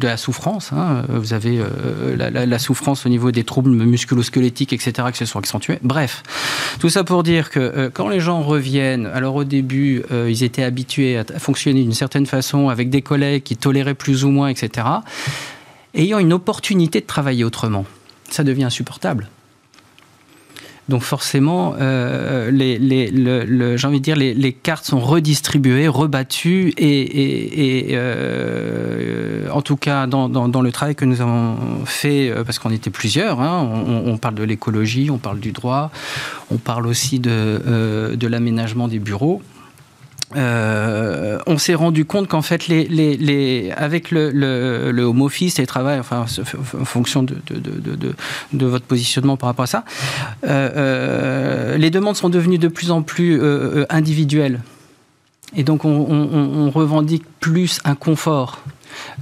la 0.00 0.16
souffrance. 0.16 0.72
Hein. 0.72 1.04
Vous 1.08 1.34
avez 1.34 1.58
euh, 1.58 2.16
la, 2.16 2.58
souffrance 2.58 3.04
au 3.04 3.08
niveau 3.08 3.30
des 3.30 3.44
troubles 3.44 3.70
musculo-squelettiques, 3.70 4.72
etc., 4.72 5.08
qui 5.12 5.18
se 5.18 5.26
sont 5.26 5.38
accentués. 5.38 5.78
Bref, 5.82 6.22
tout 6.78 6.88
ça 6.88 7.04
pour 7.04 7.22
dire 7.22 7.50
que 7.50 7.60
euh, 7.60 7.90
quand 7.92 8.08
les 8.08 8.20
gens 8.20 8.42
reviennent, 8.42 9.06
alors 9.06 9.34
au 9.34 9.44
début, 9.44 10.02
euh, 10.10 10.30
ils 10.30 10.42
étaient 10.42 10.64
habitués 10.64 11.18
à 11.18 11.24
fonctionner 11.38 11.82
d'une 11.82 11.92
certaine 11.92 12.26
façon 12.26 12.70
avec 12.70 12.88
des 12.88 13.02
collègues 13.02 13.42
qui 13.42 13.56
toléraient 13.56 13.94
plus 13.94 14.24
ou 14.24 14.30
moins, 14.30 14.48
etc., 14.48 14.86
ayant 15.94 16.18
une 16.18 16.32
opportunité 16.32 17.00
de 17.00 17.06
travailler 17.06 17.44
autrement, 17.44 17.84
ça 18.30 18.44
devient 18.44 18.64
insupportable. 18.64 19.28
Donc 20.90 21.02
forcément, 21.02 21.76
euh, 21.80 22.50
les, 22.50 23.76
j'ai 23.76 23.86
envie 23.86 24.00
de 24.00 24.04
dire, 24.04 24.16
les, 24.16 24.52
cartes 24.52 24.84
sont 24.84 24.98
redistribuées, 24.98 25.86
rebattues, 25.86 26.74
et, 26.78 27.90
euh, 27.92 29.48
en 29.52 29.62
tout 29.62 29.76
cas 29.76 30.08
dans, 30.08 30.26
le 30.62 30.72
travail 30.72 30.96
que 30.96 31.04
nous 31.04 31.20
avons 31.20 31.54
fait, 31.84 32.28
euh, 32.28 32.42
parce 32.42 32.58
qu'on 32.58 32.72
était 32.72 32.90
plusieurs, 32.90 33.40
hein, 33.40 33.84
on, 34.04 34.18
parle 34.18 34.34
de 34.34 34.42
l'écologie, 34.42 35.10
on 35.12 35.18
parle 35.18 35.38
du 35.38 35.52
droit, 35.52 35.92
on 36.50 36.56
parle 36.56 36.88
aussi 36.88 37.20
de, 37.20 38.16
de 38.16 38.26
l'aménagement 38.26 38.88
des 38.88 38.98
bureaux. 38.98 39.42
Euh, 40.36 41.38
on 41.46 41.58
s'est 41.58 41.74
rendu 41.74 42.04
compte 42.04 42.28
qu'en 42.28 42.42
fait, 42.42 42.62
avec 43.76 44.10
le, 44.10 44.30
le, 44.30 44.92
le, 44.92 45.02
home 45.02 45.22
office 45.22 45.58
et 45.58 45.66
travail, 45.66 45.98
enfin, 45.98 46.24
en 46.80 46.84
fonction 46.84 47.22
de, 47.24 47.36
votre 48.52 48.84
positionnement 48.84 49.36
par 49.36 49.48
rapport 49.48 49.64
à 49.64 49.66
ça, 49.66 49.84
euh, 50.44 50.70
euh, 50.76 51.76
les 51.76 51.90
demandes 51.90 52.16
sont 52.16 52.28
devenues 52.28 52.58
de 52.58 52.68
plus 52.68 52.90
en 52.90 53.02
plus 53.02 53.40
individuelles. 53.88 54.60
Et 55.56 55.64
donc, 55.64 55.84
on, 55.84 55.90
on, 55.90 56.66
on 56.66 56.70
revendique 56.70 57.24
plus 57.40 57.80
un 57.84 57.96
confort. 57.96 58.62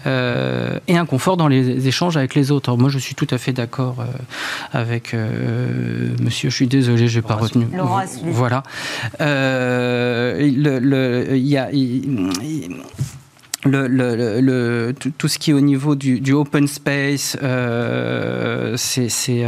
Euh, 0.06 0.78
et 0.86 0.96
un 0.96 1.06
confort 1.06 1.36
dans 1.36 1.48
les 1.48 1.88
échanges 1.88 2.16
avec 2.16 2.34
les 2.34 2.50
autres. 2.50 2.76
moi, 2.76 2.88
je 2.88 2.98
suis 2.98 3.14
tout 3.14 3.26
à 3.30 3.38
fait 3.38 3.52
d'accord 3.52 3.96
euh, 4.00 4.04
avec 4.72 5.14
euh, 5.14 6.10
monsieur, 6.20 6.50
je 6.50 6.54
suis 6.54 6.66
désolé, 6.66 7.08
je 7.08 7.18
n'ai 7.18 7.22
pas 7.22 7.34
retenu. 7.34 7.66
Voilà. 8.24 8.62
Il 9.20 9.26
y 11.46 11.56
a 11.56 11.68
tout, 13.62 15.28
ce 15.28 15.38
qui 15.38 15.50
est 15.50 15.54
au 15.54 15.60
niveau 15.60 15.94
du, 15.94 16.32
open 16.32 16.66
space, 16.68 17.36
c'est, 18.76 19.44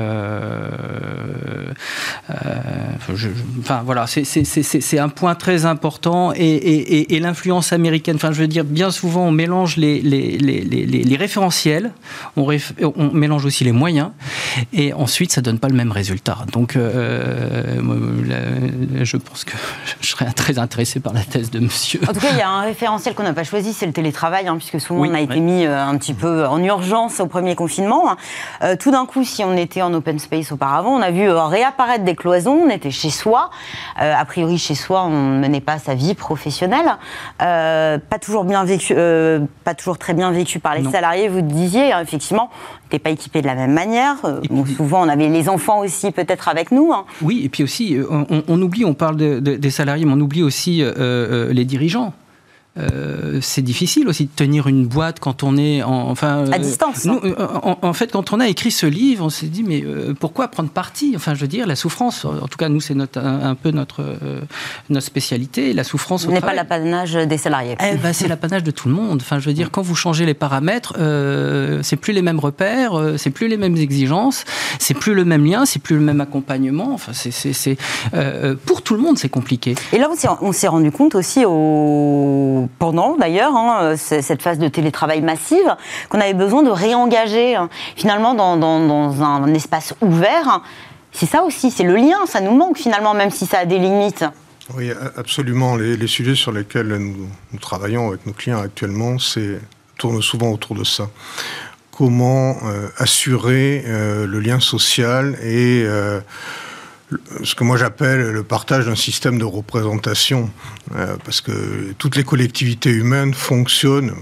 un 4.99 5.09
point 5.09 5.35
très 5.35 5.65
important 5.65 6.33
et, 6.35 7.21
l'influence 7.21 7.73
américaine. 7.73 8.17
Enfin, 8.17 8.33
je 8.33 8.41
veux 8.41 8.49
dire, 8.49 8.65
bien 8.65 8.91
souvent, 8.91 9.27
on 9.27 9.33
mélange 9.33 9.77
les, 9.77 11.17
référentiels, 11.17 11.93
on, 12.37 12.49
on, 12.97 13.11
mélange 13.13 13.45
aussi 13.45 13.65
les 13.65 13.73
moyens, 13.73 14.11
et 14.73 14.93
ensuite, 14.93 15.33
ça 15.33 15.41
donne 15.41 15.59
pas 15.59 15.69
le 15.69 15.75
même 15.77 15.93
résultat. 15.93 16.39
Donc, 16.53 16.77
euh, 16.77 17.81
je 19.03 19.17
pense 19.17 19.45
que 19.45 19.53
je 20.01 20.09
serais 20.09 20.33
très 20.33 20.59
intéressé 20.59 21.01
par 21.01 21.13
la 21.13 21.23
thèse 21.23 21.51
de 21.51 21.61
Monsieur. 21.61 22.01
En 22.09 22.13
tout 22.13 22.21
cas, 22.21 22.31
il 22.33 22.39
y 22.39 22.43
a 22.43 22.49
un 22.49 22.63
référentiel 22.63 23.15
qu'on 23.15 23.23
n'a 23.23 23.35
pas 23.35 23.45
choisi, 23.45 23.73
c'est 23.73 23.87
le 23.87 23.93
télétravail, 24.01 24.49
hein, 24.49 24.57
puisque 24.57 24.81
souvent 24.81 25.07
on 25.07 25.13
a 25.13 25.21
été 25.21 25.41
mis 25.41 25.67
euh, 25.67 25.85
un 25.85 25.99
petit 25.99 26.15
peu 26.15 26.47
en 26.47 26.63
urgence 26.63 27.21
au 27.21 27.27
premier 27.27 27.55
confinement. 27.55 28.17
Euh, 28.63 28.75
tout 28.75 28.91
d'un 28.91 29.05
coup, 29.05 29.25
si 29.25 29.45
on 29.45 29.55
était 29.59 29.83
en 29.83 29.93
open 29.93 30.19
space 30.19 30.53
auparavant, 30.53 30.93
on 30.93 31.03
a 31.03 31.11
vu 31.11 31.29
euh, 31.29 31.45
réapparaître 31.45 32.03
des 32.03 32.17
cloisons, 32.17 32.63
on 32.65 32.71
était 32.71 32.91
chez 32.91 33.11
soi. 33.11 33.51
a 33.97 34.25
priori, 34.25 34.57
chez 34.57 34.75
soi, 34.75 35.05
on 35.05 35.11
ne 35.11 35.39
menait 35.39 35.61
pas 35.61 35.79
sa 35.79 35.95
vie 35.95 36.15
professionnelle. 36.15 36.97
pas 37.39 38.19
toujours 38.23 38.45
bien 38.45 38.65
vécu, 38.65 38.95
pas 39.65 39.75
toujours 39.75 39.99
très 39.99 40.15
bien 40.15 40.31
vécu 40.31 40.61
par 40.61 40.75
les 40.75 40.85
salariés. 40.91 41.29
Vous 41.29 41.43
disiez, 41.43 41.93
hein, 41.93 42.01
effectivement, 42.01 42.49
on 42.53 42.85
n'était 42.87 42.99
pas 42.99 43.11
équipé 43.11 43.43
de 43.43 43.47
la 43.47 43.55
même 43.55 43.75
manière. 43.75 44.17
souvent, 44.77 45.05
on 45.05 45.09
avait 45.09 45.29
les 45.29 45.51
enfants 45.51 45.81
aussi 45.81 46.11
peut-être 46.11 46.49
avec 46.49 46.71
nous. 46.73 46.93
Hein. 46.95 47.05
Oui, 47.21 47.43
et 47.45 47.51
puis 47.51 47.63
aussi, 47.65 47.99
on, 48.49 48.63
oublie, 48.63 48.87
on 48.87 48.95
parle 48.95 49.17
des 49.17 49.71
salariés, 49.71 50.07
mais 50.07 50.15
on 50.15 50.21
oublie 50.21 50.43
aussi 50.43 50.83
les 50.83 51.65
dirigeants. 51.67 52.15
Euh, 52.81 53.39
c'est 53.43 53.63
difficile 53.63 54.09
aussi 54.09 54.25
de 54.25 54.31
tenir 54.35 54.67
une 54.67 54.87
boîte 54.87 55.21
quand 55.21 55.43
on 55.43 55.57
est 55.57 55.83
en, 55.83 56.09
enfin 56.11 56.45
à 56.51 56.59
distance. 56.59 57.05
Nous, 57.05 57.19
euh, 57.23 57.35
en, 57.63 57.93
fait, 57.93 58.13
quand 58.13 58.33
on 58.33 58.41
a 58.41 58.49
écrit 58.49 58.71
ce 58.71 58.87
livre, 58.87 59.25
on 59.25 59.31
s'est 59.31 59.47
dit 59.47 59.63
mais 59.63 59.83
euh, 59.85 60.15
pourquoi 60.19 60.49
prendre 60.49 60.71
parti? 60.71 61.13
Enfin, 61.17 61.35
je 61.35 61.41
veux 61.41 61.49
dire, 61.49 61.67
la 61.67 61.77
souffrance. 61.77 62.25
En 62.25 62.49
tout 62.49 62.59
cas, 62.59 62.69
nous, 62.69 62.81
c'est 62.81 62.95
notre 62.95 63.21
un, 63.21 63.55
peu 63.55 63.71
notre 63.71 64.05
notre 64.89 65.07
spécialité. 65.07 65.73
La 65.73 65.85
souffrance. 65.85 66.23
Ce 66.23 66.29
n'est 66.29 66.41
pas 66.41 66.55
l'apanage 66.55 67.15
des 67.15 67.39
salariés. 67.39 67.77
Eh 67.81 67.97
ben, 67.97 68.13
c'est 68.13 68.29
l'apanage 68.29 68.63
de 68.63 68.71
tout 68.71 68.89
le 68.89 68.95
monde. 68.95 69.21
Enfin, 69.21 69.39
je 69.39 69.47
veux 69.47 69.55
dire, 69.55 69.71
quand 69.71 69.83
vous 69.83 69.95
changez 69.95 70.27
les 70.27 70.35
paramètres, 70.35 70.95
c'est 71.83 71.97
plus 71.97 72.13
les 72.13 72.23
mêmes 72.23 72.41
repères, 72.41 72.93
c'est 73.17 73.31
plus 73.31 73.49
les 73.49 73.57
mêmes 73.57 73.77
exigences, 73.77 74.45
c'est 74.79 74.95
plus 74.95 75.15
le 75.15 75.25
même 75.25 75.45
lien, 75.45 75.67
c'est 75.67 75.83
plus 75.83 75.97
le 75.97 76.03
même 76.03 76.21
accompagnement. 76.21 76.93
Enfin, 76.93 77.13
c'est 77.13 77.77
pour 78.65 78.83
tout 78.83 78.95
le 78.95 79.01
monde, 79.01 79.19
c'est 79.19 79.29
compliqué. 79.29 79.75
Et 79.93 79.99
là, 79.99 80.09
on 80.41 80.53
s'est 80.53 80.69
rendu 80.69 80.91
compte 80.91 81.15
aussi 81.15 81.45
au 81.45 82.69
pendant 82.79 83.17
d'ailleurs 83.17 83.55
hein, 83.57 83.79
euh, 83.83 83.97
cette 83.97 84.43
phase 84.43 84.59
de 84.59 84.69
télétravail 84.69 85.23
massive, 85.23 85.77
qu'on 86.09 86.21
avait 86.21 86.35
besoin 86.35 86.63
de 86.63 86.71
réengager 86.71 87.57
hein, 87.57 87.69
finalement 87.97 88.35
dans, 88.35 89.23
un 89.23 89.55
espace 89.55 89.95
ouvert. 90.01 90.63
C'est 91.13 91.27
ça 91.27 91.43
aussi, 91.43 91.71
c'est 91.71 91.85
le 91.85 91.97
lien, 91.97 92.27
ça 92.27 92.41
nous 92.41 92.55
manque 92.55 92.79
finalement, 92.79 93.15
même 93.15 93.31
si 93.31 93.47
ça 93.47 93.59
a 93.59 93.65
des 93.65 93.79
limites. 93.79 94.25
Oui, 94.75 94.91
absolument. 95.17 95.75
Les, 95.75 96.07
sujets 96.07 96.37
sur 96.37 96.53
lesquels 96.53 96.89
nous, 96.89 97.59
travaillons 97.61 98.09
avec 98.09 98.25
nos 98.27 98.33
clients 98.33 98.61
actuellement, 98.61 99.17
tournent 99.99 100.23
souvent 100.23 100.51
autour 100.51 100.77
de 100.77 100.85
ça. 100.85 101.11
Comment 101.91 102.57
euh, 102.65 102.89
assurer 102.97 103.85
euh, 103.87 104.27
le 104.27 104.41
lien 104.41 104.61
social 104.61 105.37
et 105.43 105.85
ce 107.43 107.55
que 107.55 107.65
moi 107.65 107.77
j'appelle 107.77 108.31
le 108.31 108.43
partage 108.43 108.87
d'un 108.87 108.97
système 108.97 109.39
de 109.39 109.45
représentation, 109.45 110.51
euh, 110.95 111.17
parce 111.25 111.41
que 111.41 111.93
toutes 111.99 112.17
les 112.17 112.25
collectivités 112.25 112.91
humaines 112.91 113.35
fonctionnent, 113.35 114.15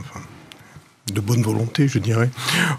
de 1.12 1.20
bonne 1.20 1.42
volonté 1.42 1.88
je 1.88 1.98
dirais, 1.98 2.28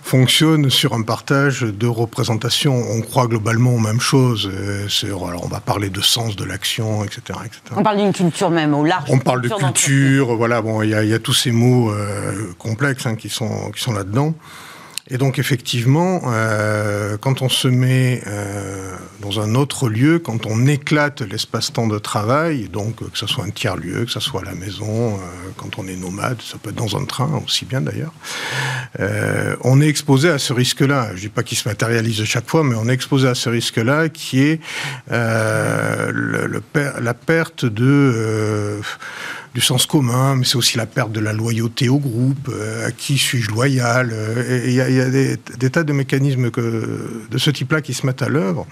fonctionnent 0.03 0.69
sur 0.69 0.93
un 0.93 1.01
partage 1.01 1.61
de 1.61 1.87
représentation. 1.87 2.75
On 2.75 3.01
croit 3.01 3.27
globalement 3.27 3.73
aux 3.73 3.79
mêmes 3.79 3.99
choses. 3.99 4.49
Euh, 4.53 4.87
alors 5.27 5.45
on 5.45 5.47
va 5.47 5.59
parler 5.59 5.89
de 5.89 6.01
sens 6.01 6.35
de 6.35 6.45
l'action, 6.45 7.03
etc., 7.03 7.39
On 7.75 7.83
parle 7.83 7.97
d'une 7.97 8.13
culture 8.13 8.51
même 8.51 8.73
au 8.73 8.85
large. 8.85 9.09
On 9.09 9.19
parle 9.19 9.41
de 9.41 9.49
culture, 9.49 10.35
voilà, 10.35 10.61
bon, 10.61 10.81
il 10.81 10.89
y, 10.89 11.13
a 11.13 11.19
tous 11.19 11.33
ces 11.33 11.51
mots 11.51 11.91
euh, 11.91 12.53
complexes 12.57 13.05
hein, 13.05 13.15
qui 13.15 13.29
sont, 13.29 13.71
qui 13.71 13.81
sont 13.81 13.93
là-dedans. 13.93 14.35
Et 15.11 15.17
donc 15.17 15.39
effectivement, 15.39 16.21
euh, 16.27 17.17
quand 17.17 17.41
on 17.41 17.49
se 17.49 17.67
met 17.67 18.21
euh, 18.27 18.95
dans 19.21 19.39
un 19.39 19.55
autre 19.55 19.89
lieu, 19.89 20.19
quand 20.19 20.45
on 20.45 20.67
éclate 20.67 21.21
l'espace-temps 21.21 21.87
de 21.87 21.97
travail, 21.97 22.69
donc 22.69 22.97
que 22.97 23.17
ce 23.17 23.25
soit 23.25 23.43
un 23.43 23.49
tiers-lieu, 23.49 24.05
que 24.05 24.11
ce 24.11 24.19
soit 24.19 24.41
à 24.41 24.45
la 24.45 24.53
maison, 24.53 25.15
euh, 25.15 25.17
quand 25.57 25.79
on 25.79 25.87
est 25.87 25.95
nomade, 25.95 26.39
ça 26.43 26.57
peut 26.61 26.69
être 26.69 26.75
dans 26.75 26.95
un 26.95 27.05
train 27.05 27.41
aussi 27.43 27.65
bien 27.65 27.81
d'ailleurs, 27.81 28.13
euh, 28.99 29.55
on 29.61 29.81
est 29.81 29.87
exposé 29.87 30.29
à 30.29 30.37
ce 30.37 30.53
risque-là. 30.53 31.07
Je 31.09 31.15
ne 31.15 31.19
dis 31.21 31.29
pas 31.29 31.41
qu'il 31.41 31.57
se 31.57 31.67
matérialise 31.67 32.23
chaque 32.25 32.47
fois, 32.47 32.63
mais 32.63 32.75
on 32.75 32.87
est 32.87 32.93
exposé 32.93 33.27
à 33.27 33.35
ce 33.35 33.49
risque-là 33.49 34.09
qui 34.09 34.43
est 34.43 34.59
euh, 35.11 36.59
la 37.01 37.13
perte 37.15 37.65
de 37.65 38.79
du 39.53 39.61
sens 39.61 39.85
commun, 39.85 40.35
mais 40.35 40.45
c'est 40.45 40.57
aussi 40.57 40.77
la 40.77 40.85
perte 40.85 41.11
de 41.11 41.19
la 41.19 41.33
loyauté 41.33 41.89
au 41.89 41.97
groupe, 41.97 42.51
à 42.85 42.91
qui 42.91 43.17
suis-je 43.17 43.49
loyal. 43.49 44.13
Il 44.65 44.71
y, 44.71 44.81
a, 44.81 45.09
des, 45.09 45.37
tas 45.69 45.83
de 45.83 45.93
mécanismes 45.93 46.51
de 46.51 47.37
ce 47.37 47.49
type-là 47.49 47.81
qui 47.81 47.93
se 47.93 48.05
mettent 48.05 48.21
à 48.21 48.29
l'œuvre 48.29 48.67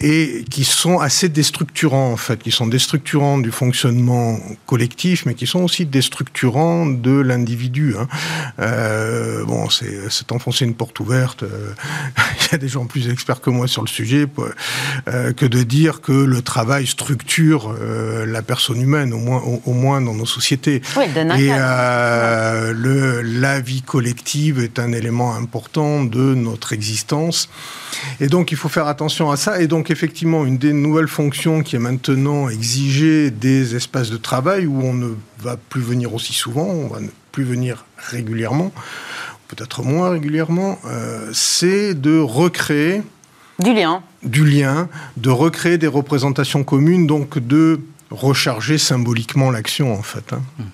et 0.00 0.44
qui 0.50 0.64
sont 0.64 0.98
assez 0.98 1.28
déstructurants 1.28 2.12
en 2.12 2.16
fait, 2.16 2.42
qui 2.42 2.50
sont 2.50 2.66
déstructurants 2.66 3.38
du 3.38 3.50
fonctionnement 3.50 4.38
collectif, 4.66 5.26
mais 5.26 5.34
qui 5.34 5.46
sont 5.46 5.60
aussi 5.60 5.86
déstructurants 5.86 6.86
de 6.86 7.18
l'individu. 7.20 7.94
Hein. 7.98 8.06
bon, 9.46 9.68
c'est 9.70 10.32
enfoncer 10.32 10.64
une 10.64 10.74
porte 10.74 11.00
ouverte. 11.00 11.44
Il 12.48 12.52
y 12.52 12.54
a 12.54 12.58
des 12.58 12.68
gens 12.68 12.86
plus 12.86 13.08
experts 13.08 13.40
que 13.40 13.50
moi 13.50 13.66
sur 13.66 13.82
le 13.82 13.88
sujet 13.88 14.26
que 15.06 15.46
de 15.46 15.62
dire 15.62 16.00
que 16.00 16.12
le 16.12 16.42
travail 16.42 16.86
structure 16.86 17.74
la 18.26 18.42
personne 18.42 18.80
humaine, 18.80 19.12
au, 19.12 19.72
moins 19.72 19.87
dans 20.00 20.14
nos 20.14 20.26
sociétés. 20.26 20.82
et 20.96 21.48
euh, 21.50 22.72
le, 22.72 23.22
la 23.22 23.60
vie 23.60 23.82
collective 23.82 24.60
est 24.60 24.78
un 24.78 24.92
élément 24.92 25.34
important 25.34 26.04
de 26.04 26.34
notre 26.34 26.72
existence. 26.72 27.48
Et 28.20 28.28
donc, 28.28 28.52
il 28.52 28.56
faut 28.56 28.68
faire 28.68 28.86
attention 28.86 29.30
à 29.30 29.36
ça. 29.36 29.60
Et 29.60 29.66
donc, 29.66 29.90
effectivement, 29.90 30.44
une 30.44 30.58
des 30.58 30.72
nouvelles 30.72 31.08
fonctions 31.08 31.62
qui 31.62 31.76
est 31.76 31.80
maintenant 31.80 32.48
exigée 32.48 33.30
des 33.30 33.74
espaces 33.74 34.10
de 34.10 34.16
travail 34.16 34.66
où 34.66 34.82
on 34.82 34.94
ne 34.94 35.08
va 35.40 35.56
plus 35.56 35.82
venir 35.82 36.14
aussi 36.14 36.32
souvent, 36.32 36.66
on 36.66 36.88
va 36.88 37.00
ne 37.00 37.08
plus 37.32 37.44
venir 37.44 37.84
régulièrement, 37.96 38.72
peut-être 39.48 39.82
moins 39.82 40.10
régulièrement, 40.10 40.78
euh, 40.86 41.30
c'est 41.32 41.94
de 41.94 42.18
recréer 42.18 43.02
du 43.58 43.74
lien. 43.74 44.02
Du 44.22 44.44
lien, 44.44 44.88
de 45.16 45.30
recréer 45.30 45.78
des 45.78 45.88
représentations 45.88 46.62
communes, 46.62 47.06
donc 47.06 47.38
de 47.38 47.80
recharger 48.10 48.78
symboliquement 48.78 49.50
l'action, 49.50 49.92
en 49.92 50.02
fait. 50.02 50.32
Hein. 50.32 50.42
Hmm. 50.58 50.64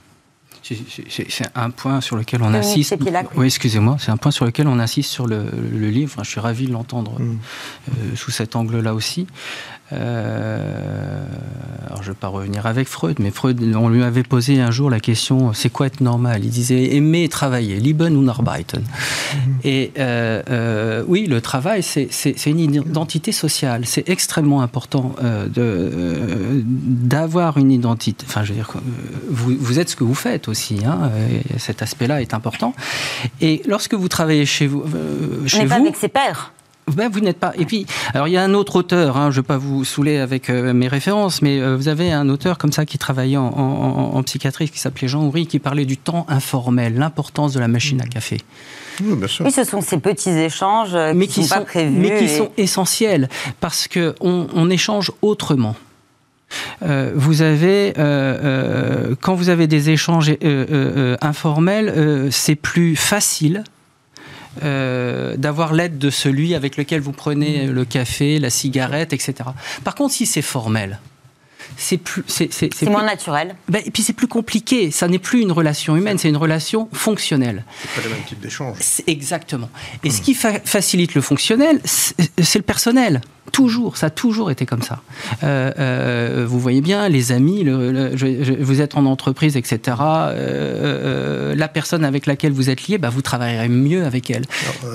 C'est 1.10 1.46
un 1.54 1.68
point 1.68 2.00
sur 2.00 2.16
lequel 2.16 2.42
on 2.42 2.54
insiste. 2.54 2.96
Oui, 3.36 3.46
excusez-moi, 3.46 3.98
c'est 4.00 4.10
un 4.10 4.16
point 4.16 4.30
sur 4.30 4.46
lequel 4.46 4.66
on 4.66 4.78
insiste 4.78 5.10
sur 5.10 5.26
le, 5.26 5.44
livre. 5.72 6.24
Je 6.24 6.30
suis 6.30 6.40
ravi 6.40 6.66
de 6.66 6.72
l'entendre 6.72 7.20
hmm. 7.20 7.38
euh, 7.90 8.16
sous 8.16 8.30
cet 8.30 8.56
angle-là 8.56 8.94
aussi. 8.94 9.26
Euh, 9.94 11.24
alors 11.86 12.02
je 12.02 12.08
ne 12.08 12.14
vais 12.14 12.18
pas 12.18 12.28
revenir 12.28 12.66
avec 12.66 12.88
Freud, 12.88 13.16
mais 13.20 13.30
Freud, 13.30 13.60
on 13.76 13.88
lui 13.88 14.02
avait 14.02 14.22
posé 14.22 14.60
un 14.60 14.70
jour 14.70 14.90
la 14.90 15.00
question 15.00 15.52
c'est 15.52 15.70
quoi 15.70 15.86
être 15.86 16.00
normal? 16.00 16.44
Il 16.44 16.50
disait 16.50 16.94
aimer 16.94 17.24
et 17.24 17.28
travailler, 17.28 17.80
lieben 17.80 18.16
und 18.16 18.28
arbeiten. 18.28 18.80
Mhm. 18.80 19.54
Et 19.64 19.92
euh, 19.98 20.42
euh, 20.50 21.04
oui, 21.06 21.26
le 21.26 21.40
travail, 21.40 21.82
c'est 21.82 22.46
une 22.46 22.60
identité 22.60 23.32
sociale. 23.32 23.82
C'est 23.84 24.08
extrêmement 24.08 24.62
important 24.62 25.14
d'avoir 26.96 27.58
une 27.58 27.70
identité. 27.70 28.24
Enfin, 28.26 28.44
je 28.44 28.50
veux 28.50 28.56
dire, 28.56 28.72
vous, 29.28 29.54
vous, 29.58 29.78
êtes 29.78 29.90
ce 29.90 29.96
que 29.96 30.04
vous 30.04 30.14
faites 30.14 30.48
aussi. 30.48 30.78
Hein, 30.86 31.10
cet 31.58 31.82
aspect-là 31.82 32.22
est 32.22 32.34
important. 32.34 32.74
Et 33.40 33.62
lorsque 33.66 33.94
vous 33.94 34.08
travaillez 34.08 34.46
chez 34.46 34.66
vous, 34.66 34.84
chez 35.46 35.64
vous, 35.64 35.68
pas 35.68 35.76
avec 35.76 35.96
ses 35.96 36.08
pairs. 36.08 36.53
Ben, 36.92 37.08
vous 37.10 37.20
n'êtes 37.20 37.38
pas. 37.38 37.52
Et 37.58 37.64
puis, 37.64 37.86
alors 38.12 38.28
il 38.28 38.32
y 38.32 38.36
a 38.36 38.42
un 38.42 38.52
autre 38.52 38.76
auteur, 38.76 39.16
hein, 39.16 39.30
je 39.30 39.38
ne 39.38 39.42
vais 39.42 39.46
pas 39.46 39.56
vous 39.56 39.84
saouler 39.84 40.18
avec 40.18 40.50
euh, 40.50 40.72
mes 40.74 40.88
références, 40.88 41.40
mais 41.40 41.60
euh, 41.60 41.76
vous 41.76 41.88
avez 41.88 42.12
un 42.12 42.28
auteur 42.28 42.58
comme 42.58 42.72
ça 42.72 42.84
qui 42.84 42.98
travaillait 42.98 43.38
en, 43.38 44.22
psychiatrie, 44.24 44.68
qui 44.68 44.78
s'appelait 44.78 45.08
Jean 45.08 45.24
Houry, 45.24 45.46
qui 45.46 45.58
parlait 45.58 45.86
du 45.86 45.96
temps 45.96 46.26
informel, 46.28 46.94
l'importance 46.96 47.52
de 47.52 47.60
la 47.60 47.68
machine 47.68 48.00
à 48.00 48.06
café. 48.06 48.38
Oui, 49.02 49.16
bien 49.16 49.26
sûr. 49.26 49.44
oui, 49.44 49.52
ce 49.52 49.64
sont 49.64 49.80
ces 49.80 49.98
petits 49.98 50.30
échanges 50.30 50.94
euh, 50.94 51.12
mais 51.14 51.26
qui, 51.26 51.44
sont, 51.44 51.56
pas 51.56 51.60
prévus. 51.62 51.98
Mais 51.98 52.18
qui 52.18 52.28
sont 52.28 52.50
essentiels, 52.56 53.28
parce 53.60 53.88
qu'on 53.88 54.46
on 54.52 54.70
échange 54.70 55.10
autrement. 55.22 55.76
vous 56.82 57.42
avez, 57.42 57.94
quand 59.20 59.34
vous 59.34 59.48
avez 59.48 59.66
des 59.66 59.90
échanges 59.90 60.36
informels, 61.20 62.28
c'est 62.30 62.54
plus 62.54 62.94
facile 62.94 63.64
euh, 64.62 65.36
d'avoir 65.36 65.72
l'aide 65.72 65.98
de 65.98 66.10
celui 66.10 66.54
avec 66.54 66.76
lequel 66.76 67.00
vous 67.00 67.12
prenez 67.12 67.66
le 67.66 67.84
café, 67.84 68.38
la 68.38 68.50
cigarette, 68.50 69.12
etc. 69.12 69.34
Par 69.82 69.94
contre, 69.94 70.14
si 70.14 70.26
c'est 70.26 70.42
formel, 70.42 70.98
c'est 71.76 71.98
plus 71.98 72.24
c'est 72.26 72.82
moins 72.88 73.04
naturel. 73.04 73.56
Ben, 73.68 73.82
et 73.84 73.90
puis 73.90 74.02
c'est 74.02 74.12
plus 74.12 74.28
compliqué. 74.28 74.90
Ça 74.90 75.08
n'est 75.08 75.18
plus 75.18 75.40
une 75.40 75.52
relation 75.52 75.96
humaine, 75.96 76.18
c'est 76.18 76.28
une 76.28 76.36
relation 76.36 76.88
fonctionnelle. 76.92 77.64
C'est 77.80 78.02
pas 78.02 78.08
le 78.08 78.14
même 78.14 78.24
type 78.24 78.40
d'échange. 78.40 78.78
Exactement. 79.06 79.70
Et 80.02 80.10
ce 80.10 80.20
qui 80.20 80.34
facilite 80.34 81.14
le 81.14 81.20
fonctionnel, 81.20 81.80
c'est 81.84 82.56
le 82.56 82.62
personnel. 82.62 83.20
Toujours, 83.52 83.96
ça 83.96 84.06
a 84.06 84.10
toujours 84.10 84.50
été 84.50 84.64
comme 84.66 84.82
ça. 84.82 85.02
Euh, 85.42 85.70
euh, 85.78 86.46
vous 86.48 86.58
voyez 86.58 86.80
bien, 86.80 87.08
les 87.08 87.30
amis, 87.30 87.64
vous 87.64 88.80
êtes 88.80 88.96
en 88.96 89.04
entreprise, 89.04 89.56
etc. 89.56 89.96
Euh, 90.00 91.54
la 91.54 91.68
personne 91.68 92.04
avec 92.04 92.26
laquelle 92.26 92.52
vous 92.52 92.70
êtes 92.70 92.88
lié, 92.88 92.98
bah, 92.98 93.10
vous 93.10 93.22
travaillerez 93.22 93.68
mieux 93.68 94.04
avec 94.04 94.30
elle. 94.30 94.44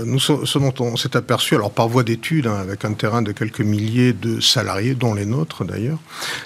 nous, 0.06 0.20
ce 0.20 0.58
dont 0.58 0.74
on 0.80 0.97
s'est 0.97 1.16
aperçu, 1.16 1.56
alors 1.56 1.72
par 1.72 1.88
voie 1.88 2.04
d'étude, 2.04 2.47
hein, 2.47 2.58
avec 2.60 2.86
un 2.86 2.93
terrain 2.93 3.22
de 3.22 3.32
quelques 3.32 3.62
milliers 3.62 4.14
de 4.14 4.39
salariés, 4.39 4.95
dont 4.95 5.14
les 5.14 5.26
nôtres 5.26 5.64
d'ailleurs, 5.64 6.00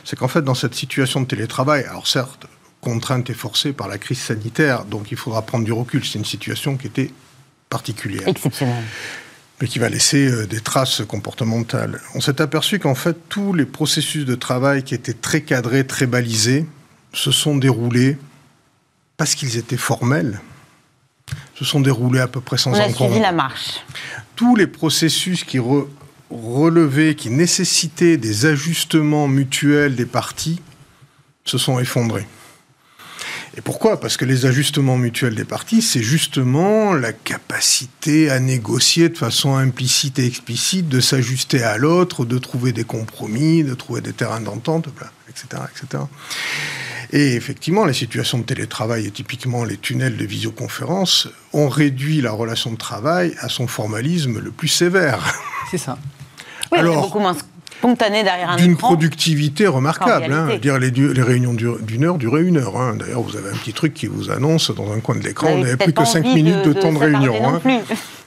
c'est 0.03 0.17
qu'en 0.17 0.27
fait, 0.27 0.41
dans 0.41 0.55
cette 0.55 0.75
situation 0.75 1.21
de 1.21 1.25
télétravail, 1.25 1.85
alors 1.89 2.07
certes, 2.07 2.47
contrainte 2.81 3.29
et 3.29 3.33
forcée 3.33 3.71
par 3.71 3.87
la 3.87 3.97
crise 3.97 4.19
sanitaire, 4.19 4.83
donc 4.83 5.11
il 5.11 5.17
faudra 5.17 5.41
prendre 5.41 5.63
du 5.63 5.71
recul. 5.71 6.03
C'est 6.05 6.19
une 6.19 6.25
situation 6.25 6.75
qui 6.75 6.87
était 6.87 7.11
particulière. 7.69 8.27
Exceptionnelle 8.27 8.83
mais 9.61 9.67
qui 9.67 9.79
va 9.79 9.89
laisser 9.89 10.27
euh, 10.27 10.45
des 10.47 10.59
traces 10.59 11.01
comportementales. 11.07 12.01
On 12.15 12.21
s'est 12.21 12.41
aperçu 12.41 12.79
qu'en 12.79 12.95
fait, 12.95 13.17
tous 13.29 13.53
les 13.53 13.65
processus 13.65 14.25
de 14.25 14.35
travail 14.35 14.83
qui 14.83 14.93
étaient 14.93 15.13
très 15.13 15.41
cadrés, 15.41 15.85
très 15.85 16.05
balisés, 16.05 16.65
se 17.13 17.31
sont 17.31 17.55
déroulés 17.55 18.17
parce 19.17 19.35
qu'ils 19.35 19.57
étaient 19.57 19.77
formels, 19.77 20.41
se 21.55 21.63
sont 21.63 21.79
déroulés 21.79 22.19
à 22.19 22.27
peu 22.27 22.41
près 22.41 22.57
sans 22.57 22.71
encombre. 22.71 23.01
On 23.01 23.05
a 23.05 23.07
suivi 23.09 23.19
la 23.19 23.31
marche. 23.31 23.83
Tous 24.35 24.55
les 24.55 24.67
processus 24.67 25.43
qui 25.43 25.59
relevaient, 26.29 27.15
qui 27.15 27.29
nécessitaient 27.29 28.17
des 28.17 28.47
ajustements 28.47 29.27
mutuels 29.27 29.95
des 29.95 30.07
parties, 30.07 30.59
se 31.45 31.57
sont 31.57 31.79
effondrés. 31.79 32.25
Et 33.55 33.61
pourquoi? 33.61 33.99
Parce 33.99 34.17
que 34.17 34.25
les 34.25 34.45
ajustements 34.47 34.97
mutuels 34.97 35.35
des 35.35 35.45
parties, 35.45 35.83
c'est 35.83 36.01
justement 36.01 36.93
la 36.93 37.13
capacité 37.13 38.31
à 38.31 38.39
négocier 38.39 39.09
de 39.09 39.17
façon 39.17 39.55
implicite 39.55 40.17
et 40.17 40.25
explicite, 40.25 40.89
de 40.89 40.99
s'ajuster 40.99 41.63
à 41.63 41.77
l'autre, 41.77 42.25
de 42.25 42.39
trouver 42.39 42.71
des 42.71 42.83
compromis, 42.83 43.63
de 43.63 43.75
trouver 43.75 44.01
des 44.01 44.13
terrains 44.13 44.41
d'entente, 44.41 44.89
etc., 45.29 45.61
etc. 45.71 46.03
Et 47.11 47.35
effectivement, 47.35 47.85
les 47.85 47.93
situations 47.93 48.39
de 48.39 48.43
télétravail 48.43 49.05
et 49.05 49.11
typiquement 49.11 49.63
les 49.63 49.77
tunnels 49.77 50.17
de 50.17 50.25
visioconférence 50.25 51.27
ont 51.53 51.69
réduit 51.69 52.21
la 52.21 52.31
relation 52.31 52.71
de 52.71 52.77
travail 52.77 53.35
à 53.39 53.49
son 53.49 53.67
formalisme 53.67 54.39
le 54.39 54.49
plus 54.49 54.67
sévère. 54.67 55.23
C'est 55.69 55.77
ça. 55.77 55.99
Oui, 56.71 56.79
Alors, 56.79 57.03
beaucoup 57.03 57.19
moins 57.19 57.37
derrière 58.23 58.51
un 58.51 58.55
D'une 58.55 58.77
productivité 58.77 59.67
remarquable. 59.67 60.31
Hein. 60.31 60.57
dire, 60.61 60.79
les, 60.79 60.91
les 60.91 61.21
réunions 61.21 61.53
d'une 61.53 62.03
heure 62.03 62.17
duraient 62.17 62.43
une 62.43 62.57
heure. 62.57 62.77
Hein. 62.77 62.95
D'ailleurs, 62.97 63.21
vous 63.21 63.35
avez 63.35 63.49
un 63.49 63.55
petit 63.55 63.73
truc 63.73 63.93
qui 63.93 64.07
vous 64.07 64.31
annonce 64.31 64.71
dans 64.71 64.91
un 64.91 64.99
coin 64.99 65.15
de 65.15 65.23
l'écran, 65.23 65.49
on 65.51 65.59
n'avait 65.59 65.77
plus 65.77 65.93
que 65.93 66.05
cinq 66.05 66.25
minutes 66.25 66.63
de, 66.63 66.73
temps 66.73 66.93
de 66.93 66.97
réunion. 66.97 67.35
Hein. 67.45 67.61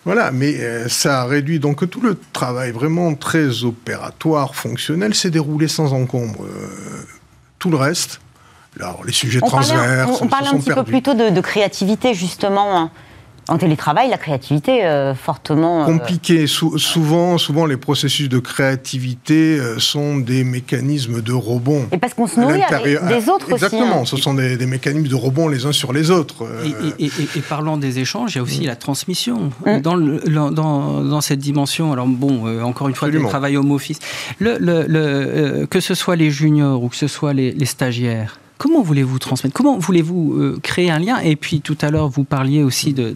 Voilà, 0.05 0.31
mais 0.31 0.55
euh, 0.61 0.89
ça 0.89 1.23
a 1.23 1.25
réduit 1.25 1.59
donc 1.59 1.91
tout 1.91 2.01
le 2.01 2.17
travail 2.33 2.71
vraiment 2.71 3.13
très 3.17 3.65
opératoire, 3.65 4.55
fonctionnel, 4.55 5.17
s'est 5.17 5.31
déroulé 5.31 5.67
sans 5.67 5.93
encombre. 5.93 6.45
Euh, 6.45 6.69
tout 7.59 7.71
le 7.71 7.77
reste, 7.77 8.21
alors 8.79 9.03
les 9.05 9.13
sujets 9.13 9.41
transverses, 9.41 10.23
on, 10.23 10.29
parlait 10.29 10.47
un 10.47 10.59
petit 10.59 10.71
peu 10.71 10.85
plutôt 10.85 11.15
de, 11.15 11.31
de 11.31 11.41
créativité 11.41 12.15
justement 12.15 12.89
en 13.49 13.59
télétravail, 13.59 14.11
la 14.11 14.19
créativité 14.19 14.85
euh, 14.85 15.15
fortement 15.15 15.83
euh, 15.83 15.87
compliquée. 15.87 16.47
souvent, 16.47 17.39
souvent, 17.39 17.67
les 17.67 17.77
processus 17.77 18.29
de 18.29 18.41
créativité 18.41 19.59
euh, 19.59 19.79
sont 19.79 20.17
des 20.17 20.43
mécanismes 20.43 21.23
de 21.23 21.33
rebond. 21.33 21.87
Et 21.93 21.99
parce 21.99 22.15
qu'on 22.15 22.27
se 22.27 22.41
nourrit 22.41 22.61
des 23.09 23.29
autres 23.29 23.53
Exactement, 23.53 24.03
aussi, 24.03 24.15
hein. 24.15 24.17
ce 24.17 24.17
sont 24.17 24.35
des, 24.35 24.67
mécanismes 24.67 25.07
de 25.07 25.15
rebond 25.15 25.49
les 25.49 25.65
uns 25.65 25.73
sur 25.73 25.93
les 25.93 26.11
autres. 26.11 26.45
Et, 26.99 27.41
parlant 27.49 27.77
des 27.77 28.01
échanges, 28.01 28.35
il 28.35 28.39
y 28.39 28.41
a 28.41 28.43
aussi 28.43 28.63
mm. 28.63 28.67
la 28.67 28.77
transmission 28.77 29.53
mm. 29.65 29.81
dans, 29.81 29.97
dans, 30.51 31.03
dans, 31.03 31.21
cette 31.21 31.39
dimension. 31.39 31.93
Alors 31.93 32.07
bon, 32.07 32.63
encore 32.65 32.89
une 32.89 32.95
fois, 32.95 33.09
le 33.09 33.23
travail 33.23 33.57
home 33.57 33.71
office, 33.71 34.01
le, 34.39 34.57
le, 34.59 35.67
que 35.67 35.81
ce 35.81 35.95
soit 35.95 36.17
les 36.17 36.31
juniors 36.31 36.83
ou 36.83 36.89
que 36.89 36.97
ce 36.97 37.07
soit 37.07 37.33
les, 37.33 37.53
les 37.53 37.67
stagiaires 37.67 38.39
Comment 38.59 38.83
voulez-vous 38.83 39.19
transmettre? 39.19 39.55
Comment 39.55 39.79
voulez-vous 39.79 40.35
euh, 40.35 40.59
créer 40.63 40.91
un 40.91 40.99
lien? 40.99 41.19
Et 41.19 41.37
puis 41.37 41.61
tout 41.61 41.77
à 41.83 41.91
l'heure, 41.91 42.09
vous 42.09 42.25
parliez 42.25 42.63
aussi 42.63 42.95
de... 42.95 43.15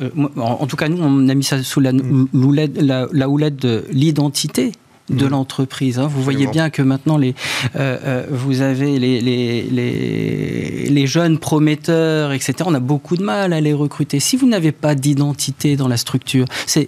Euh, 0.00 0.10
en, 0.36 0.66
tout 0.66 0.76
cas, 0.76 0.88
nous, 0.88 1.02
on 1.02 1.28
a 1.28 1.34
mis 1.34 1.44
ça 1.44 1.62
sous 1.62 1.80
la, 1.80 1.92
la, 1.92 3.28
houlette 3.28 3.56
de 3.56 3.84
l'identité. 3.90 4.72
De 5.10 5.26
mmh. 5.26 5.28
l'entreprise. 5.28 5.98
Hein. 5.98 6.06
Vous 6.06 6.22
voyez 6.22 6.46
bien 6.46 6.70
que 6.70 6.82
maintenant, 6.82 7.18
les, 7.18 7.34
euh, 7.76 7.98
euh, 8.04 8.26
vous 8.30 8.62
avez 8.62 8.98
les, 8.98 9.20
les, 9.20 10.88
les, 10.88 11.06
jeunes 11.06 11.38
prometteurs, 11.38 12.32
etc. 12.32 12.54
On 12.66 12.74
a 12.74 12.80
beaucoup 12.80 13.16
de 13.16 13.22
mal 13.22 13.52
à 13.52 13.60
les 13.60 13.72
recruter. 13.72 14.20
Si 14.20 14.36
vous 14.36 14.46
n'avez 14.46 14.72
pas 14.72 14.94
d'identité 14.94 15.76
dans 15.76 15.88
la 15.88 15.96
structure, 15.96 16.46
c'est 16.66 16.86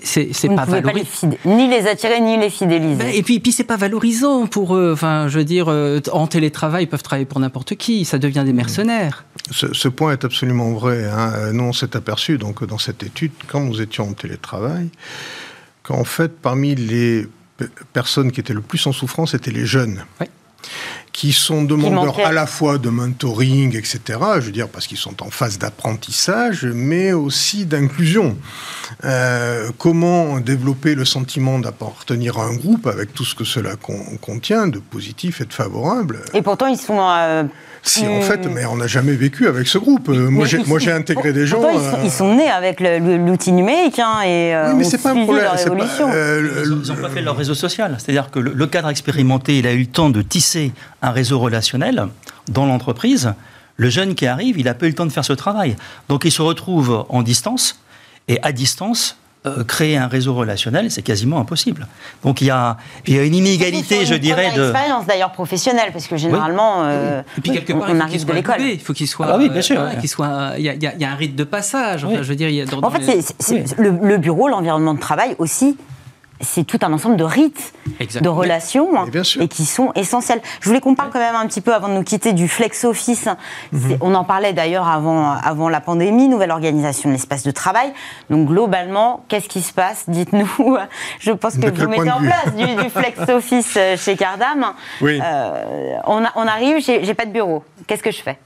pas 0.55 0.65
valorisant. 0.65 1.31
ni 1.45 1.69
les 1.69 1.87
attirer, 1.87 2.21
ni 2.21 2.39
les 2.39 2.51
fidéliser. 2.51 2.97
Ben, 2.97 3.13
et 3.13 3.23
puis, 3.23 3.41
puis 3.41 3.53
c'est 3.53 3.65
pas 3.65 3.77
valorisant 3.77 4.47
pour 4.47 4.77
eux. 4.77 4.93
Enfin, 4.93 5.27
je 5.29 5.39
veux 5.39 5.45
dire, 5.45 5.67
euh, 5.69 6.01
en 6.13 6.27
télétravail, 6.27 6.85
ils 6.85 6.89
peuvent 6.89 7.03
travailler 7.03 7.27
pour 7.27 7.41
n'importe 7.41 7.75
qui. 7.75 8.05
Ça 8.05 8.19
devient 8.19 8.45
des 8.45 8.53
mercenaires. 8.53 9.25
Ce, 9.51 9.89
point 9.89 10.13
est 10.13 10.25
absolument 10.25 10.73
vrai. 10.73 11.05
Hein. 11.05 11.53
Nous, 11.53 11.65
on 11.65 11.73
s'est 11.73 11.97
aperçu, 11.97 12.39
donc, 12.39 12.65
dans 12.65 12.79
cette 12.79 13.03
étude, 13.03 13.33
quand 13.49 13.61
nous 13.61 13.81
étions 13.81 14.09
en 14.09 14.13
télétravail, 14.13 14.89
qu'en 15.83 16.05
fait, 16.05 16.33
parmi 16.41 16.75
les 16.75 17.27
personnes 17.93 18.33
qui 18.33 18.41
étaient 18.41 18.55
le 18.55 18.61
plus 18.61 18.87
en 18.87 18.93
souffrance 18.93 19.35
étaient 19.35 19.51
les 19.51 19.67
jeunes. 19.67 20.05
Qui 21.13 21.33
sont 21.33 21.63
demandeurs 21.63 22.19
à 22.25 22.33
la 22.33 22.47
fois 22.47 22.79
de 22.79 22.89
mentoring, 22.89 23.77
etc., 23.77 24.01
je 24.37 24.47
veux 24.47 24.51
dire, 24.51 24.69
parce 24.69 24.87
qu'ils 24.87 24.97
sont 24.97 25.23
en 25.23 25.31
phase 25.31 25.59
d'apprentissage, 25.59 26.65
mais 26.65 27.13
aussi 27.13 27.67
d'inclusion. 27.67 28.37
Euh, 29.05 29.71
comment 29.77 30.41
développer 30.41 30.95
le 30.95 31.05
sentiment 31.05 31.59
d'appartenir 31.59 32.39
à 32.39 32.45
un 32.45 32.55
groupe 32.55 32.87
avec 32.87 33.13
tout 33.13 33.25
ce 33.25 33.35
que 33.35 33.45
cela 33.45 33.73
contient 34.21 34.69
de 34.69 34.79
positif 34.79 35.43
et 35.43 35.45
de 35.45 35.53
favorable? 35.53 36.21
Et 36.33 36.41
pourtant, 36.41 36.67
ils 36.67 36.79
sont 36.79 36.99
euh, 36.99 37.45
si, 37.85 38.07
en 38.07 38.21
fait, 38.21 38.47
mais 38.47 38.65
on 38.65 38.77
n'a 38.77 38.87
jamais 38.87 39.15
vécu 39.15 39.49
avec 39.49 39.67
ce 39.67 39.77
groupe. 39.77 40.09
Euh, 40.09 40.31
moi, 40.31 40.47
j'ai, 40.47 40.93
intégré 40.93 41.33
des 41.33 41.49
gens. 41.49 41.61
Ils 42.05 42.11
sont, 42.13 42.31
euh, 42.31 42.35
nés 42.35 42.49
avec 42.49 42.79
l'outil 42.81 43.51
numérique 43.51 43.99
hein, 43.99 44.23
et 44.25 44.55
oui, 44.69 44.75
mais 44.77 44.85
c'est 44.85 45.03
pas 45.03 45.11
un 45.11 45.25
problème. 45.25 45.47
Euh, 46.01 46.65
ils 46.65 46.93
n'ont 46.93 47.03
pas 47.03 47.09
fait 47.09 47.23
leur 47.23 47.37
réseau 47.37 47.55
social. 47.55 47.97
C'est-à-dire 47.99 48.31
que 48.31 48.39
le, 48.39 48.67
cadre 48.67 48.89
expérimenté, 48.89 49.59
il 49.59 49.67
a 49.67 49.73
eu 49.73 49.81
le 49.81 49.87
temps 49.87 50.11
de 50.11 50.23
tisser 50.23 50.71
un 51.03 51.11
réseau 51.11 51.39
relationnel 51.39 52.07
dans 52.49 52.67
l'entreprise. 52.67 53.35
Le 53.77 53.91
jeune 53.91 54.15
qui 54.15 54.27
arrive, 54.27 54.59
il 54.59 54.65
n'a 54.65 54.75
pas 54.75 54.87
eu 54.87 54.91
le 54.91 54.95
temps 54.95 55.07
de 55.07 55.13
faire 55.13 55.25
ce 55.25 55.33
travail. 55.33 55.77
Donc, 56.09 56.25
il 56.25 56.33
se 56.33 56.43
retrouve 56.43 57.05
en 57.09 57.23
distance. 57.23 57.81
Et 58.29 58.39
à 58.43 58.53
distance, 58.53 59.17
euh, 59.45 59.65
créer 59.65 59.97
un 59.97 60.07
réseau 60.07 60.35
relationnel, 60.35 60.89
c'est 60.93 61.03
quasiment 61.03 61.41
impossible. 61.41 61.89
Donc 62.23 62.41
il 62.41 62.47
y 62.47 62.51
a, 62.51 62.77
il 63.09 63.17
y 63.17 63.19
a 63.19 63.25
une 63.25 63.35
inégalité, 63.35 64.07
je 64.07 64.15
dirais, 64.15 64.53
de. 64.55 64.63
expérience 64.63 65.05
d'ailleurs 65.05 65.33
professionnelle, 65.33 65.91
parce 65.93 66.07
que 66.07 66.17
généralement, 66.17 66.85
euh, 66.85 67.23
Et 67.37 67.41
puis 67.41 67.51
quelque 67.51 67.73
part, 67.73 67.89
on, 67.91 67.99
arrive 67.99 68.25
de 68.25 68.33
l'école. 68.33 68.61
Il 68.61 68.79
faut 68.79 68.93
qu'il 68.93 69.09
soit. 69.09 69.27
Ah 69.29 69.37
oui, 69.37 69.49
bien 69.49 69.61
sûr. 69.61 69.83
qu'il 69.99 70.09
soit. 70.09 70.53
Il 70.59 70.63
y, 70.63 70.69
a, 70.69 70.75
il 70.75 70.83
y, 70.83 71.05
a, 71.05 71.11
un 71.11 71.17
rite 71.17 71.35
de 71.35 71.43
passage. 71.43 72.05
Enfin, 72.05 72.23
je 72.23 72.29
veux 72.29 72.37
dire, 72.37 72.51
il 72.51 72.55
y 72.55 72.63
a 72.63 72.67
en 72.81 72.91
fait, 72.91 73.21
c'est, 73.41 73.79
le, 73.79 74.17
bureau, 74.17 74.47
l'environnement 74.47 74.95
de 74.95 75.01
travail 75.01 75.35
aussi 75.41 75.77
c'est 76.43 76.65
tout 76.65 76.79
un 76.83 76.93
ensemble 76.93 77.17
de 77.17 77.25
rites, 77.25 77.73
de 78.21 78.29
relations 78.29 78.91
et, 79.41 79.49
qui 79.49 79.65
sont 79.65 79.93
essentiels. 79.95 80.41
Je 80.61 80.69
voulais 80.69 80.81
qu'on 80.81 80.95
parle 80.95 81.11
quand 81.11 81.21
même 81.21 81.37
un 81.37 81.47
petit 81.47 81.61
peu 81.61 81.73
avant 81.73 81.89
de 81.89 81.95
nous 81.95 82.03
quitter 82.03 82.33
du 82.33 82.49
flex 82.49 82.85
office. 82.85 83.29
Mhm. 83.71 83.99
On 84.01 84.15
en 84.15 84.25
parlait 84.25 84.53
d'ailleurs 84.53 84.89
avant, 84.89 85.31
avant 85.33 85.69
la 85.69 85.81
pandémie, 85.81 86.29
nouvelle 86.29 86.51
organisation 86.51 87.09
de 87.09 87.15
l'espace 87.15 87.45
de 87.45 87.51
travail. 87.53 87.93
Donc 88.29 88.49
globalement, 88.49 89.25
qu'est-ce 89.29 89.49
qui 89.49 89.63
se 89.63 89.73
passe? 89.73 90.05
Dites-nous. 90.09 90.51
Je 91.21 91.31
pense 91.31 91.57
que 91.57 91.71
vous 91.71 91.89
mettez 91.89 92.11
en 92.11 92.21
place 92.21 92.55
du, 92.57 92.91
flex 92.91 93.21
office 93.29 93.75
euh, 93.77 93.97
chez 93.97 94.17
Cardam. 94.17 94.73
Oui. 95.01 95.21
Euh, 95.23 95.97
on, 96.07 96.23
on, 96.35 96.47
arrive, 96.47 96.85
j'ai 96.85 97.15
pas 97.15 97.25
de 97.25 97.33
bureau. 97.33 97.65
Qu'est-ce 97.87 98.03
que 98.03 98.11
je 98.11 98.21
fais? 98.21 98.39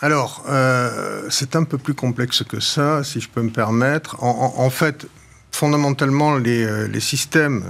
Alors, 0.00 0.44
euh, 0.48 1.26
c'est 1.30 1.54
un 1.56 1.64
peu 1.64 1.78
plus 1.78 1.94
complexe 1.94 2.42
que 2.42 2.60
ça, 2.60 3.04
si 3.04 3.20
je 3.20 3.28
peux 3.28 3.42
me 3.42 3.50
permettre. 3.50 4.22
en 4.22 4.68
fait, 4.70 5.06
fondamentalement 5.54 6.36
les, 6.36 6.64
euh, 6.64 6.88
les 6.88 7.00
systèmes 7.00 7.62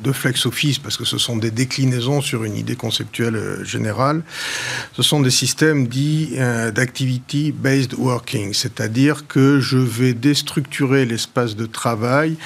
de, 0.00 0.12
flex 0.12 0.46
office, 0.46 0.78
parce 0.78 0.96
que 0.96 1.04
ce 1.04 1.18
sont 1.18 1.36
des 1.36 1.50
déclinaisons 1.50 2.22
sur 2.22 2.42
une 2.42 2.56
idée 2.56 2.74
conceptuelle 2.74 3.36
euh, 3.36 3.64
générale, 3.64 4.22
ce 4.94 5.02
sont 5.02 5.20
des 5.20 5.30
systèmes 5.30 5.86
dits 5.86 6.30
euh, 6.38 6.70
d'activity 6.70 7.52
based 7.52 7.94
working, 7.94 8.54
c'est-à-dire 8.54 9.28
que 9.28 9.60
je 9.60 9.76
vais 9.76 10.14
déstructurer 10.14 11.04
l'espace 11.04 11.54
de 11.54 11.66
travail 11.66 12.36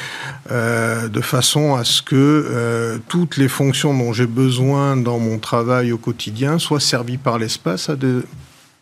de 0.51 1.21
façon 1.21 1.75
à 1.75 1.85
ce 1.85 2.03
que 2.03 3.01
toutes 3.09 3.37
les 3.37 3.49
fonctions 3.49 3.97
dont 3.97 4.13
j'ai 4.13 4.27
besoin 4.27 4.97
dans 4.97 5.19
mon 5.19 5.39
travail 5.39 5.93
au 5.93 5.99
quotidien 5.99 6.59
soient 6.59 6.81
servies 6.81 7.17
par 7.17 7.39
l'espace 7.39 7.91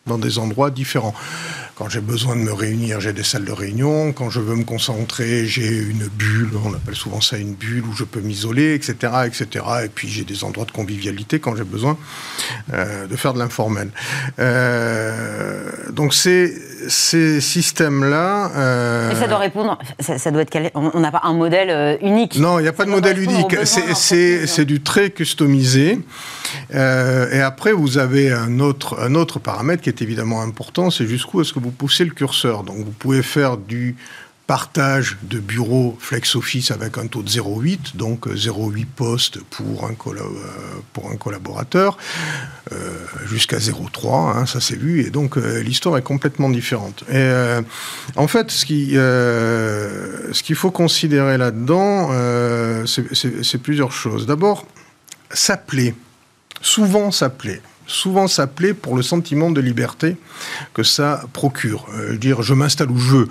dans 0.07 0.19
des 0.19 0.39
endroits 0.39 0.71
différents. 0.71 1.15
Quand 1.81 1.89
j'ai 1.89 2.03
besoin 2.03 2.37
de 2.37 2.43
me 2.43 2.53
réunir, 2.53 3.01
j'ai 3.01 3.15
des 3.15 3.23
salles 3.23 3.47
de 3.47 3.53
réunion. 3.53 4.13
Quand 4.13 4.29
je 4.29 4.39
veux 4.39 4.55
me 4.55 4.65
concentrer, 4.65 5.47
j'ai 5.47 5.79
une 5.79 6.09
bulle, 6.09 6.51
on 6.63 6.75
appelle 6.75 6.95
souvent 6.95 7.23
ça 7.23 7.39
une 7.39 7.55
bulle, 7.55 7.85
où 7.87 7.95
je 7.95 8.05
peux 8.05 8.21
m'isoler, 8.21 8.75
etc., 8.75 9.15
etc. 9.25 9.65
Et 9.87 9.89
puis 9.89 10.07
j'ai 10.07 10.25
des 10.25 10.45
endroits 10.45 10.67
de 10.67 10.73
convivialité 10.73 11.41
quand 11.41 11.57
j'ai 11.57 11.65
besoin 11.65 11.97
euh, 12.75 13.07
de 13.07 13.17
faire 13.17 13.33
de 13.33 13.39
l'informel. 13.39 13.93
Euh, 14.39 15.71
donc 15.91 16.13
ces, 16.13 16.55
ces 16.91 17.41
systèmes-là... 17.41 18.51
Euh... 18.57 19.15
ça 19.15 19.27
doit 19.27 19.39
répondre... 19.39 19.79
Ça, 20.01 20.31
doit 20.31 20.43
être... 20.43 20.71
On 20.75 21.01
n'a 21.01 21.11
pas 21.11 21.23
un 21.25 21.33
modèle 21.33 21.71
euh, 21.71 21.97
unique. 22.03 22.39
Non, 22.39 22.59
il 22.59 22.63
n'y 22.63 22.69
a 22.69 22.73
pas 22.73 22.85
de 22.85 22.91
modèle 22.91 23.19
unique. 23.19 23.57
C'est 23.65 24.65
du 24.65 24.83
très 24.83 25.11
customisé. 25.11 26.01
Euh, 26.75 27.31
et 27.33 27.41
après, 27.41 27.73
vous 27.73 27.99
avez 27.99 28.33
un 28.33 28.61
autre, 28.61 28.99
un 29.01 29.15
autre 29.15 29.39
paramètre 29.39 29.83
qui 29.83 29.89
est 29.89 30.03
évidemment 30.03 30.43
important, 30.43 30.91
c'est 30.91 31.07
jusqu'où 31.07 31.41
est-ce 31.41 31.53
que 31.53 31.61
vous 31.61 31.71
poussez 31.71 32.05
le 32.05 32.13
curseur. 32.13 32.63
Donc 32.65 32.77
vous 32.77 32.93
pouvez 32.93 33.23
faire 33.23 33.57
du 33.57 33.97
partage 34.51 35.17
de 35.23 35.39
bureaux 35.39 35.97
flex 36.01 36.35
office 36.35 36.73
avec 36.73 36.99
un 36.99 37.07
taux 37.07 37.23
de 37.23 37.29
0,8, 37.29 37.95
donc 37.95 38.27
0,8 38.27 38.85
postes 38.85 39.39
pour 39.45 39.85
un, 39.85 39.93
euh, 39.93 40.23
pour 40.93 41.09
un 41.09 41.15
collaborateur, 41.15 41.97
euh, 42.73 42.77
jusqu'à 43.27 43.59
0,3, 43.59 44.37
hein, 44.37 44.47
ça 44.47 44.61
c'est 44.61 44.75
vu, 44.75 45.07
et 45.07 45.11
donc 45.11 45.37
l'histoire 45.37 45.97
est 45.99 46.03
complètement 46.03 46.51
différente. 46.51 47.05
Et 47.13 47.31
en 48.17 48.27
fait, 48.27 48.51
ce 48.51 48.67
ce 48.67 50.43
qu'il 50.43 50.57
faut 50.57 50.73
considérer 50.73 51.39
là-dedans, 51.39 52.11
c'est 52.87 53.63
plusieurs 53.63 53.93
choses. 53.93 54.27
D'abord, 54.27 54.67
s'appeler 55.31 55.95
souvent 56.61 57.13
s'appeler 57.13 57.61
souvent 57.91 58.29
s'appeler 58.29 58.73
pour 58.73 58.97
le 58.97 59.03
sentiment 59.03 59.51
de 59.51 59.61
liberté 59.61 60.17
que 60.75 60.83
ça 60.83 61.25
procure. 61.33 61.87
Euh, 61.95 62.17
dire 62.17 62.43
je 62.43 62.55
m'installe 62.55 62.91
où 62.91 62.99
je 62.99 63.17
veux. 63.17 63.29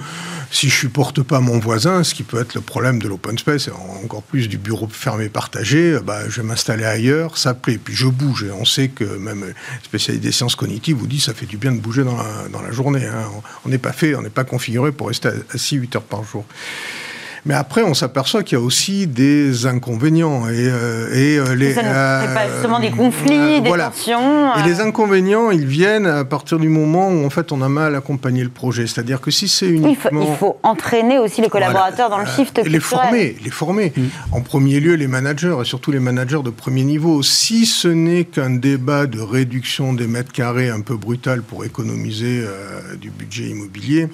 Si 0.51 0.69
je 0.69 0.75
supporte 0.75 1.21
pas 1.21 1.39
mon 1.39 1.59
voisin, 1.59 2.03
ce 2.03 2.13
qui 2.13 2.23
peut 2.23 2.39
être 2.39 2.55
le 2.55 2.61
problème 2.61 3.01
de 3.01 3.07
l'open 3.07 3.37
space, 3.37 3.69
encore 4.03 4.23
plus 4.23 4.47
du 4.47 4.57
bureau 4.57 4.87
fermé 4.91 5.29
partagé, 5.29 5.93
euh, 5.93 6.01
bah, 6.01 6.27
je 6.27 6.41
vais 6.41 6.47
m'installer 6.47 6.85
ailleurs, 6.85 7.37
ça 7.37 7.53
plaît. 7.53 7.79
Puis 7.83 7.95
je 7.95 8.07
bouge. 8.07 8.43
Et 8.43 8.51
on 8.51 8.65
sait 8.65 8.89
que 8.89 9.03
même 9.03 9.45
les 9.45 9.53
spécialistes 9.83 10.23
des 10.23 10.31
sciences 10.31 10.55
cognitives 10.55 10.97
vous 10.97 11.07
disent 11.07 11.23
ça 11.23 11.33
fait 11.33 11.45
du 11.45 11.57
bien 11.57 11.71
de 11.71 11.79
bouger 11.79 12.03
dans 12.03 12.17
la, 12.17 12.49
dans 12.51 12.61
la 12.61 12.71
journée. 12.71 13.05
Hein. 13.05 13.29
On 13.65 13.69
n'est 13.69 13.77
pas 13.77 13.93
fait, 13.93 14.15
on 14.15 14.21
n'est 14.21 14.29
pas 14.29 14.43
configuré 14.43 14.91
pour 14.91 15.07
rester 15.07 15.29
assis 15.53 15.75
8 15.75 15.95
heures 15.95 16.03
par 16.03 16.23
jour. 16.23 16.45
Mais 17.45 17.53
après, 17.53 17.83
on 17.83 17.93
s'aperçoit 17.93 18.43
qu'il 18.43 18.57
y 18.57 18.61
a 18.61 18.63
aussi 18.63 19.07
des 19.07 19.65
inconvénients. 19.65 20.47
Et, 20.49 20.67
euh, 20.67 21.13
et 21.13 21.37
euh, 21.37 21.55
les, 21.55 21.73
ça 21.73 21.83
ne 21.83 22.33
pas 22.33 22.49
justement 22.53 22.79
des 22.79 22.91
conflits, 22.91 23.61
des 23.61 23.69
tensions. 23.69 24.55
Et 24.57 24.63
les 24.63 24.81
inconvénients, 24.81 25.51
ils 25.51 25.65
viennent 25.65 26.07
à 26.07 26.25
partir 26.25 26.59
du 26.59 26.69
moment 26.69 27.09
où 27.09 27.25
en 27.25 27.29
fait 27.29 27.51
on 27.51 27.61
a 27.61 27.69
mal 27.69 27.95
accompagné 27.95 28.43
le 28.43 28.49
projet. 28.49 28.87
C'est-à-dire 28.87 29.21
que 29.21 29.31
si 29.31 29.47
c'est 29.47 29.67
uniquement... 29.67 30.21
Il 30.21 30.35
faut, 30.37 30.57
entraîner 30.63 31.19
aussi 31.19 31.41
les 31.41 31.49
collaborateurs 31.49 32.09
dans 32.09 32.17
le 32.17 32.25
shift 32.25 32.61
Les 32.65 32.79
former, 32.79 33.35
les 33.43 33.51
former. 33.51 33.93
Mm. 33.95 34.03
En 34.31 34.41
premier 34.41 34.79
lieu, 34.79 34.95
les 34.95 35.07
managers, 35.07 35.55
et 35.61 35.65
surtout 35.65 35.91
les 35.91 35.99
managers 35.99 36.41
de 36.43 36.49
premier 36.49 36.83
niveau. 36.83 37.23
Si 37.23 37.65
ce 37.65 37.87
n'est 37.87 38.25
qu'un 38.25 38.51
débat 38.51 39.05
de 39.05 39.19
réduction 39.19 39.93
des 39.93 40.07
mètres 40.07 40.31
carrés 40.31 40.69
un 40.69 40.81
peu 40.81 40.97
brutal 40.97 41.41
pour 41.41 41.65
économiser 41.65 42.43
euh, 42.43 42.95
du 42.95 43.09
budget 43.09 43.45
immobilier, 43.45 44.07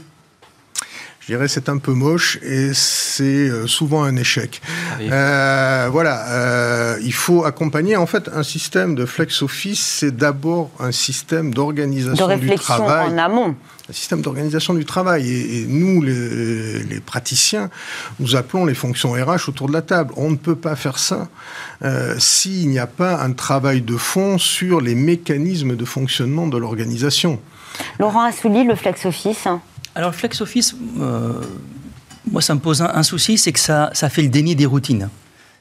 je 1.26 1.34
dirais 1.34 1.48
c'est 1.48 1.70
un 1.70 1.80
peu 1.80 1.94
moche 1.94 2.38
et 2.44 2.70
c'est 2.76 3.24
euh, 3.24 3.66
souvent 3.66 4.04
un 4.04 4.16
échec. 4.16 4.62
Ah 4.68 5.02
euh, 5.02 5.90
voilà, 5.92 6.28
euh, 6.28 7.00
il 7.02 7.14
faut 7.14 7.46
accompagner. 7.46 7.96
En 7.96 8.06
fait, 8.06 8.30
un 8.32 8.44
système 8.44 8.94
de 8.94 9.08
flex 9.08 9.42
office, 9.42 9.84
c'est 9.84 10.16
d'abord 10.16 10.70
un 10.80 10.92
système 10.92 11.52
d'organisation 11.52 12.28
du 12.38 12.56
travail. 12.56 13.12
en 13.12 13.18
amont. 13.18 13.56
Un 13.90 13.94
système 13.94 14.22
d'organisation 14.22 14.76
du 14.76 14.86
travail. 14.86 15.32
Et, 15.32 15.66
nous, 15.68 16.04
les, 16.04 17.02
praticiens, 17.04 17.72
nous 18.20 18.36
appelons 18.36 18.66
les 18.66 18.76
fonctions 18.76 19.14
RH 19.14 19.50
autour 19.50 19.68
de 19.68 19.74
la 19.74 19.82
table. 19.82 20.14
On 20.18 20.30
ne 20.30 20.36
peut 20.36 20.56
pas 20.56 20.76
faire 20.76 21.00
ça 21.00 21.28
s'il 22.20 22.70
n'y 22.70 22.80
a 22.80 22.88
pas 22.88 23.22
un 23.22 23.32
travail 23.32 23.82
de 23.82 23.98
fond 23.98 24.38
sur 24.38 24.80
les 24.80 24.94
mécanismes 24.94 25.76
de 25.76 25.86
fonctionnement 25.86 26.46
de 26.46 26.58
l'organisation. 26.58 27.40
Laurent 28.00 28.24
Assouli, 28.26 28.64
le 28.64 28.76
flex 28.76 29.06
office. 29.06 29.48
Alors, 29.96 30.12
le 30.12 30.16
flex 30.16 30.42
office, 30.42 30.76
euh, 31.00 31.34
moi, 32.30 32.42
ça 32.42 32.54
me 32.54 32.60
pose 32.60 32.82
un, 32.82 33.04
souci, 33.04 33.38
c'est 33.38 33.52
que 33.52 33.60
ça, 33.60 33.90
ça 33.94 34.10
fait 34.10 34.22
le 34.22 34.30
déni 34.30 34.56
des 34.56 34.66
routines. 34.66 35.10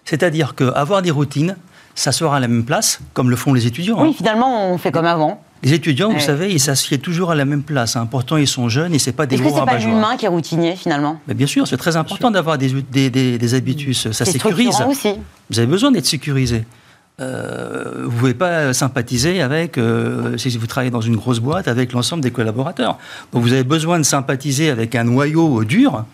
C'est-à-dire 0.04 0.54
qu'avoir 0.54 1.02
des 1.02 1.10
routines, 1.10 1.56
ça 1.94 2.12
sera 2.12 2.36
à 2.36 2.40
la 2.40 2.48
même 2.48 2.64
place, 2.64 3.00
comme 3.12 3.30
le 3.30 3.36
font 3.36 3.52
les 3.54 3.66
étudiants. 3.66 4.02
Oui, 4.02 4.08
hein. 4.10 4.14
finalement, 4.16 4.72
on 4.72 4.78
fait 4.78 4.90
comme 4.90 5.06
avant. 5.06 5.40
Les 5.62 5.72
étudiants, 5.72 6.12
vous 6.12 6.20
savez, 6.20 6.52
ils 6.52 6.60
s'assiedent 6.60 7.00
toujours 7.00 7.30
à 7.30 7.34
la 7.34 7.46
même 7.46 7.62
place. 7.62 7.96
Hein. 7.96 8.06
Pourtant, 8.10 8.36
ils 8.36 8.46
sont 8.46 8.68
jeunes 8.68 8.92
et 8.92 8.98
c'est 8.98 9.12
pas 9.12 9.24
des 9.24 9.36
Est-ce 9.36 9.44
que 9.44 9.48
c'est 9.50 9.64
pas 9.64 9.78
l'humain 9.78 10.16
qui 10.18 10.26
est 10.26 10.28
routinier 10.28 10.76
finalement? 10.76 11.18
Mais 11.26 11.32
Bien 11.32 11.46
sûr, 11.46 11.66
c'est 11.66 11.78
très 11.78 11.96
important 11.96 12.30
d'avoir 12.30 12.58
des, 12.58 12.70
des, 12.82 13.08
des, 13.08 13.54
habitus. 13.54 14.10
Ça 14.10 14.26
sécurise. 14.26 14.82
Aussi. 14.86 15.14
Vous 15.48 15.58
avez 15.58 15.66
besoin 15.66 15.90
d'être 15.90 16.04
sécurisé. 16.04 16.64
Euh, 17.20 17.92
vous 18.06 18.10
ne 18.10 18.18
pouvez 18.18 18.34
pas 18.34 18.72
sympathiser 18.72 19.40
avec, 19.40 19.78
euh, 19.78 20.36
si 20.36 20.56
vous 20.58 20.66
travaillez 20.66 20.90
dans 20.90 21.00
une 21.00 21.16
grosse 21.16 21.38
boîte, 21.38 21.68
avec 21.68 21.92
l'ensemble 21.92 22.22
des 22.22 22.32
collaborateurs. 22.32 22.98
Donc 23.32 23.42
vous 23.42 23.52
avez 23.52 23.62
besoin 23.62 23.98
de 23.98 24.04
sympathiser 24.04 24.70
avec 24.70 24.94
un 24.96 25.04
noyau 25.04 25.64
dur. 25.64 26.04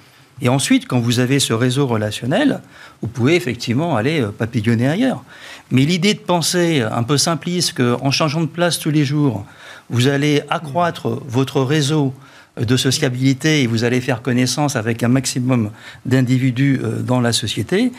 Et 0.42 0.48
ensuite, 0.48 0.86
quand 0.86 1.00
vous 1.00 1.18
avez 1.18 1.38
ce 1.38 1.52
réseau 1.52 1.86
relationnel, 1.86 2.60
vous 3.00 3.08
pouvez 3.08 3.34
effectivement 3.34 3.96
aller 3.96 4.20
euh, 4.20 4.28
papillonner 4.28 4.88
ailleurs. 4.88 5.24
Mais 5.70 5.84
l'idée 5.86 6.12
de 6.12 6.20
penser 6.20 6.82
un 6.82 7.02
peu 7.02 7.16
simpliste 7.16 7.74
qu'en 7.74 8.10
changeant 8.10 8.42
de 8.42 8.46
place 8.46 8.78
tous 8.78 8.90
les 8.90 9.04
jours, 9.04 9.46
vous 9.88 10.06
allez 10.06 10.42
accroître 10.50 11.08
votre 11.26 11.62
réseau 11.62 12.12
de 12.60 12.76
sociabilité 12.76 13.62
et 13.62 13.66
vous 13.66 13.84
allez 13.84 14.00
faire 14.00 14.22
connaissance 14.22 14.76
avec 14.76 15.02
un 15.02 15.08
maximum 15.08 15.70
d'individus 16.04 16.80
dans 17.00 17.20
la 17.20 17.32
société, 17.32 17.92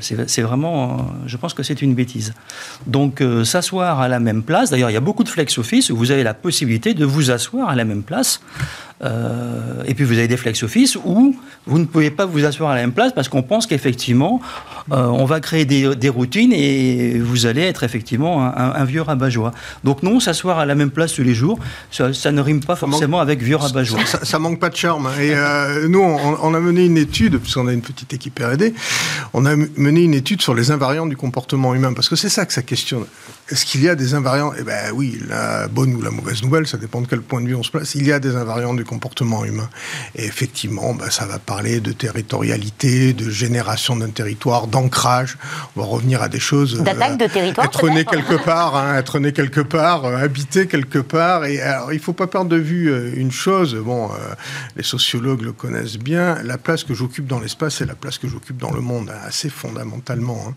c'est 0.00 0.42
vraiment, 0.42 0.94
euh, 0.94 1.02
je 1.26 1.36
pense 1.36 1.54
que 1.54 1.62
c'est 1.62 1.80
une 1.80 1.94
bêtise. 1.94 2.34
Donc, 2.86 3.20
euh, 3.20 3.44
s'asseoir 3.44 4.00
à 4.00 4.08
la 4.08 4.18
même 4.18 4.42
place, 4.42 4.70
d'ailleurs, 4.70 4.90
il 4.90 4.94
y 4.94 4.96
a 4.96 5.00
beaucoup 5.00 5.22
de 5.22 5.28
flex 5.28 5.58
office 5.58 5.90
où 5.90 5.96
vous 5.96 6.10
avez 6.10 6.24
la 6.24 6.34
possibilité 6.34 6.92
de 6.92 7.04
vous 7.04 7.30
asseoir 7.30 7.68
à 7.68 7.76
la 7.76 7.84
même 7.84 8.02
place 8.02 8.40
euh, 9.04 9.82
et 9.86 9.94
puis 9.94 10.04
vous 10.04 10.14
avez 10.14 10.26
des 10.26 10.38
flex 10.38 10.62
office 10.62 10.96
où 10.96 11.36
vous 11.66 11.78
ne 11.78 11.84
pouvez 11.84 12.10
pas 12.10 12.24
vous 12.24 12.44
asseoir 12.46 12.70
à 12.70 12.74
la 12.74 12.80
même 12.80 12.92
place 12.92 13.12
parce 13.12 13.28
qu'on 13.28 13.42
pense 13.42 13.66
qu'effectivement, 13.66 14.40
euh, 14.90 15.04
on 15.04 15.26
va 15.26 15.40
créer 15.40 15.66
des, 15.66 16.08
routines 16.08 16.52
et 16.52 17.18
vous 17.18 17.44
allez 17.46 17.62
être 17.62 17.82
effectivement 17.82 18.42
un, 18.56 18.84
vieux 18.84 19.02
rabat-joie. 19.02 19.52
Donc 19.84 20.02
non, 20.02 20.20
s'asseoir 20.20 20.58
à 20.58 20.66
la 20.66 20.74
même 20.74 20.90
place 20.90 21.12
tous 21.12 21.22
les 21.22 21.34
jours, 21.34 21.58
ça, 21.90 22.32
ne 22.32 22.40
rime 22.40 22.60
pas 22.60 22.76
forcément 22.76 23.20
avec 23.20 23.42
vieux 23.42 23.56
rabat-joie. 23.56 24.06
Ça, 24.06 24.24
ça, 24.24 24.38
manque 24.38 24.60
pas 24.60 24.70
de 24.70 24.76
charme. 24.76 25.10
Et 25.20 25.34
euh, 25.34 25.88
nous, 25.88 26.00
on, 26.00 26.54
a 26.54 26.60
mené 26.60 26.86
une 26.86 26.96
étude, 26.96 27.38
puisqu'on 27.38 27.66
a 27.66 27.72
une 27.72 27.82
petite 27.82 28.14
équipe 28.14 28.38
R&D, 28.38 28.72
on 29.34 29.44
a 29.44 29.54
mené 29.76 30.02
une 30.02 30.14
étude 30.14 30.42
sur 30.42 30.54
les 30.54 30.70
invariants 30.70 31.06
du 31.06 31.16
comportement 31.16 31.74
humain 31.74 31.92
parce 31.92 32.08
que 32.08 32.16
c'est 32.16 32.28
ça 32.28 32.46
que 32.46 32.52
ça 32.52 32.62
questionne. 32.62 33.06
Est-ce 33.48 33.64
qu'il 33.64 33.82
y 33.82 33.88
a 33.88 33.94
des 33.94 34.14
invariants? 34.14 34.52
Eh 34.58 34.64
bien 34.64 34.74
oui, 34.92 35.20
la 35.28 35.68
bonne 35.68 35.94
ou 35.94 36.02
la 36.02 36.10
mauvaise 36.10 36.42
nouvelle, 36.42 36.66
ça 36.66 36.78
dépend 36.78 37.00
de 37.00 37.06
quel 37.06 37.20
point 37.20 37.40
de 37.40 37.46
vue 37.46 37.54
on 37.54 37.62
se 37.62 37.70
place. 37.70 37.94
Il 37.94 38.04
y 38.04 38.12
a 38.12 38.18
des 38.18 38.34
invariants 38.34 38.74
du 38.74 38.84
comportement 38.84 39.44
humain. 39.44 39.68
Et 40.16 40.24
effectivement, 40.24 40.94
ben, 40.94 41.10
ça 41.10 41.26
va 41.26 41.38
parler 41.38 41.80
de 41.80 41.92
territorialité, 41.92 43.12
de 43.12 43.30
génération 43.30 43.94
d'un 43.94 44.10
territoire, 44.10 44.66
d'ancrage. 44.66 45.38
On 45.76 45.80
va 45.80 45.86
revenir 45.86 46.22
à 46.22 46.28
des 46.28 46.40
choses. 46.40 46.82
D'attaque 46.82 47.18
de 47.18 47.26
territoire. 47.28 47.66
Être 47.66 47.88
né 47.88 48.04
quelque 48.04 48.34
part, 48.34 48.74
hein, 48.74 48.96
être 48.98 49.20
né 49.20 49.32
quelque 49.32 49.60
part, 49.60 50.04
euh, 50.04 50.16
habiter 50.16 50.66
quelque 50.66 50.98
part. 50.98 51.44
Et 51.44 51.60
alors, 51.60 51.92
il 51.92 52.00
faut 52.00 52.12
pas 52.12 52.26
perdre 52.26 52.50
de 52.50 52.56
vue 52.56 52.90
euh, 52.90 53.12
une 53.14 53.30
chose. 53.30 53.76
Bon, 53.76 54.06
euh, 54.06 54.34
les 54.76 54.82
sociologues 54.82 55.42
le 55.42 55.52
connaissent 55.52 55.98
bien. 55.98 56.42
La 56.42 56.58
place 56.58 56.82
que 56.82 56.94
j'occupe 56.94 57.28
dans 57.28 57.38
l'espace 57.38 57.80
et 57.80 57.86
la 57.86 57.94
place 57.94 58.18
que 58.18 58.26
j'occupe 58.26 58.56
dans 58.56 58.72
le 58.72 58.80
monde, 58.80 59.12
hein, 59.14 59.20
assez 59.24 59.50
fondamentalement. 59.50 60.46
Hein. 60.48 60.54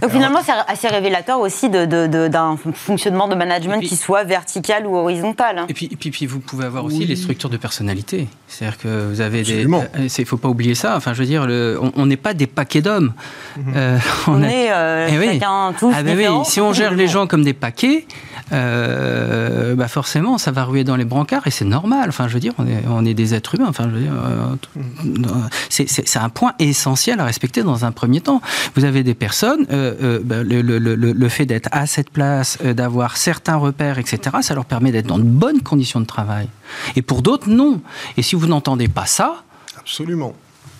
Donc 0.00 0.12
finalement, 0.12 0.40
c'est 0.42 0.52
assez 0.66 0.88
révélateur 0.88 1.38
aussi 1.38 1.68
de 1.68 1.84
d'un 2.28 2.56
fonctionnement 2.74 3.28
de 3.28 3.34
management 3.34 3.80
qui 3.80 3.96
soit 3.96 4.24
vertical 4.24 4.86
ou 4.86 4.96
horizontal. 4.96 5.58
Hein. 5.58 5.66
Et 5.68 5.74
puis, 5.74 5.88
puis, 5.88 6.10
puis, 6.10 6.26
vous 6.26 6.40
pouvez 6.40 6.64
avoir 6.64 6.84
aussi 6.84 7.04
les 7.04 7.16
structures 7.16 7.50
de 7.50 7.56
personnalité. 7.56 8.28
C'est-à-dire 8.48 8.78
que 8.78 9.06
vous 9.08 9.20
avez 9.20 9.42
des. 9.42 9.62
Il 9.62 9.68
ne 9.68 10.24
faut 10.24 10.36
pas 10.36 10.48
oublier 10.48 10.74
ça. 10.74 10.96
Enfin, 10.96 11.12
je 11.14 11.20
veux 11.20 11.26
dire, 11.26 11.46
le, 11.46 11.78
on 11.96 12.06
n'est 12.06 12.16
pas 12.16 12.34
des 12.34 12.46
paquets 12.46 12.82
d'hommes. 12.82 13.12
Mhm. 13.56 13.72
Euh, 13.76 13.98
on, 14.26 14.42
est 14.42 14.72
euh, 14.72 15.08
eh 15.10 15.32
chacun 15.32 15.74
tous 15.78 15.92
ah, 15.94 16.02
ben 16.02 16.16
oui. 16.16 16.26
Si 16.44 16.60
on 16.60 16.72
gère 16.72 16.94
les 16.94 17.08
gens 17.08 17.26
comme 17.26 17.44
des 17.44 17.54
paquets, 17.54 18.06
euh, 18.52 19.74
bah 19.74 19.88
forcément, 19.88 20.38
ça 20.38 20.50
va 20.50 20.64
ruer 20.64 20.84
dans 20.84 20.96
les 20.96 21.04
brancards 21.04 21.46
et 21.46 21.50
c'est 21.50 21.64
normal. 21.64 22.08
Enfin, 22.08 22.28
je 22.28 22.34
veux 22.34 22.40
dire, 22.40 22.52
on 22.58 22.66
est, 22.66 22.82
on 22.88 23.04
est 23.04 23.14
des 23.14 23.34
êtres 23.34 23.54
humains. 23.54 23.68
Enfin, 23.68 23.88
je 23.88 23.94
veux 23.94 24.02
dire, 24.02 24.12
euh, 24.14 25.38
c'est 25.68 26.18
un 26.18 26.28
point 26.28 26.52
essentiel 26.58 27.20
à 27.20 27.24
respecter 27.24 27.62
dans 27.62 27.84
un 27.84 27.92
premier 27.92 28.20
temps. 28.20 28.40
Vous 28.74 28.84
avez 28.84 29.02
des 29.02 29.14
personnes, 29.14 29.66
euh, 29.70 30.20
bah, 30.22 30.42
le, 30.42 30.62
le, 30.62 30.78
le, 30.78 30.94
le, 30.94 31.28
fait 31.28 31.46
d'être 31.46 31.68
à 31.72 31.86
cette 31.86 32.10
place, 32.10 32.58
d'avoir 32.62 33.16
certains 33.16 33.56
repères, 33.56 33.98
etc., 33.98 34.36
ça 34.42 34.54
leur 34.54 34.66
permet 34.66 34.92
d'être 34.92 35.06
dans 35.06 35.18
de 35.18 35.24
bonnes 35.24 35.62
conditions 35.62 36.00
de 36.00 36.06
travail. 36.06 36.48
Et 36.96 37.02
pour 37.02 37.22
d'autres, 37.22 37.48
non. 37.48 37.80
Et 38.16 38.22
si 38.22 38.36
vous 38.36 38.46
n'entendez 38.46 38.88
pas 38.88 39.06
ça, 39.06 39.44
Absolument. 39.78 40.34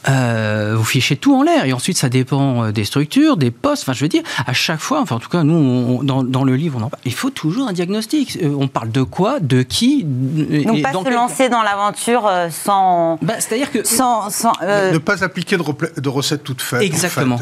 Euh, 0.09 0.75
vous 0.77 0.85
fichez 0.85 1.17
tout 1.17 1.35
en 1.37 1.43
l'air. 1.43 1.65
Et 1.65 1.73
ensuite, 1.73 1.97
ça 1.97 2.09
dépend 2.09 2.65
euh, 2.65 2.73
des 2.73 2.85
structures, 2.85 3.37
des 3.37 3.51
postes. 3.51 3.85
Enfin, 3.85 3.93
je 3.93 4.05
veux 4.05 4.09
dire, 4.09 4.23
à 4.47 4.53
chaque 4.53 4.81
fois, 4.81 5.01
enfin, 5.01 5.17
en 5.17 5.21
tout 5.21 5.29
cas, 5.29 5.43
nous, 5.45 6.03
dans, 6.03 6.25
dans, 6.25 6.45
le 6.45 6.57
livre, 6.57 6.79
on 6.81 6.85
en 6.85 6.89
parle. 6.89 7.03
Il 7.05 7.15
faut 7.15 7.31
toujours 7.31 7.69
un 7.69 7.73
diagnostic. 7.73 8.39
Euh, 8.43 8.55
on 8.59 8.69
parle 8.69 8.91
de 8.91 9.03
quoi, 9.03 9.39
de 9.41 9.63
qui. 9.63 10.05
Donc, 10.05 10.83
pas 10.83 10.93
se 10.93 11.15
lancer 11.15 11.49
dans 11.49 11.63
l'aventure 11.63 12.31
sans. 12.51 13.19
Bah, 13.23 13.35
C'est-à-dire 13.39 13.71
que. 13.71 13.85
Sans, 13.85 14.31
sans 14.31 14.53
Ne 14.61 14.99
pas 14.99 15.23
appliquer 15.23 15.57
de, 15.57 15.63
de 16.01 16.09
recettes 16.09 16.43
toutes 16.43 16.63
faites. 16.63 16.83
Exactement. 16.83 17.39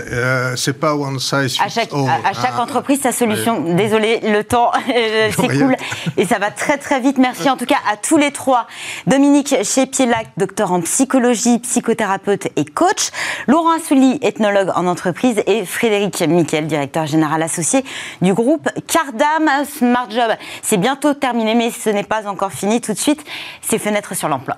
C'est 0.56 0.78
pas 0.78 0.94
one 0.94 1.18
size 1.18 1.58
à 1.62 1.68
chaque, 1.68 1.92
À, 1.92 2.32
chaque 2.34 2.54
hein. 2.54 2.62
entreprise, 2.62 3.00
sa 3.00 3.12
solution. 3.12 3.74
Désolé, 3.74 4.20
le 4.22 4.42
temps 4.44 4.72
s'écoule. 5.36 5.76
Et 6.16 6.26
ça 6.26 6.38
va 6.38 6.50
très, 6.50 6.78
très 6.78 7.00
vite. 7.00 7.18
Merci 7.18 7.48
en 7.48 7.56
tout 7.56 7.66
cas 7.66 7.78
à 7.90 7.96
tous 7.96 8.16
les 8.16 8.32
trois. 8.32 8.66
Dominique 9.06 9.54
Chepielac, 9.62 10.28
docteur 10.36 10.72
en 10.72 10.80
psychologie, 10.80 11.58
psychothérapeute 11.60 12.49
et 12.56 12.64
coach, 12.64 13.10
Laurent 13.46 13.72
Assouli, 13.72 14.18
ethnologue 14.22 14.70
en 14.74 14.86
entreprise, 14.86 15.42
et 15.46 15.64
Frédéric 15.64 16.20
Miquel, 16.22 16.66
directeur 16.66 17.06
général 17.06 17.42
associé 17.42 17.84
du 18.22 18.34
groupe 18.34 18.68
Cardam 18.86 19.64
Smart 19.64 20.10
Job. 20.10 20.32
C'est 20.62 20.78
bientôt 20.78 21.14
terminé, 21.14 21.54
mais 21.54 21.70
ce 21.70 21.90
n'est 21.90 22.04
pas 22.04 22.28
encore 22.28 22.52
fini. 22.52 22.80
Tout 22.80 22.92
de 22.92 22.98
suite, 22.98 23.24
c'est 23.62 23.78
fenêtres 23.78 24.14
sur 24.14 24.28
l'emploi. 24.28 24.56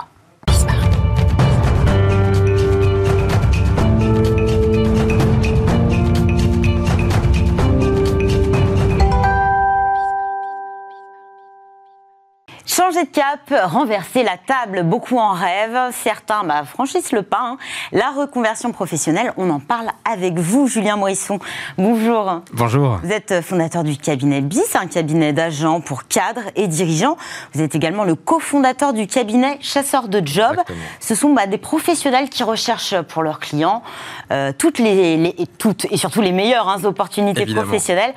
Changer 12.74 13.04
de 13.04 13.08
cap, 13.10 13.52
renverser 13.70 14.22
la 14.22 14.38
table, 14.38 14.82
beaucoup 14.84 15.18
en 15.18 15.32
rêvent. 15.32 15.92
Certains 15.92 16.42
bah, 16.42 16.64
franchissent 16.64 17.12
le 17.12 17.22
pas. 17.22 17.42
Hein. 17.42 17.56
La 17.92 18.12
reconversion 18.12 18.72
professionnelle, 18.72 19.34
on 19.36 19.50
en 19.50 19.60
parle 19.60 19.88
avec 20.10 20.38
vous, 20.38 20.68
Julien 20.68 20.96
Moisson. 20.96 21.38
Bonjour. 21.76 22.40
Bonjour. 22.54 22.98
Vous 23.02 23.12
êtes 23.12 23.42
fondateur 23.42 23.84
du 23.84 23.98
cabinet 23.98 24.40
BIS, 24.40 24.74
un 24.74 24.86
cabinet 24.86 25.34
d'agents 25.34 25.82
pour 25.82 26.08
cadres 26.08 26.44
et 26.56 26.66
dirigeants. 26.66 27.18
Vous 27.52 27.60
êtes 27.60 27.74
également 27.74 28.04
le 28.04 28.14
cofondateur 28.14 28.94
du 28.94 29.06
cabinet 29.06 29.58
Chasseurs 29.60 30.08
de 30.08 30.26
Job. 30.26 30.56
Ce 30.98 31.14
sont 31.14 31.34
bah, 31.34 31.46
des 31.46 31.58
professionnels 31.58 32.30
qui 32.30 32.42
recherchent 32.42 32.98
pour 33.02 33.22
leurs 33.22 33.38
clients 33.40 33.82
euh, 34.30 34.50
toutes 34.56 34.78
les, 34.78 35.34
toutes 35.58 35.84
et 35.90 35.98
surtout 35.98 36.22
les 36.22 36.32
meilleures 36.32 36.70
hein, 36.70 36.82
opportunités 36.84 37.44
professionnelles 37.44 38.14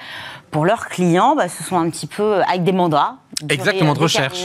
pour 0.56 0.66
leurs 0.66 0.88
clients, 0.88 1.36
bah, 1.36 1.49
ce 1.49 1.66
sont 1.66 1.78
un 1.78 1.89
petit 1.89 2.08
peu 2.08 2.41
avec 2.43 2.64
des 2.64 2.72
mandats. 2.72 3.18
Exactement, 3.49 3.93
de 3.93 3.99
recherche. 3.99 4.43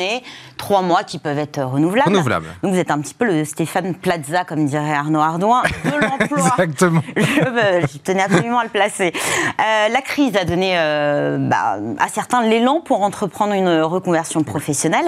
Trois 0.56 0.82
mois 0.82 1.04
qui 1.04 1.18
peuvent 1.18 1.38
être 1.38 1.62
renouvelables. 1.62 2.10
Renouvelables. 2.10 2.46
Donc 2.62 2.72
vous 2.72 2.78
êtes 2.78 2.90
un 2.90 3.00
petit 3.00 3.14
peu 3.14 3.24
le 3.24 3.44
Stéphane 3.44 3.94
Plaza, 3.94 4.44
comme 4.44 4.66
dirait 4.66 4.92
Arnaud 4.92 5.20
Ardouin, 5.20 5.62
de 5.84 5.90
l'emploi. 6.00 6.54
Exactement. 6.58 7.02
Je, 7.16 7.98
tenais 7.98 8.22
absolument 8.22 8.58
à 8.58 8.64
le 8.64 8.70
placer. 8.70 9.12
Euh, 9.14 9.88
la 9.88 10.02
crise 10.02 10.36
a 10.36 10.44
donné 10.44 10.72
euh, 10.76 11.38
bah, 11.38 11.78
à 11.98 12.08
certains 12.08 12.42
l'élan 12.46 12.80
pour 12.80 13.02
entreprendre 13.02 13.54
une 13.54 13.80
reconversion 13.82 14.42
professionnelle, 14.42 15.06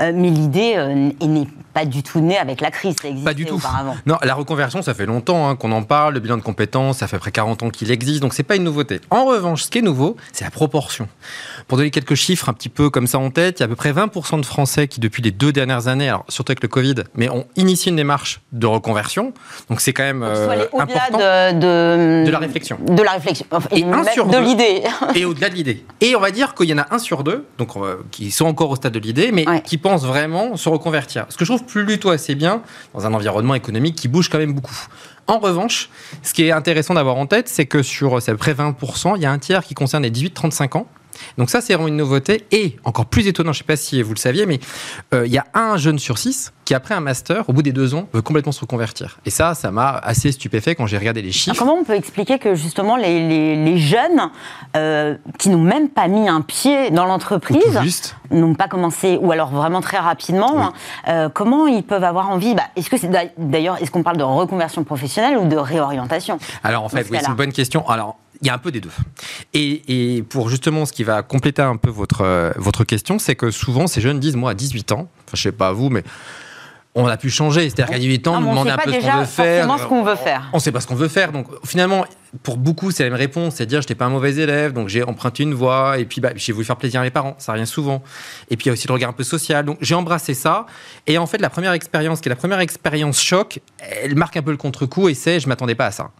euh, 0.00 0.12
mais 0.14 0.28
l'idée 0.28 0.76
n'est 1.20 1.48
pas 1.72 1.84
du 1.84 2.02
tout 2.02 2.20
née 2.20 2.38
avec 2.38 2.60
la 2.60 2.70
crise. 2.70 2.96
Ça 3.00 3.08
pas 3.24 3.34
du 3.34 3.46
tout. 3.46 3.56
Auparavant. 3.56 3.96
Non, 4.06 4.18
la 4.22 4.34
reconversion, 4.34 4.82
ça 4.82 4.94
fait 4.94 5.06
longtemps 5.06 5.48
hein, 5.48 5.56
qu'on 5.56 5.72
en 5.72 5.82
parle. 5.82 6.14
Le 6.14 6.20
bilan 6.20 6.36
de 6.36 6.42
compétences, 6.42 6.98
ça 6.98 7.06
fait 7.06 7.18
près 7.18 7.32
40 7.32 7.62
ans 7.62 7.70
qu'il 7.70 7.90
existe, 7.90 8.20
donc 8.20 8.34
c'est 8.34 8.42
pas 8.42 8.56
une 8.56 8.64
nouveauté. 8.64 9.00
En 9.10 9.24
revanche, 9.24 9.64
ce 9.64 9.70
qui 9.70 9.78
est 9.78 9.82
nouveau, 9.82 10.16
c'est 10.32 10.44
la 10.44 10.50
proportion. 10.50 11.08
Pour 11.68 11.78
donner 11.78 11.90
quelques 11.90 12.14
chiffres 12.14 12.48
un 12.48 12.52
petit 12.52 12.68
peu 12.68 12.90
comme 12.90 13.06
ça 13.06 13.18
en 13.18 13.30
tête, 13.30 13.58
il 13.58 13.62
y 13.62 13.64
a 13.64 13.66
à 13.66 13.68
peu 13.68 13.76
près 13.76 13.92
20% 13.92 14.40
de 14.40 14.46
Français 14.46 14.88
qui, 14.88 15.00
depuis 15.00 15.22
les 15.22 15.30
deux 15.30 15.52
dernières 15.52 15.88
années, 15.88 16.08
alors 16.08 16.24
surtout 16.28 16.52
avec 16.52 16.62
le 16.62 16.68
Covid, 16.68 16.94
mais 17.14 17.28
ont 17.28 17.46
initié 17.56 17.90
une 17.90 17.96
démarche 17.96 18.40
de 18.52 18.66
reconversion. 18.66 19.32
Donc 19.68 19.80
c'est 19.80 19.92
quand 19.92 20.02
même 20.02 20.22
euh, 20.22 20.66
important. 20.78 21.18
De, 21.18 22.24
de, 22.24 22.30
la 22.30 22.38
réflexion. 22.38 22.78
De 22.86 23.02
la 23.02 23.12
réflexion. 23.12 23.46
Et, 23.70 23.84
un 23.84 24.04
sur 24.04 24.26
de 24.26 24.38
l'idée. 24.38 24.82
Et 25.14 25.24
au-delà 25.24 25.50
de 25.50 25.54
l'idée. 25.54 25.84
Et 26.00 26.16
on 26.16 26.20
va 26.20 26.30
dire 26.30 26.54
qu'il 26.54 26.68
y 26.68 26.74
en 26.74 26.78
a 26.78 26.86
un 26.90 26.98
sur 26.98 27.24
deux, 27.24 27.46
donc 27.58 27.70
qui 28.10 28.30
sont 28.30 28.46
encore 28.46 28.70
au 28.70 28.76
stade 28.76 28.92
de 28.92 28.98
l'idée, 28.98 29.32
mais 29.32 29.44
qui 29.62 29.78
pensent 29.78 30.04
vraiment 30.04 30.56
se 30.56 30.68
reconvertir. 30.68 31.26
Ce 31.28 31.36
que 31.36 31.44
je 31.44 31.52
trouve 31.52 31.64
plutôt 31.64 32.10
assez 32.10 32.34
bien 32.34 32.62
dans 32.94 33.06
un 33.06 33.14
environnement 33.14 33.54
économique 33.54 33.96
qui 33.96 34.08
bouge 34.08 34.28
quand 34.28 34.38
même 34.38 34.52
beaucoup. 34.52 34.86
En 35.26 35.38
revanche, 35.38 35.88
ce 36.22 36.34
qui 36.34 36.44
est 36.44 36.52
intéressant 36.52 36.94
d'avoir 36.94 37.16
en 37.16 37.26
tête, 37.26 37.48
c'est 37.48 37.66
que 37.66 37.82
sur 37.82 38.16
à 38.16 38.20
peu 38.20 38.36
près 38.36 38.54
20%, 38.54 39.14
il 39.16 39.22
y 39.22 39.26
a 39.26 39.30
un 39.30 39.38
tiers 39.38 39.64
qui 39.64 39.74
concerne 39.74 40.02
les 40.02 40.10
18-35 40.10 40.78
ans 40.78 40.86
Donc 41.38 41.50
ça, 41.50 41.60
c'est 41.60 41.74
vraiment 41.74 41.88
une 41.88 41.96
nouveauté. 41.96 42.44
Et 42.50 42.76
encore 42.84 43.06
plus 43.06 43.26
étonnant, 43.26 43.52
je 43.52 43.58
ne 43.58 43.62
sais 43.62 43.66
pas 43.66 43.76
si 43.76 44.02
vous 44.02 44.14
le 44.14 44.18
saviez, 44.18 44.46
mais 44.46 44.60
euh, 45.14 45.26
il 45.26 45.32
y 45.32 45.38
a 45.38 45.46
un 45.54 45.76
jeune 45.76 45.98
sur 45.98 46.18
six 46.18 46.52
qui, 46.64 46.74
après 46.74 46.94
un 46.94 47.00
master, 47.00 47.48
au 47.48 47.52
bout 47.52 47.62
des 47.62 47.72
deux 47.72 47.94
ans, 47.94 48.08
veut 48.12 48.22
complètement 48.22 48.52
se 48.52 48.60
reconvertir. 48.60 49.18
Et 49.26 49.30
ça, 49.30 49.54
ça 49.54 49.70
m'a 49.70 49.90
assez 49.90 50.32
stupéfait 50.32 50.74
quand 50.74 50.86
j'ai 50.86 50.98
regardé 50.98 51.22
les 51.22 51.32
chiffres. 51.32 51.58
comment 51.58 51.74
on 51.74 51.84
peut 51.84 51.94
expliquer 51.94 52.38
que 52.38 52.54
justement 52.54 52.96
les, 52.96 53.78
jeunes 53.78 54.30
euh, 54.76 55.16
qui 55.38 55.48
n'ont 55.48 55.62
même 55.62 55.88
pas 55.88 56.08
mis 56.08 56.28
un 56.28 56.40
pied 56.40 56.90
dans 56.90 57.04
l'entreprise, 57.04 57.80
n'ont 58.30 58.54
pas 58.54 58.68
commencé, 58.68 59.18
ou 59.20 59.32
alors 59.32 59.50
vraiment 59.50 59.80
très 59.80 59.98
rapidement, 59.98 60.62
hein, 60.62 60.72
euh, 61.08 61.28
comment 61.28 61.66
ils 61.66 61.82
peuvent 61.82 62.04
avoir 62.04 62.30
envie? 62.30 62.54
Bah, 62.54 62.64
Est-ce 62.76 62.90
que 62.90 62.96
c'est 62.96 63.10
d'ailleurs, 63.38 63.80
est-ce 63.82 63.90
qu'on 63.90 64.02
parle 64.02 64.16
de 64.16 64.22
reconversion 64.22 64.84
professionnelle 64.84 65.36
ou 65.36 65.48
de 65.48 65.56
réorientation? 65.56 66.38
Alors 66.62 66.84
en 66.84 66.88
fait, 66.88 67.06
oui, 67.10 67.18
c'est 67.20 67.28
une 67.28 67.34
bonne 67.34 67.52
question. 67.52 67.88
Alors 67.88 68.18
il 68.42 68.48
y 68.48 68.50
a 68.50 68.54
un 68.54 68.58
peu 68.58 68.72
des 68.72 68.80
deux. 68.80 68.90
Et, 69.54 70.24
pour 70.28 70.50
justement 70.50 70.84
ce 70.84 70.92
qui 70.92 71.04
va 71.04 71.22
compléter 71.22 71.62
un 71.62 71.76
peu 71.76 71.90
votre, 71.90 72.22
euh, 72.22 72.50
votre 72.56 72.84
question, 72.84 73.18
c'est 73.18 73.36
que 73.36 73.50
souvent 73.50 73.86
ces 73.86 74.00
jeunes 74.00 74.20
disent, 74.20 74.36
moi 74.36 74.50
à 74.50 74.54
18 74.54 74.92
ans, 74.92 75.08
enfin 75.26 75.34
je 75.34 75.42
sais 75.42 75.52
pas 75.52 75.72
vous, 75.72 75.88
mais 75.88 76.02
on 76.94 77.06
a 77.06 77.16
pu 77.16 77.30
changer. 77.30 77.70
C'est-à-dire 77.70 77.94
qu'à 77.94 77.98
18 77.98 78.26
ans, 78.26 78.36
on 78.36 78.40
demande 78.40 78.68
un 78.68 78.76
peu 78.76 78.92
ce 78.92 79.00
qu'on 79.00 79.18
veut 79.18 79.24
faire. 79.24 79.78
ce 79.78 79.86
qu'on 79.86 80.02
veut 80.02 80.16
faire. 80.16 80.48
On 80.52 80.56
ne 80.56 80.62
sait 80.62 80.72
pas 80.72 80.80
ce 80.80 80.86
qu'on 80.86 80.94
veut 80.94 81.08
faire. 81.08 81.32
Donc 81.32 81.46
finalement, 81.64 82.04
pour 82.42 82.56
beaucoup, 82.56 82.90
c'est 82.90 83.04
la 83.04 83.10
même 83.10 83.18
réponse, 83.18 83.56
c'est 83.56 83.66
dire 83.66 83.82
je 83.82 83.86
n'étais 83.86 83.94
pas 83.94 84.06
un 84.06 84.10
mauvais 84.10 84.34
élève, 84.36 84.72
donc 84.72 84.88
j'ai 84.88 85.02
emprunté 85.02 85.42
une 85.42 85.52
voie, 85.52 85.98
et 85.98 86.06
puis 86.06 86.20
bah, 86.20 86.30
j'ai 86.34 86.52
voulu 86.52 86.64
faire 86.64 86.76
plaisir 86.76 87.00
à 87.00 87.02
mes 87.02 87.10
parents, 87.10 87.34
ça 87.38 87.52
revient 87.52 87.66
souvent. 87.66 88.02
Et 88.50 88.56
puis 88.56 88.64
il 88.64 88.68
y 88.68 88.70
a 88.70 88.72
aussi 88.72 88.88
le 88.88 88.94
regard 88.94 89.10
un 89.10 89.12
peu 89.12 89.24
social, 89.24 89.66
donc 89.66 89.76
j'ai 89.82 89.94
embrassé 89.94 90.32
ça. 90.32 90.64
Et 91.06 91.18
en 91.18 91.26
fait, 91.26 91.38
la 91.38 91.50
première 91.50 91.72
expérience, 91.72 92.20
qui 92.20 92.28
est 92.28 92.30
la 92.30 92.36
première 92.36 92.60
expérience 92.60 93.20
choc, 93.20 93.60
elle 94.02 94.14
marque 94.14 94.36
un 94.38 94.42
peu 94.42 94.50
le 94.50 94.56
contre-coup, 94.56 95.10
et 95.10 95.14
c'est 95.14 95.40
je 95.40 95.48
m'attendais 95.48 95.74
pas 95.74 95.86
à 95.86 95.90
ça. 95.90 96.10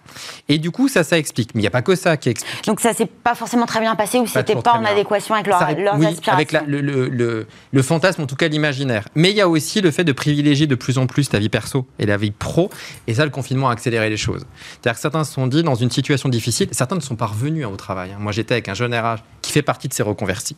Et 0.51 0.59
du 0.59 0.71
coup, 0.71 0.89
ça, 0.89 1.03
ça 1.03 1.17
explique. 1.17 1.55
Mais 1.55 1.61
il 1.61 1.65
n'y 1.65 1.69
a 1.69 1.71
pas 1.71 1.83
que 1.83 1.95
ça 1.95 2.19
qui 2.19 2.29
explique. 2.29 2.67
Donc 2.67 2.81
ça 2.81 2.93
s'est 2.93 3.07
pas 3.07 3.35
forcément 3.35 3.65
très 3.65 3.81
bien 3.81 3.97
passé, 3.97 4.19
ou 4.19 4.27
c'était 4.27 4.55
pas, 4.55 4.63
pas 4.63 4.73
en 4.75 4.85
adéquation 4.85 5.35
avec 5.35 5.47
leurs 5.47 5.63
aspirations? 5.63 6.33
avec 6.33 6.53
le, 6.53 6.81
le, 6.81 7.47
le, 7.71 7.83
fantasme, 7.83 8.23
en 8.23 8.27
tout 8.27 8.37
cas 8.37 8.49
l'imaginaire. 8.49 9.09
Mais 9.15 9.31
il 9.31 9.37
y 9.37 9.41
a 9.41 9.49
aussi 9.49 9.81
le 9.81 9.91
fait 9.91 10.05
de 10.05 10.13
privilégier 10.13 10.67
de 10.67 10.75
plus 10.75 10.99
en 10.99 11.07
plus 11.07 11.31
ta 11.31 11.39
vie 11.39 11.49
perso 11.49 11.87
et 11.99 12.05
la 12.05 12.19
vie 12.19 12.33
pro, 12.33 12.69
et 13.07 13.15
ça, 13.15 13.25
le 13.25 13.31
confinement 13.31 13.71
a 13.71 13.73
accéléré 13.73 14.11
les 14.11 14.19
choses. 14.19 14.45
C'est-à-dire 14.73 14.95
que 14.95 15.01
certains 15.01 15.25
se 15.25 15.33
sont 15.33 15.47
dit, 15.47 15.63
dans 15.63 15.75
une 15.75 15.91
situation 15.91 16.01
difficile, 16.28 16.68
certains 16.72 16.96
ne 16.96 17.00
sont 17.00 17.16
pas 17.16 17.26
revenus 17.26 17.64
hein, 17.64 17.70
au 17.72 17.76
travail. 17.76 18.12
Hein. 18.12 18.18
Moi, 18.20 18.32
j'étais 18.32 18.55
avec 18.55 18.68
un 18.68 18.74
jeune 18.74 18.94
RH 18.94 19.22
qui 19.40 19.53
fait 19.53 19.62
partie 19.62 19.88
de 19.88 19.94
ces 19.94 20.03
reconvertis, 20.03 20.57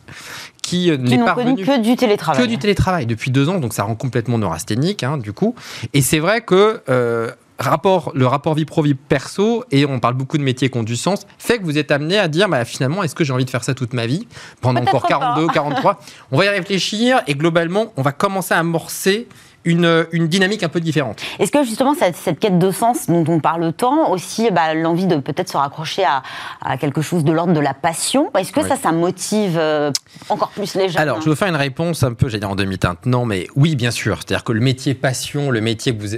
qui, 0.62 0.90
euh, 0.90 0.97
n'est 0.97 1.18
pas 1.18 1.34
connu 1.34 1.57
que 1.64 1.80
du 1.80 1.97
télétravail. 1.97 2.42
Que 2.42 2.49
du 2.49 2.59
télétravail 2.59 3.07
depuis 3.07 3.30
deux 3.30 3.49
ans, 3.49 3.59
donc 3.59 3.72
ça 3.72 3.84
rend 3.84 3.95
complètement 3.95 4.38
neurasthénique, 4.38 5.03
hein, 5.03 5.18
du 5.18 5.32
coup. 5.32 5.55
Et 5.92 6.03
c'est 6.03 6.18
vrai 6.18 6.40
que 6.40 6.82
euh, 6.88 7.30
rapport, 7.59 8.12
le 8.14 8.26
rapport 8.26 8.55
vie 8.55 8.64
pro 8.64 8.82
vie 8.82 8.95
perso 8.95 9.64
et 9.70 9.86
on 9.86 10.01
parle 10.01 10.14
beaucoup 10.14 10.38
de 10.38 10.42
métiers 10.42 10.70
qui 10.70 10.78
ont 10.78 10.82
du 10.82 10.97
sens 10.97 11.26
fait 11.38 11.59
que 11.59 11.64
vous 11.64 11.78
êtes 11.78 11.90
amené 11.90 12.18
à 12.18 12.28
dire 12.28 12.49
bah, 12.49 12.64
finalement 12.64 13.03
est-ce 13.03 13.14
que 13.14 13.24
j'ai 13.24 13.32
envie 13.32 13.45
de 13.45 13.51
faire 13.51 13.64
ça 13.64 13.74
toute 13.74 13.92
ma 13.92 14.07
vie 14.07 14.26
pendant 14.61 14.80
encore 14.80 15.07
42 15.07 15.47
43 15.49 16.01
on 16.32 16.38
va 16.38 16.47
y 16.47 16.49
réfléchir 16.49 17.22
et 17.26 17.34
globalement 17.34 17.92
on 17.97 18.03
va 18.03 18.12
commencer 18.12 18.55
à 18.55 18.59
amorcer 18.59 19.28
une, 19.65 20.07
une, 20.12 20.29
dynamique 20.29 20.62
un 20.62 20.69
peu 20.69 20.81
différente. 20.81 21.21
Est-ce 21.39 21.51
que 21.51 21.65
justement 21.65 21.95
cette, 21.95 22.17
cette, 22.17 22.39
quête 22.39 22.59
de 22.59 22.71
sens 22.71 23.07
dont 23.07 23.25
on 23.29 23.41
parle 23.41 23.73
tant, 23.73 24.11
aussi 24.11 24.51
bah, 24.51 24.75
l'envie 24.75 25.07
de 25.07 25.17
peut-être 25.17 25.49
se 25.49 25.57
raccrocher 25.57 26.05
à, 26.05 26.23
à, 26.62 26.77
quelque 26.77 27.03
chose 27.03 27.25
de 27.25 27.33
l'ordre 27.33 27.53
de 27.53 27.61
la 27.61 27.75
passion, 27.75 28.31
est-ce 28.39 28.53
que 28.53 28.67
ça, 28.67 28.77
ça 28.77 28.93
motive 28.93 29.57
euh, 29.59 29.91
encore 30.29 30.51
plus 30.51 30.75
les 30.75 30.89
gens 30.89 30.99
Alors, 30.99 31.21
je 31.21 31.29
veux 31.29 31.35
faire 31.35 31.49
une 31.49 31.57
réponse 31.57 32.03
un 32.03 32.12
peu, 32.12 32.29
j'allais 32.29 32.41
dire 32.41 32.51
en 32.51 32.57
demi-teinte, 32.57 33.07
non, 33.07 33.25
mais 33.27 33.47
oui, 33.57 33.77
bien 33.77 33.91
sûr. 33.91 34.19
C'est-à-dire 34.19 34.45
que 34.45 34.53
le 34.53 34.61
métier 34.61 34.95
passion, 34.95 35.51
le 35.51 35.61
métier 35.61 35.97
que 35.97 36.03
vous, 36.03 36.17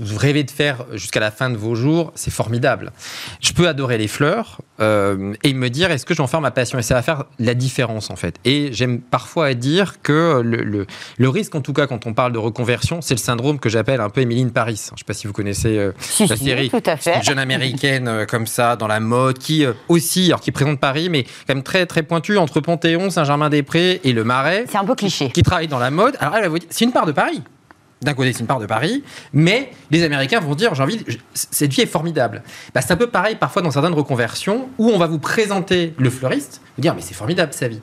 vous 0.00 0.18
rêvez 0.18 0.44
de 0.44 0.50
faire 0.50 0.84
jusqu'à 0.92 1.20
la 1.20 1.30
fin 1.30 1.50
de 1.50 1.56
vos 1.56 1.74
jours, 1.74 2.12
c'est 2.14 2.30
formidable. 2.30 2.92
Je 3.40 3.52
peux 3.52 3.68
adorer 3.68 3.98
les 3.98 4.08
fleurs 4.08 4.60
euh, 4.80 5.34
et 5.42 5.54
me 5.54 5.68
dire 5.70 5.90
est-ce 5.90 6.06
que 6.06 6.14
j'en 6.14 6.26
fais 6.26 6.40
ma 6.40 6.50
passion? 6.50 6.78
Et 6.78 6.82
ça 6.82 6.94
va 6.94 7.02
faire 7.02 7.24
la 7.38 7.54
différence 7.54 8.10
en 8.10 8.16
fait. 8.16 8.36
Et 8.44 8.70
j'aime 8.72 9.00
parfois 9.00 9.54
dire 9.54 10.00
que 10.02 10.40
le, 10.44 10.62
le, 10.62 10.86
le 11.16 11.28
risque, 11.28 11.54
en 11.54 11.60
tout 11.60 11.72
cas, 11.72 11.86
quand 11.86 12.06
on 12.06 12.14
parle 12.14 12.32
de 12.32 12.38
conversion, 12.58 13.00
c'est 13.00 13.14
le 13.14 13.20
syndrome 13.20 13.60
que 13.60 13.68
j'appelle 13.68 14.00
un 14.00 14.10
peu 14.10 14.20
Emeline 14.20 14.50
Paris. 14.50 14.82
Je 14.88 14.94
ne 14.94 14.98
sais 14.98 15.04
pas 15.06 15.14
si 15.14 15.28
vous 15.28 15.32
connaissez 15.32 15.78
euh, 15.78 15.92
la 16.28 16.36
série. 16.36 16.70
Tout 16.70 16.82
à 16.84 16.96
fait. 16.96 17.16
Une 17.16 17.22
jeune 17.22 17.38
américaine 17.38 18.08
euh, 18.08 18.26
comme 18.26 18.48
ça, 18.48 18.74
dans 18.74 18.88
la 18.88 18.98
mode, 18.98 19.38
qui 19.38 19.64
euh, 19.64 19.74
aussi, 19.88 20.26
alors 20.26 20.40
qui 20.40 20.50
présente 20.50 20.80
Paris, 20.80 21.08
mais 21.08 21.22
quand 21.22 21.54
même 21.54 21.62
très 21.62 21.86
très 21.86 22.02
pointue 22.02 22.36
entre 22.36 22.60
Panthéon, 22.60 23.10
Saint-Germain-des-Prés 23.10 24.00
et 24.02 24.12
le 24.12 24.24
Marais. 24.24 24.64
C'est 24.68 24.76
un 24.76 24.84
peu 24.84 24.96
cliché. 24.96 25.30
Qui 25.30 25.44
travaille 25.44 25.68
dans 25.68 25.78
la 25.78 25.92
mode. 25.92 26.16
Alors 26.18 26.34
elle 26.34 26.42
va 26.42 26.48
vous 26.48 26.58
dire, 26.58 26.68
c'est 26.70 26.84
une 26.84 26.92
part 26.92 27.06
de 27.06 27.12
Paris. 27.12 27.42
D'un 28.02 28.14
côté, 28.14 28.32
c'est 28.32 28.40
une 28.40 28.46
part 28.46 28.60
de 28.60 28.66
Paris, 28.66 29.04
mais 29.32 29.70
les 29.92 30.02
Américains 30.02 30.40
vont 30.40 30.54
dire, 30.56 30.74
j'ai 30.74 30.82
envie, 30.82 31.04
cette 31.34 31.72
vie 31.72 31.82
est 31.82 31.86
formidable. 31.86 32.42
Bah, 32.74 32.80
c'est 32.80 32.92
un 32.92 32.96
peu 32.96 33.08
pareil 33.08 33.36
parfois 33.36 33.62
dans 33.62 33.70
certaines 33.70 33.94
reconversions 33.94 34.68
où 34.78 34.90
on 34.90 34.98
va 34.98 35.06
vous 35.06 35.18
présenter 35.18 35.94
le 35.98 36.10
fleuriste, 36.10 36.60
vous 36.76 36.82
dire, 36.82 36.94
mais 36.94 37.02
c'est 37.02 37.14
formidable 37.14 37.52
sa 37.52 37.68
vie. 37.68 37.80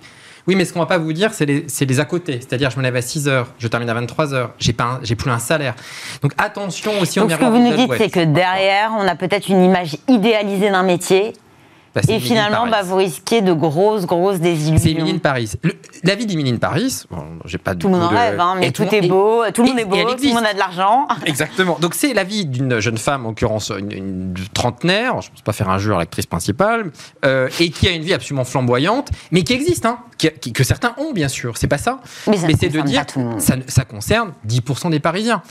Oui, 0.48 0.56
mais 0.56 0.66
ce 0.66 0.74
qu'on 0.74 0.80
va 0.80 0.86
pas 0.86 1.00
vous 1.00 1.14
dire, 1.14 1.34
c'est 1.34 1.46
les, 1.46 1.66
les, 1.82 2.00
à 2.00 2.06
côté. 2.06 2.40
C'est-à-dire, 2.40 2.70
je 2.70 2.78
me 2.78 2.84
lève 2.84 2.96
à 2.96 3.02
6 3.02 3.28
heures, 3.28 3.48
je 3.58 3.68
termine 3.68 3.90
à 3.90 3.96
23 3.96 4.34
heures, 4.34 4.52
j'ai 4.60 4.74
pas, 4.74 5.00
j'ai 5.02 5.16
plus 5.16 5.32
un 5.32 5.40
salaire. 5.40 5.76
Donc 6.22 6.34
attention 6.38 6.92
aussi. 7.02 7.20
Donc 7.20 7.32
ce 7.32 7.38
que 7.38 7.46
vous 7.46 7.58
nous 7.58 7.76
dites, 7.76 7.92
c'est 7.98 8.10
que 8.10 8.24
derrière, 8.24 8.92
on 8.98 9.08
a 9.08 9.16
peut-être 9.16 9.50
une 9.50 9.64
image 9.64 9.98
idéalisée 10.08 10.70
d'un 10.70 10.84
métier 10.84 11.34
et 12.08 12.20
finalement, 12.20 12.68
bah, 12.68 12.82
vous 12.84 12.96
risquez 12.96 13.42
de 13.42 13.54
grosses, 13.54 14.06
grosses 14.06 14.40
désillusions. 14.40 14.84
C'est 14.84 14.92
Émilie 14.92 15.20
Paris. 15.20 15.52
la 16.04 16.16
vie 16.16 16.26
d'Émilie 16.26 16.54
Paris, 16.58 17.04
bon, 17.10 17.24
j'ai 17.46 17.58
pas 17.58 17.76
Tout 17.76 17.88
le 17.88 17.94
monde 17.94 18.04
en 18.04 18.08
rêve, 18.10 18.40
hein, 18.40 18.56
mais 18.60 18.72
tout, 18.72 18.84
est 18.84 19.08
beau, 19.08 19.44
tout 19.54 19.64
le 19.64 19.70
monde 19.70 19.80
est 19.80 19.86
beau, 19.86 19.96
tout 19.96 20.24
le 20.24 20.34
monde 20.34 20.46
a 20.46 20.54
de 20.54 20.60
l'argent. 20.60 21.08
Exactement. 21.26 21.78
Donc 21.80 21.96
c'est 21.96 22.14
la 22.14 22.24
vie 22.24 22.46
d'une 22.46 22.80
jeune 22.80 22.98
femme, 22.98 23.26
en 23.26 23.30
l'occurrence 23.30 23.72
une, 23.78 24.34
trentenaire, 24.54 25.22
je 25.22 25.30
ne 25.30 25.32
pense 25.34 25.42
pas 25.42 25.54
faire 25.54 25.70
un 25.70 25.78
jeu 25.78 25.94
à 25.94 25.98
l'actrice 25.98 26.26
principale, 26.26 26.92
euh, 27.24 27.50
et 27.60 27.70
qui 27.70 27.88
a 27.88 27.92
une 27.92 28.04
vie 28.04 28.14
absolument 28.14 28.46
flamboyante, 28.46 29.10
mais 29.32 29.44
qui 29.44 29.54
existe, 29.54 29.86
hein, 29.86 30.00
que 30.54 30.64
certains 30.64 30.94
ont 30.98 31.14
bien 31.14 31.28
sûr, 31.28 31.58
c'est 31.58 31.68
pas 31.68 31.78
ça. 31.78 32.00
Mais, 32.28 32.38
c'est 32.60 32.70
de 32.70 32.82
dire, 32.82 33.06
ça, 33.38 33.56
ça 33.68 33.86
concerne 33.86 34.34
10% 34.48 34.90
des 34.90 35.00
Parisiens. 35.00 35.42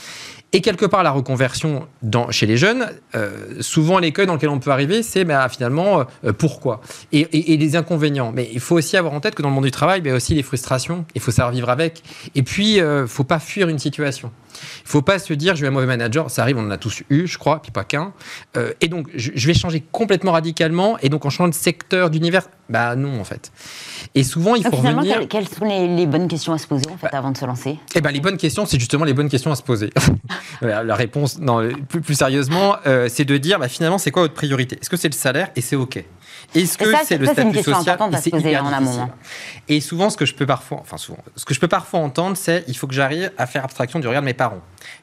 Et 0.55 0.61
quelque 0.61 0.85
part, 0.85 1.03
la 1.03 1.11
reconversion 1.11 1.85
chez 2.29 2.45
les 2.45 2.55
jeunes, 2.55 2.89
euh, 3.13 3.57
souvent 3.59 3.99
l'écueil 3.99 4.25
dans 4.25 4.35
lequel 4.35 4.47
on 4.47 4.59
peut 4.59 4.71
arriver, 4.71 5.03
c'est 5.03 5.25
bah, 5.25 5.49
finalement 5.49 6.05
euh, 6.23 6.31
pourquoi? 6.31 6.79
Et, 7.11 7.57
les 7.57 7.75
inconvénients. 7.75 8.31
Mais 8.33 8.49
il 8.53 8.61
faut 8.61 8.77
aussi 8.77 8.95
avoir 8.95 9.13
en 9.13 9.19
tête 9.19 9.35
que 9.35 9.41
dans 9.41 9.49
le 9.49 9.55
monde 9.55 9.65
du 9.65 9.71
travail, 9.71 9.99
il 9.99 10.07
y 10.07 10.11
a 10.11 10.15
aussi 10.15 10.33
les 10.33 10.43
frustrations, 10.43 11.03
il 11.13 11.19
faut 11.19 11.31
savoir 11.31 11.53
vivre 11.53 11.69
avec. 11.69 12.03
Et 12.35 12.41
puis, 12.41 12.75
il 12.75 12.79
euh, 12.79 13.01
ne 13.01 13.05
faut 13.05 13.25
pas 13.25 13.39
fuir 13.39 13.67
une 13.67 13.79
situation. 13.79 14.31
Il 14.79 14.85
ne 14.85 14.89
faut 14.89 15.01
pas 15.01 15.19
se 15.19 15.33
dire, 15.33 15.55
je 15.55 15.61
vais 15.61 15.67
un 15.67 15.71
mauvais 15.71 15.85
manager, 15.85 16.29
ça 16.29 16.41
arrive, 16.41 16.57
on 16.57 16.65
en 16.65 16.71
a 16.71 16.77
tous 16.77 17.03
eu, 17.09 17.27
je 17.27 17.37
crois, 17.37 17.61
puis 17.61 17.71
pas 17.71 17.83
qu'un. 17.83 18.13
et 18.81 18.87
donc, 18.87 19.07
je, 19.15 19.31
je, 19.33 19.47
vais 19.47 19.53
changer 19.53 19.83
complètement 19.91 20.31
radicalement, 20.31 20.97
et 20.99 21.09
donc 21.09 21.25
en 21.25 21.29
changeant 21.29 21.49
de 21.49 21.53
secteur, 21.53 22.09
d'univers, 22.09 22.47
bah 22.69 22.95
non, 22.95 23.19
en 23.19 23.23
fait. 23.23 23.51
Et 24.15 24.23
souvent, 24.23 24.55
il 24.55 24.63
faut 24.63 24.75
revenir... 24.75 25.27
Quelles 25.27 25.47
sont 25.47 25.65
les, 25.65 26.07
bonnes 26.07 26.27
questions 26.27 26.53
à 26.53 26.57
se 26.57 26.65
poser, 26.67 26.87
en 26.89 26.97
fait, 26.97 27.13
avant 27.13 27.31
de 27.31 27.37
se 27.37 27.45
lancer 27.45 27.77
Eh 27.93 28.01
ben, 28.01 28.11
les 28.11 28.19
bonnes 28.19 28.37
questions, 28.37 28.65
c'est 28.65 28.79
justement 28.79 29.05
les 29.05 29.13
bonnes 29.13 29.29
questions 29.29 29.51
à 29.51 29.55
se 29.55 29.63
poser. 29.63 29.91
la 30.61 30.95
réponse, 30.95 31.39
non, 31.39 31.69
plus, 31.87 32.01
plus 32.01 32.15
sérieusement, 32.15 32.77
euh, 32.87 33.07
c'est 33.09 33.25
de 33.25 33.37
dire, 33.37 33.59
bah, 33.59 33.67
finalement, 33.67 33.97
c'est 33.97 34.11
quoi 34.11 34.23
votre 34.23 34.33
priorité? 34.33 34.77
Est-ce 34.81 34.89
que 34.89 34.97
c'est 34.97 35.09
le 35.09 35.13
salaire 35.13 35.49
Et 35.55 35.61
c'est 35.61 35.75
OK? 35.75 36.03
Est-ce 36.53 36.77
que 36.77 36.85
c'est 37.03 37.17
le 37.17 37.25
statut 37.27 37.63
social 37.63 37.97
C'est 38.21 38.33
hyper 38.33 38.63
difficile. 38.79 39.07
Et 39.67 39.81
souvent, 39.81 40.09
ce 40.09 40.17
que 40.17 40.25
je 40.25 40.33
peux 40.33 40.45
parfois, 40.45 40.79
enfin 40.81 40.97
souvent, 40.97 41.19
ce 41.35 41.45
que 41.45 41.53
je 41.53 41.59
peux 41.59 41.67
parfois 41.67 41.99
entendre, 41.99 42.37
c'est 42.37 42.63
il 42.67 42.77
faut 42.77 42.87
que 42.87 42.93
j'arrive 42.93 43.31
à 43.37 43.47
faire 43.47 43.63
abstraction 43.63 43.99
du 43.99 44.07
regard 44.07 44.21
de 44.21 44.25
mes 44.25 44.33
parents, 44.33 44.61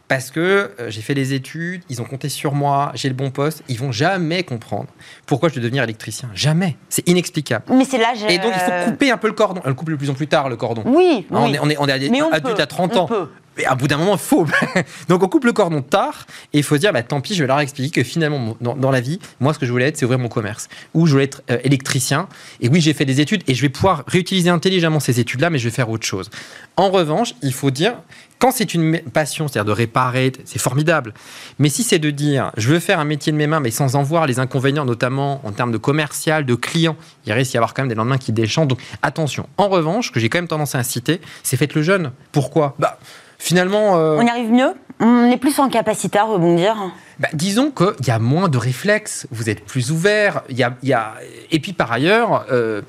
parce 0.09 0.31
que 0.31 0.41
euh, 0.79 0.91
j'ai 0.91 1.01
fait 1.03 1.15
les 1.15 1.35
études, 1.35 1.83
ils 1.89 2.01
ont 2.01 2.05
compté 2.05 2.29
sur 2.29 2.55
moi, 2.55 2.93
j'ai 2.95 3.09
le 3.09 3.15
bon 3.15 3.31
poste, 3.31 3.63
ils 3.69 3.79
vont 3.79 3.93
jamais 3.93 4.43
comprendre 4.43 4.89
pourquoi 5.27 5.49
je 5.49 5.55
dois 5.55 5.63
devenir 5.63 5.83
électricien, 5.83 6.29
jamais. 6.35 6.77
C'est 6.89 7.09
inexplicable. 7.09 7.65
Mais 7.71 7.85
c'est 7.85 7.99
là. 7.99 8.13
Et 8.29 8.39
donc 8.39 8.53
il 8.55 8.61
faut 8.61 8.91
couper 8.91 9.11
un 9.11 9.17
peu 9.17 9.27
le 9.29 9.35
cordon. 9.35 9.61
Elle 9.65 9.75
coupe 9.75 9.91
de 9.91 9.97
plus 9.97 10.11
en 10.11 10.15
plus 10.15 10.29
tard 10.29 10.49
le 10.49 10.57
cordon. 10.57 10.83
Oui. 10.87 11.27
On, 11.31 11.53
Est, 11.53 11.59
on 11.59 11.69
est, 11.71 11.77
on 11.79 11.89
est 11.89 11.93
adulte 11.93 12.61
à 12.61 12.67
30 12.67 12.97
ans. 12.97 13.09
Mais 13.57 13.65
à 13.65 13.75
bout 13.75 13.87
d'un 13.87 13.99
moment, 13.99 14.17
faut. 14.17 14.47
Donc 15.09 15.23
on 15.23 15.29
coupe 15.29 15.45
le 15.45 15.53
cordon 15.53 15.83
tard 15.83 16.27
et 16.53 16.59
il 16.59 16.65
faut 16.65 16.79
dire, 16.79 16.93
bah, 16.93 17.03
tant 17.03 17.21
pis, 17.21 17.35
je 17.35 17.43
vais 17.43 17.47
leur 17.47 17.61
expliquer 17.61 18.03
que 18.03 18.09
finalement, 18.09 18.57
dans, 18.61 18.91
la 18.91 19.01
vie, 19.01 19.19
moi, 19.41 19.53
ce 19.53 19.59
que 19.59 19.67
je 19.67 19.73
voulais 19.73 19.89
être, 19.89 19.97
c'est 19.97 20.05
ouvrir 20.05 20.19
mon 20.19 20.29
commerce. 20.29 20.69
Ou 20.95 21.07
je 21.07 21.13
voulais 21.13 21.25
être 21.25 21.43
euh, 21.51 21.59
électricien. 21.65 22.29
Et 22.61 22.69
oui, 22.69 22.81
j'ai 22.81 22.95
fait 22.95 23.05
des 23.05 23.21
études 23.21 23.43
et 23.47 23.55
je 23.55 23.63
vais 23.63 23.69
pouvoir 23.69 24.05
réutiliser 24.07 24.51
intelligemment 24.51 25.01
ces 25.01 25.21
études-là, 25.21 25.51
mais 25.51 25.59
je 25.59 25.65
vais 25.65 25.75
faire 25.75 25.91
autre 25.91 26.07
chose. 26.07 26.31
En 26.77 26.91
revanche, 26.91 27.35
il 27.43 27.53
faut 27.53 27.71
dire, 27.71 27.95
quand 28.43 28.51
c'est 28.51 28.75
une 28.75 28.99
passion, 28.99 29.47
c'est-à-dire 29.47 29.67
de 29.67 29.77
réparer, 29.77 30.33
c'est 30.45 30.59
formidable. 30.59 31.15
Mais 31.61 31.69
si 31.69 31.85
c'est 31.85 32.01
de 32.01 32.11
dire, 32.11 32.51
je 32.57 32.71
veux 32.71 32.81
faire 32.81 32.99
un 32.99 33.05
métier 33.05 33.31
de 33.31 33.37
mes 33.37 33.47
mains, 33.47 33.61
mais 33.61 33.71
sans 33.71 33.95
en 33.95 34.03
voir 34.03 34.27
les 34.27 34.41
inconvénients, 34.41 34.85
notamment 34.85 35.41
en 35.45 35.53
termes 35.53 35.71
de 35.71 35.79
commercial, 35.79 36.45
de 36.45 36.55
clients, 36.57 36.97
il 37.25 37.33
risque 37.33 37.53
d'y 37.53 37.57
avoir 37.59 37.73
quand 37.73 37.83
même 37.83 37.89
des 37.89 37.95
lendemains 37.95 38.19
qui 38.19 38.33
déchantent. 38.33 38.67
Donc 38.67 38.81
attention. 39.03 39.49
En 39.59 39.69
revanche, 39.69 40.11
que 40.11 40.19
j'ai 40.19 40.29
quand 40.29 40.39
même 40.39 40.49
tendance 40.49 40.75
à 40.75 40.79
inciter, 40.79 41.21
c'est 41.45 41.57
faites 41.57 41.75
le 41.75 41.83
jeune. 41.83 42.11
Pourquoi? 42.33 42.75
Bah, 42.81 42.99
finalement. 43.43 43.99
Euh, 43.99 44.19
on 44.19 44.27
y 44.27 44.31
arrive 44.31 44.51
mieux 44.51 44.73
On 45.01 45.31
est 45.31 45.37
plus 45.37 45.59
en 45.59 45.69
capacité 45.69 46.19
à 46.19 46.25
rebondir 46.25 46.77
bah, 47.19 47.29
Disons 47.33 47.71
qu'il 47.71 48.07
y 48.07 48.11
a 48.11 48.19
moins 48.19 48.49
de 48.49 48.59
réflexes, 48.59 49.27
vous 49.31 49.51
êtes 49.51 49.65
plus 49.65 49.91
ouvert. 49.91 50.43
Y 50.49 50.63
a, 50.63 50.75
y 50.83 50.93
a... 50.93 51.15
Et 51.51 51.59
puis 51.59 51.73
par 51.73 51.91
ailleurs, 51.91 52.47
euh, 52.51 52.83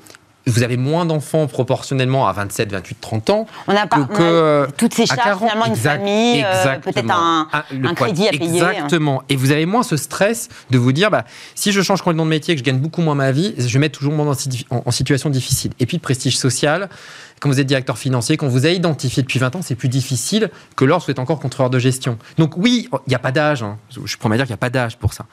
vous 0.46 0.62
avez 0.62 0.76
moins 0.76 1.06
d'enfants 1.06 1.46
proportionnellement 1.46 2.28
à 2.28 2.32
27, 2.32 2.70
28, 2.70 3.00
30 3.00 3.30
ans. 3.30 3.46
On 3.66 3.72
n'a 3.72 3.86
pas 3.86 4.04
que, 4.04 4.68
toutes 4.76 4.94
ces 4.94 5.06
charges, 5.06 5.38
finalement, 5.38 5.66
une 5.66 5.76
famille, 5.76 6.44
euh, 6.46 6.78
peut-être 6.80 7.10
un, 7.10 7.48
un, 7.52 7.94
crédit 7.94 8.28
à 8.28 8.30
payer. 8.30 8.62
Exactement. 8.62 9.22
Et 9.28 9.36
vous 9.36 9.52
avez 9.52 9.64
moins 9.64 9.82
ce 9.82 9.96
stress 9.96 10.48
de 10.70 10.78
vous 10.78 10.92
dire, 10.92 11.10
bah, 11.10 11.24
si 11.54 11.72
je 11.72 11.80
change 11.80 12.02
complètement 12.02 12.26
de 12.26 12.30
métier, 12.30 12.54
que 12.54 12.58
je 12.58 12.64
gagne 12.64 12.78
beaucoup 12.78 13.00
moins 13.00 13.14
ma 13.14 13.32
vie, 13.32 13.54
je 13.56 13.72
vais 13.72 13.78
mettre 13.78 13.98
toujours 13.98 14.12
moins 14.12 14.36
en, 14.70 14.90
situation 14.90 15.30
difficile. 15.30 15.72
Et 15.80 15.86
puis, 15.86 15.96
le 15.96 16.02
prestige 16.02 16.36
social, 16.36 16.90
quand 17.40 17.48
vous 17.48 17.60
êtes 17.60 17.66
directeur 17.66 17.98
financier, 17.98 18.36
quand 18.36 18.48
vous 18.48 18.64
avez 18.64 18.74
identifié 18.74 19.22
depuis 19.22 19.38
20 19.38 19.56
ans, 19.56 19.62
c'est 19.62 19.74
plus 19.74 19.88
difficile 19.88 20.50
que 20.76 20.84
lorsque 20.84 21.06
vous 21.06 21.12
êtes 21.12 21.18
encore 21.18 21.40
contrôleur 21.40 21.70
de 21.70 21.78
gestion. 21.78 22.18
Donc 22.38 22.56
oui, 22.56 22.88
il 22.92 23.08
n'y 23.08 23.14
a 23.14 23.18
pas 23.18 23.32
d'âge. 23.32 23.62
Hein. 23.62 23.78
Je 23.90 24.16
promets 24.16 24.36
dire 24.36 24.46
qu'il 24.46 24.52
n'y 24.52 24.54
a 24.54 24.58
pas 24.58 24.70
d'âge 24.70 24.96
pour 24.96 25.12
ça. 25.12 25.26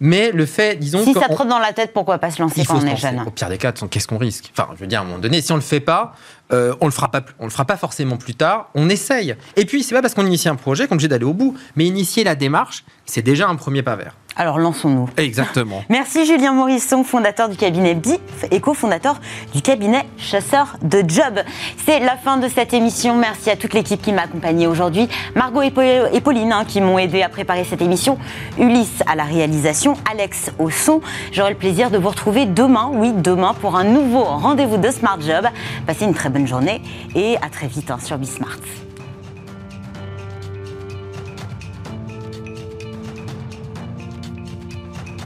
Mais 0.00 0.32
le 0.32 0.46
fait, 0.46 0.76
disons... 0.76 1.04
Si 1.04 1.14
ça 1.14 1.28
trotte 1.28 1.48
dans 1.48 1.58
la 1.58 1.72
tête, 1.72 1.92
pourquoi 1.92 2.18
pas 2.18 2.30
se 2.30 2.42
lancer 2.42 2.64
quand 2.64 2.82
on 2.82 2.86
est 2.86 2.96
jeune? 2.96 3.20
Au 3.26 3.30
pire 3.30 3.48
des 3.48 3.58
cas, 3.58 3.72
qu'est-ce 3.72 4.06
qu'on 4.06 4.18
risque? 4.18 4.52
Enfin, 4.56 4.68
je 4.74 4.80
veux 4.80 4.86
dire, 4.86 5.00
à 5.00 5.02
un 5.02 5.06
moment 5.06 5.18
donné, 5.18 5.40
si 5.40 5.52
on 5.52 5.56
ne 5.56 5.60
le 5.60 5.66
fait 5.66 5.80
pas, 5.80 6.14
euh, 6.52 6.74
on 6.80 6.86
le 6.86 6.92
fera 6.92 7.10
pas, 7.10 7.22
on 7.38 7.44
le 7.44 7.50
fera 7.50 7.64
pas 7.64 7.76
forcément 7.76 8.16
plus 8.16 8.34
tard. 8.34 8.70
On 8.74 8.88
essaye. 8.88 9.36
Et 9.56 9.64
puis, 9.64 9.82
c'est 9.82 9.94
pas 9.94 10.02
parce 10.02 10.14
qu'on 10.14 10.26
initie 10.26 10.48
un 10.48 10.56
projet 10.56 10.86
qu'on 10.86 10.92
est 10.92 10.96
obligé 10.96 11.08
d'aller 11.08 11.24
au 11.24 11.34
bout, 11.34 11.56
mais 11.74 11.86
initier 11.86 12.24
la 12.24 12.34
démarche, 12.34 12.84
c'est 13.04 13.22
déjà 13.22 13.48
un 13.48 13.56
premier 13.56 13.82
pas 13.82 13.96
vers. 13.96 14.14
Alors 14.38 14.58
lançons-nous. 14.58 15.08
Exactement. 15.16 15.82
Merci 15.88 16.26
Julien 16.26 16.52
Morisson, 16.52 17.04
fondateur 17.04 17.48
du 17.48 17.56
cabinet 17.56 17.94
BIF 17.94 18.20
et 18.50 18.60
cofondateur 18.60 19.18
du 19.54 19.62
cabinet 19.62 20.04
Chasseur 20.18 20.76
de 20.82 20.98
Job. 21.08 21.40
C'est 21.86 22.00
la 22.00 22.18
fin 22.18 22.36
de 22.36 22.46
cette 22.46 22.74
émission. 22.74 23.16
Merci 23.16 23.48
à 23.48 23.56
toute 23.56 23.72
l'équipe 23.72 24.02
qui 24.02 24.12
m'a 24.12 24.22
accompagné 24.22 24.66
aujourd'hui. 24.66 25.08
Margot 25.34 25.62
et 25.62 25.70
Pauline 25.70 26.52
hein, 26.52 26.64
qui 26.68 26.82
m'ont 26.82 26.98
aidé 26.98 27.22
à 27.22 27.30
préparer 27.30 27.64
cette 27.64 27.80
émission. 27.80 28.18
Ulysse 28.58 29.02
à 29.06 29.14
la 29.14 29.24
réalisation, 29.24 29.94
Alex 30.10 30.50
au 30.58 30.68
son. 30.68 31.00
J'aurai 31.32 31.50
le 31.50 31.56
plaisir 31.56 31.90
de 31.90 31.96
vous 31.96 32.10
retrouver 32.10 32.44
demain, 32.44 32.90
oui 32.92 33.12
demain, 33.16 33.54
pour 33.54 33.76
un 33.76 33.84
nouveau 33.84 34.22
rendez-vous 34.22 34.76
de 34.76 34.90
Smart 34.90 35.18
Job. 35.18 35.46
Passez 35.86 36.04
une 36.04 36.14
très 36.14 36.28
bonne 36.36 36.46
journée 36.46 36.82
et 37.14 37.38
à 37.40 37.48
très 37.48 37.66
vite 37.66 37.90
hein, 37.90 37.98
sur 37.98 38.18
Bismart. 38.18 38.85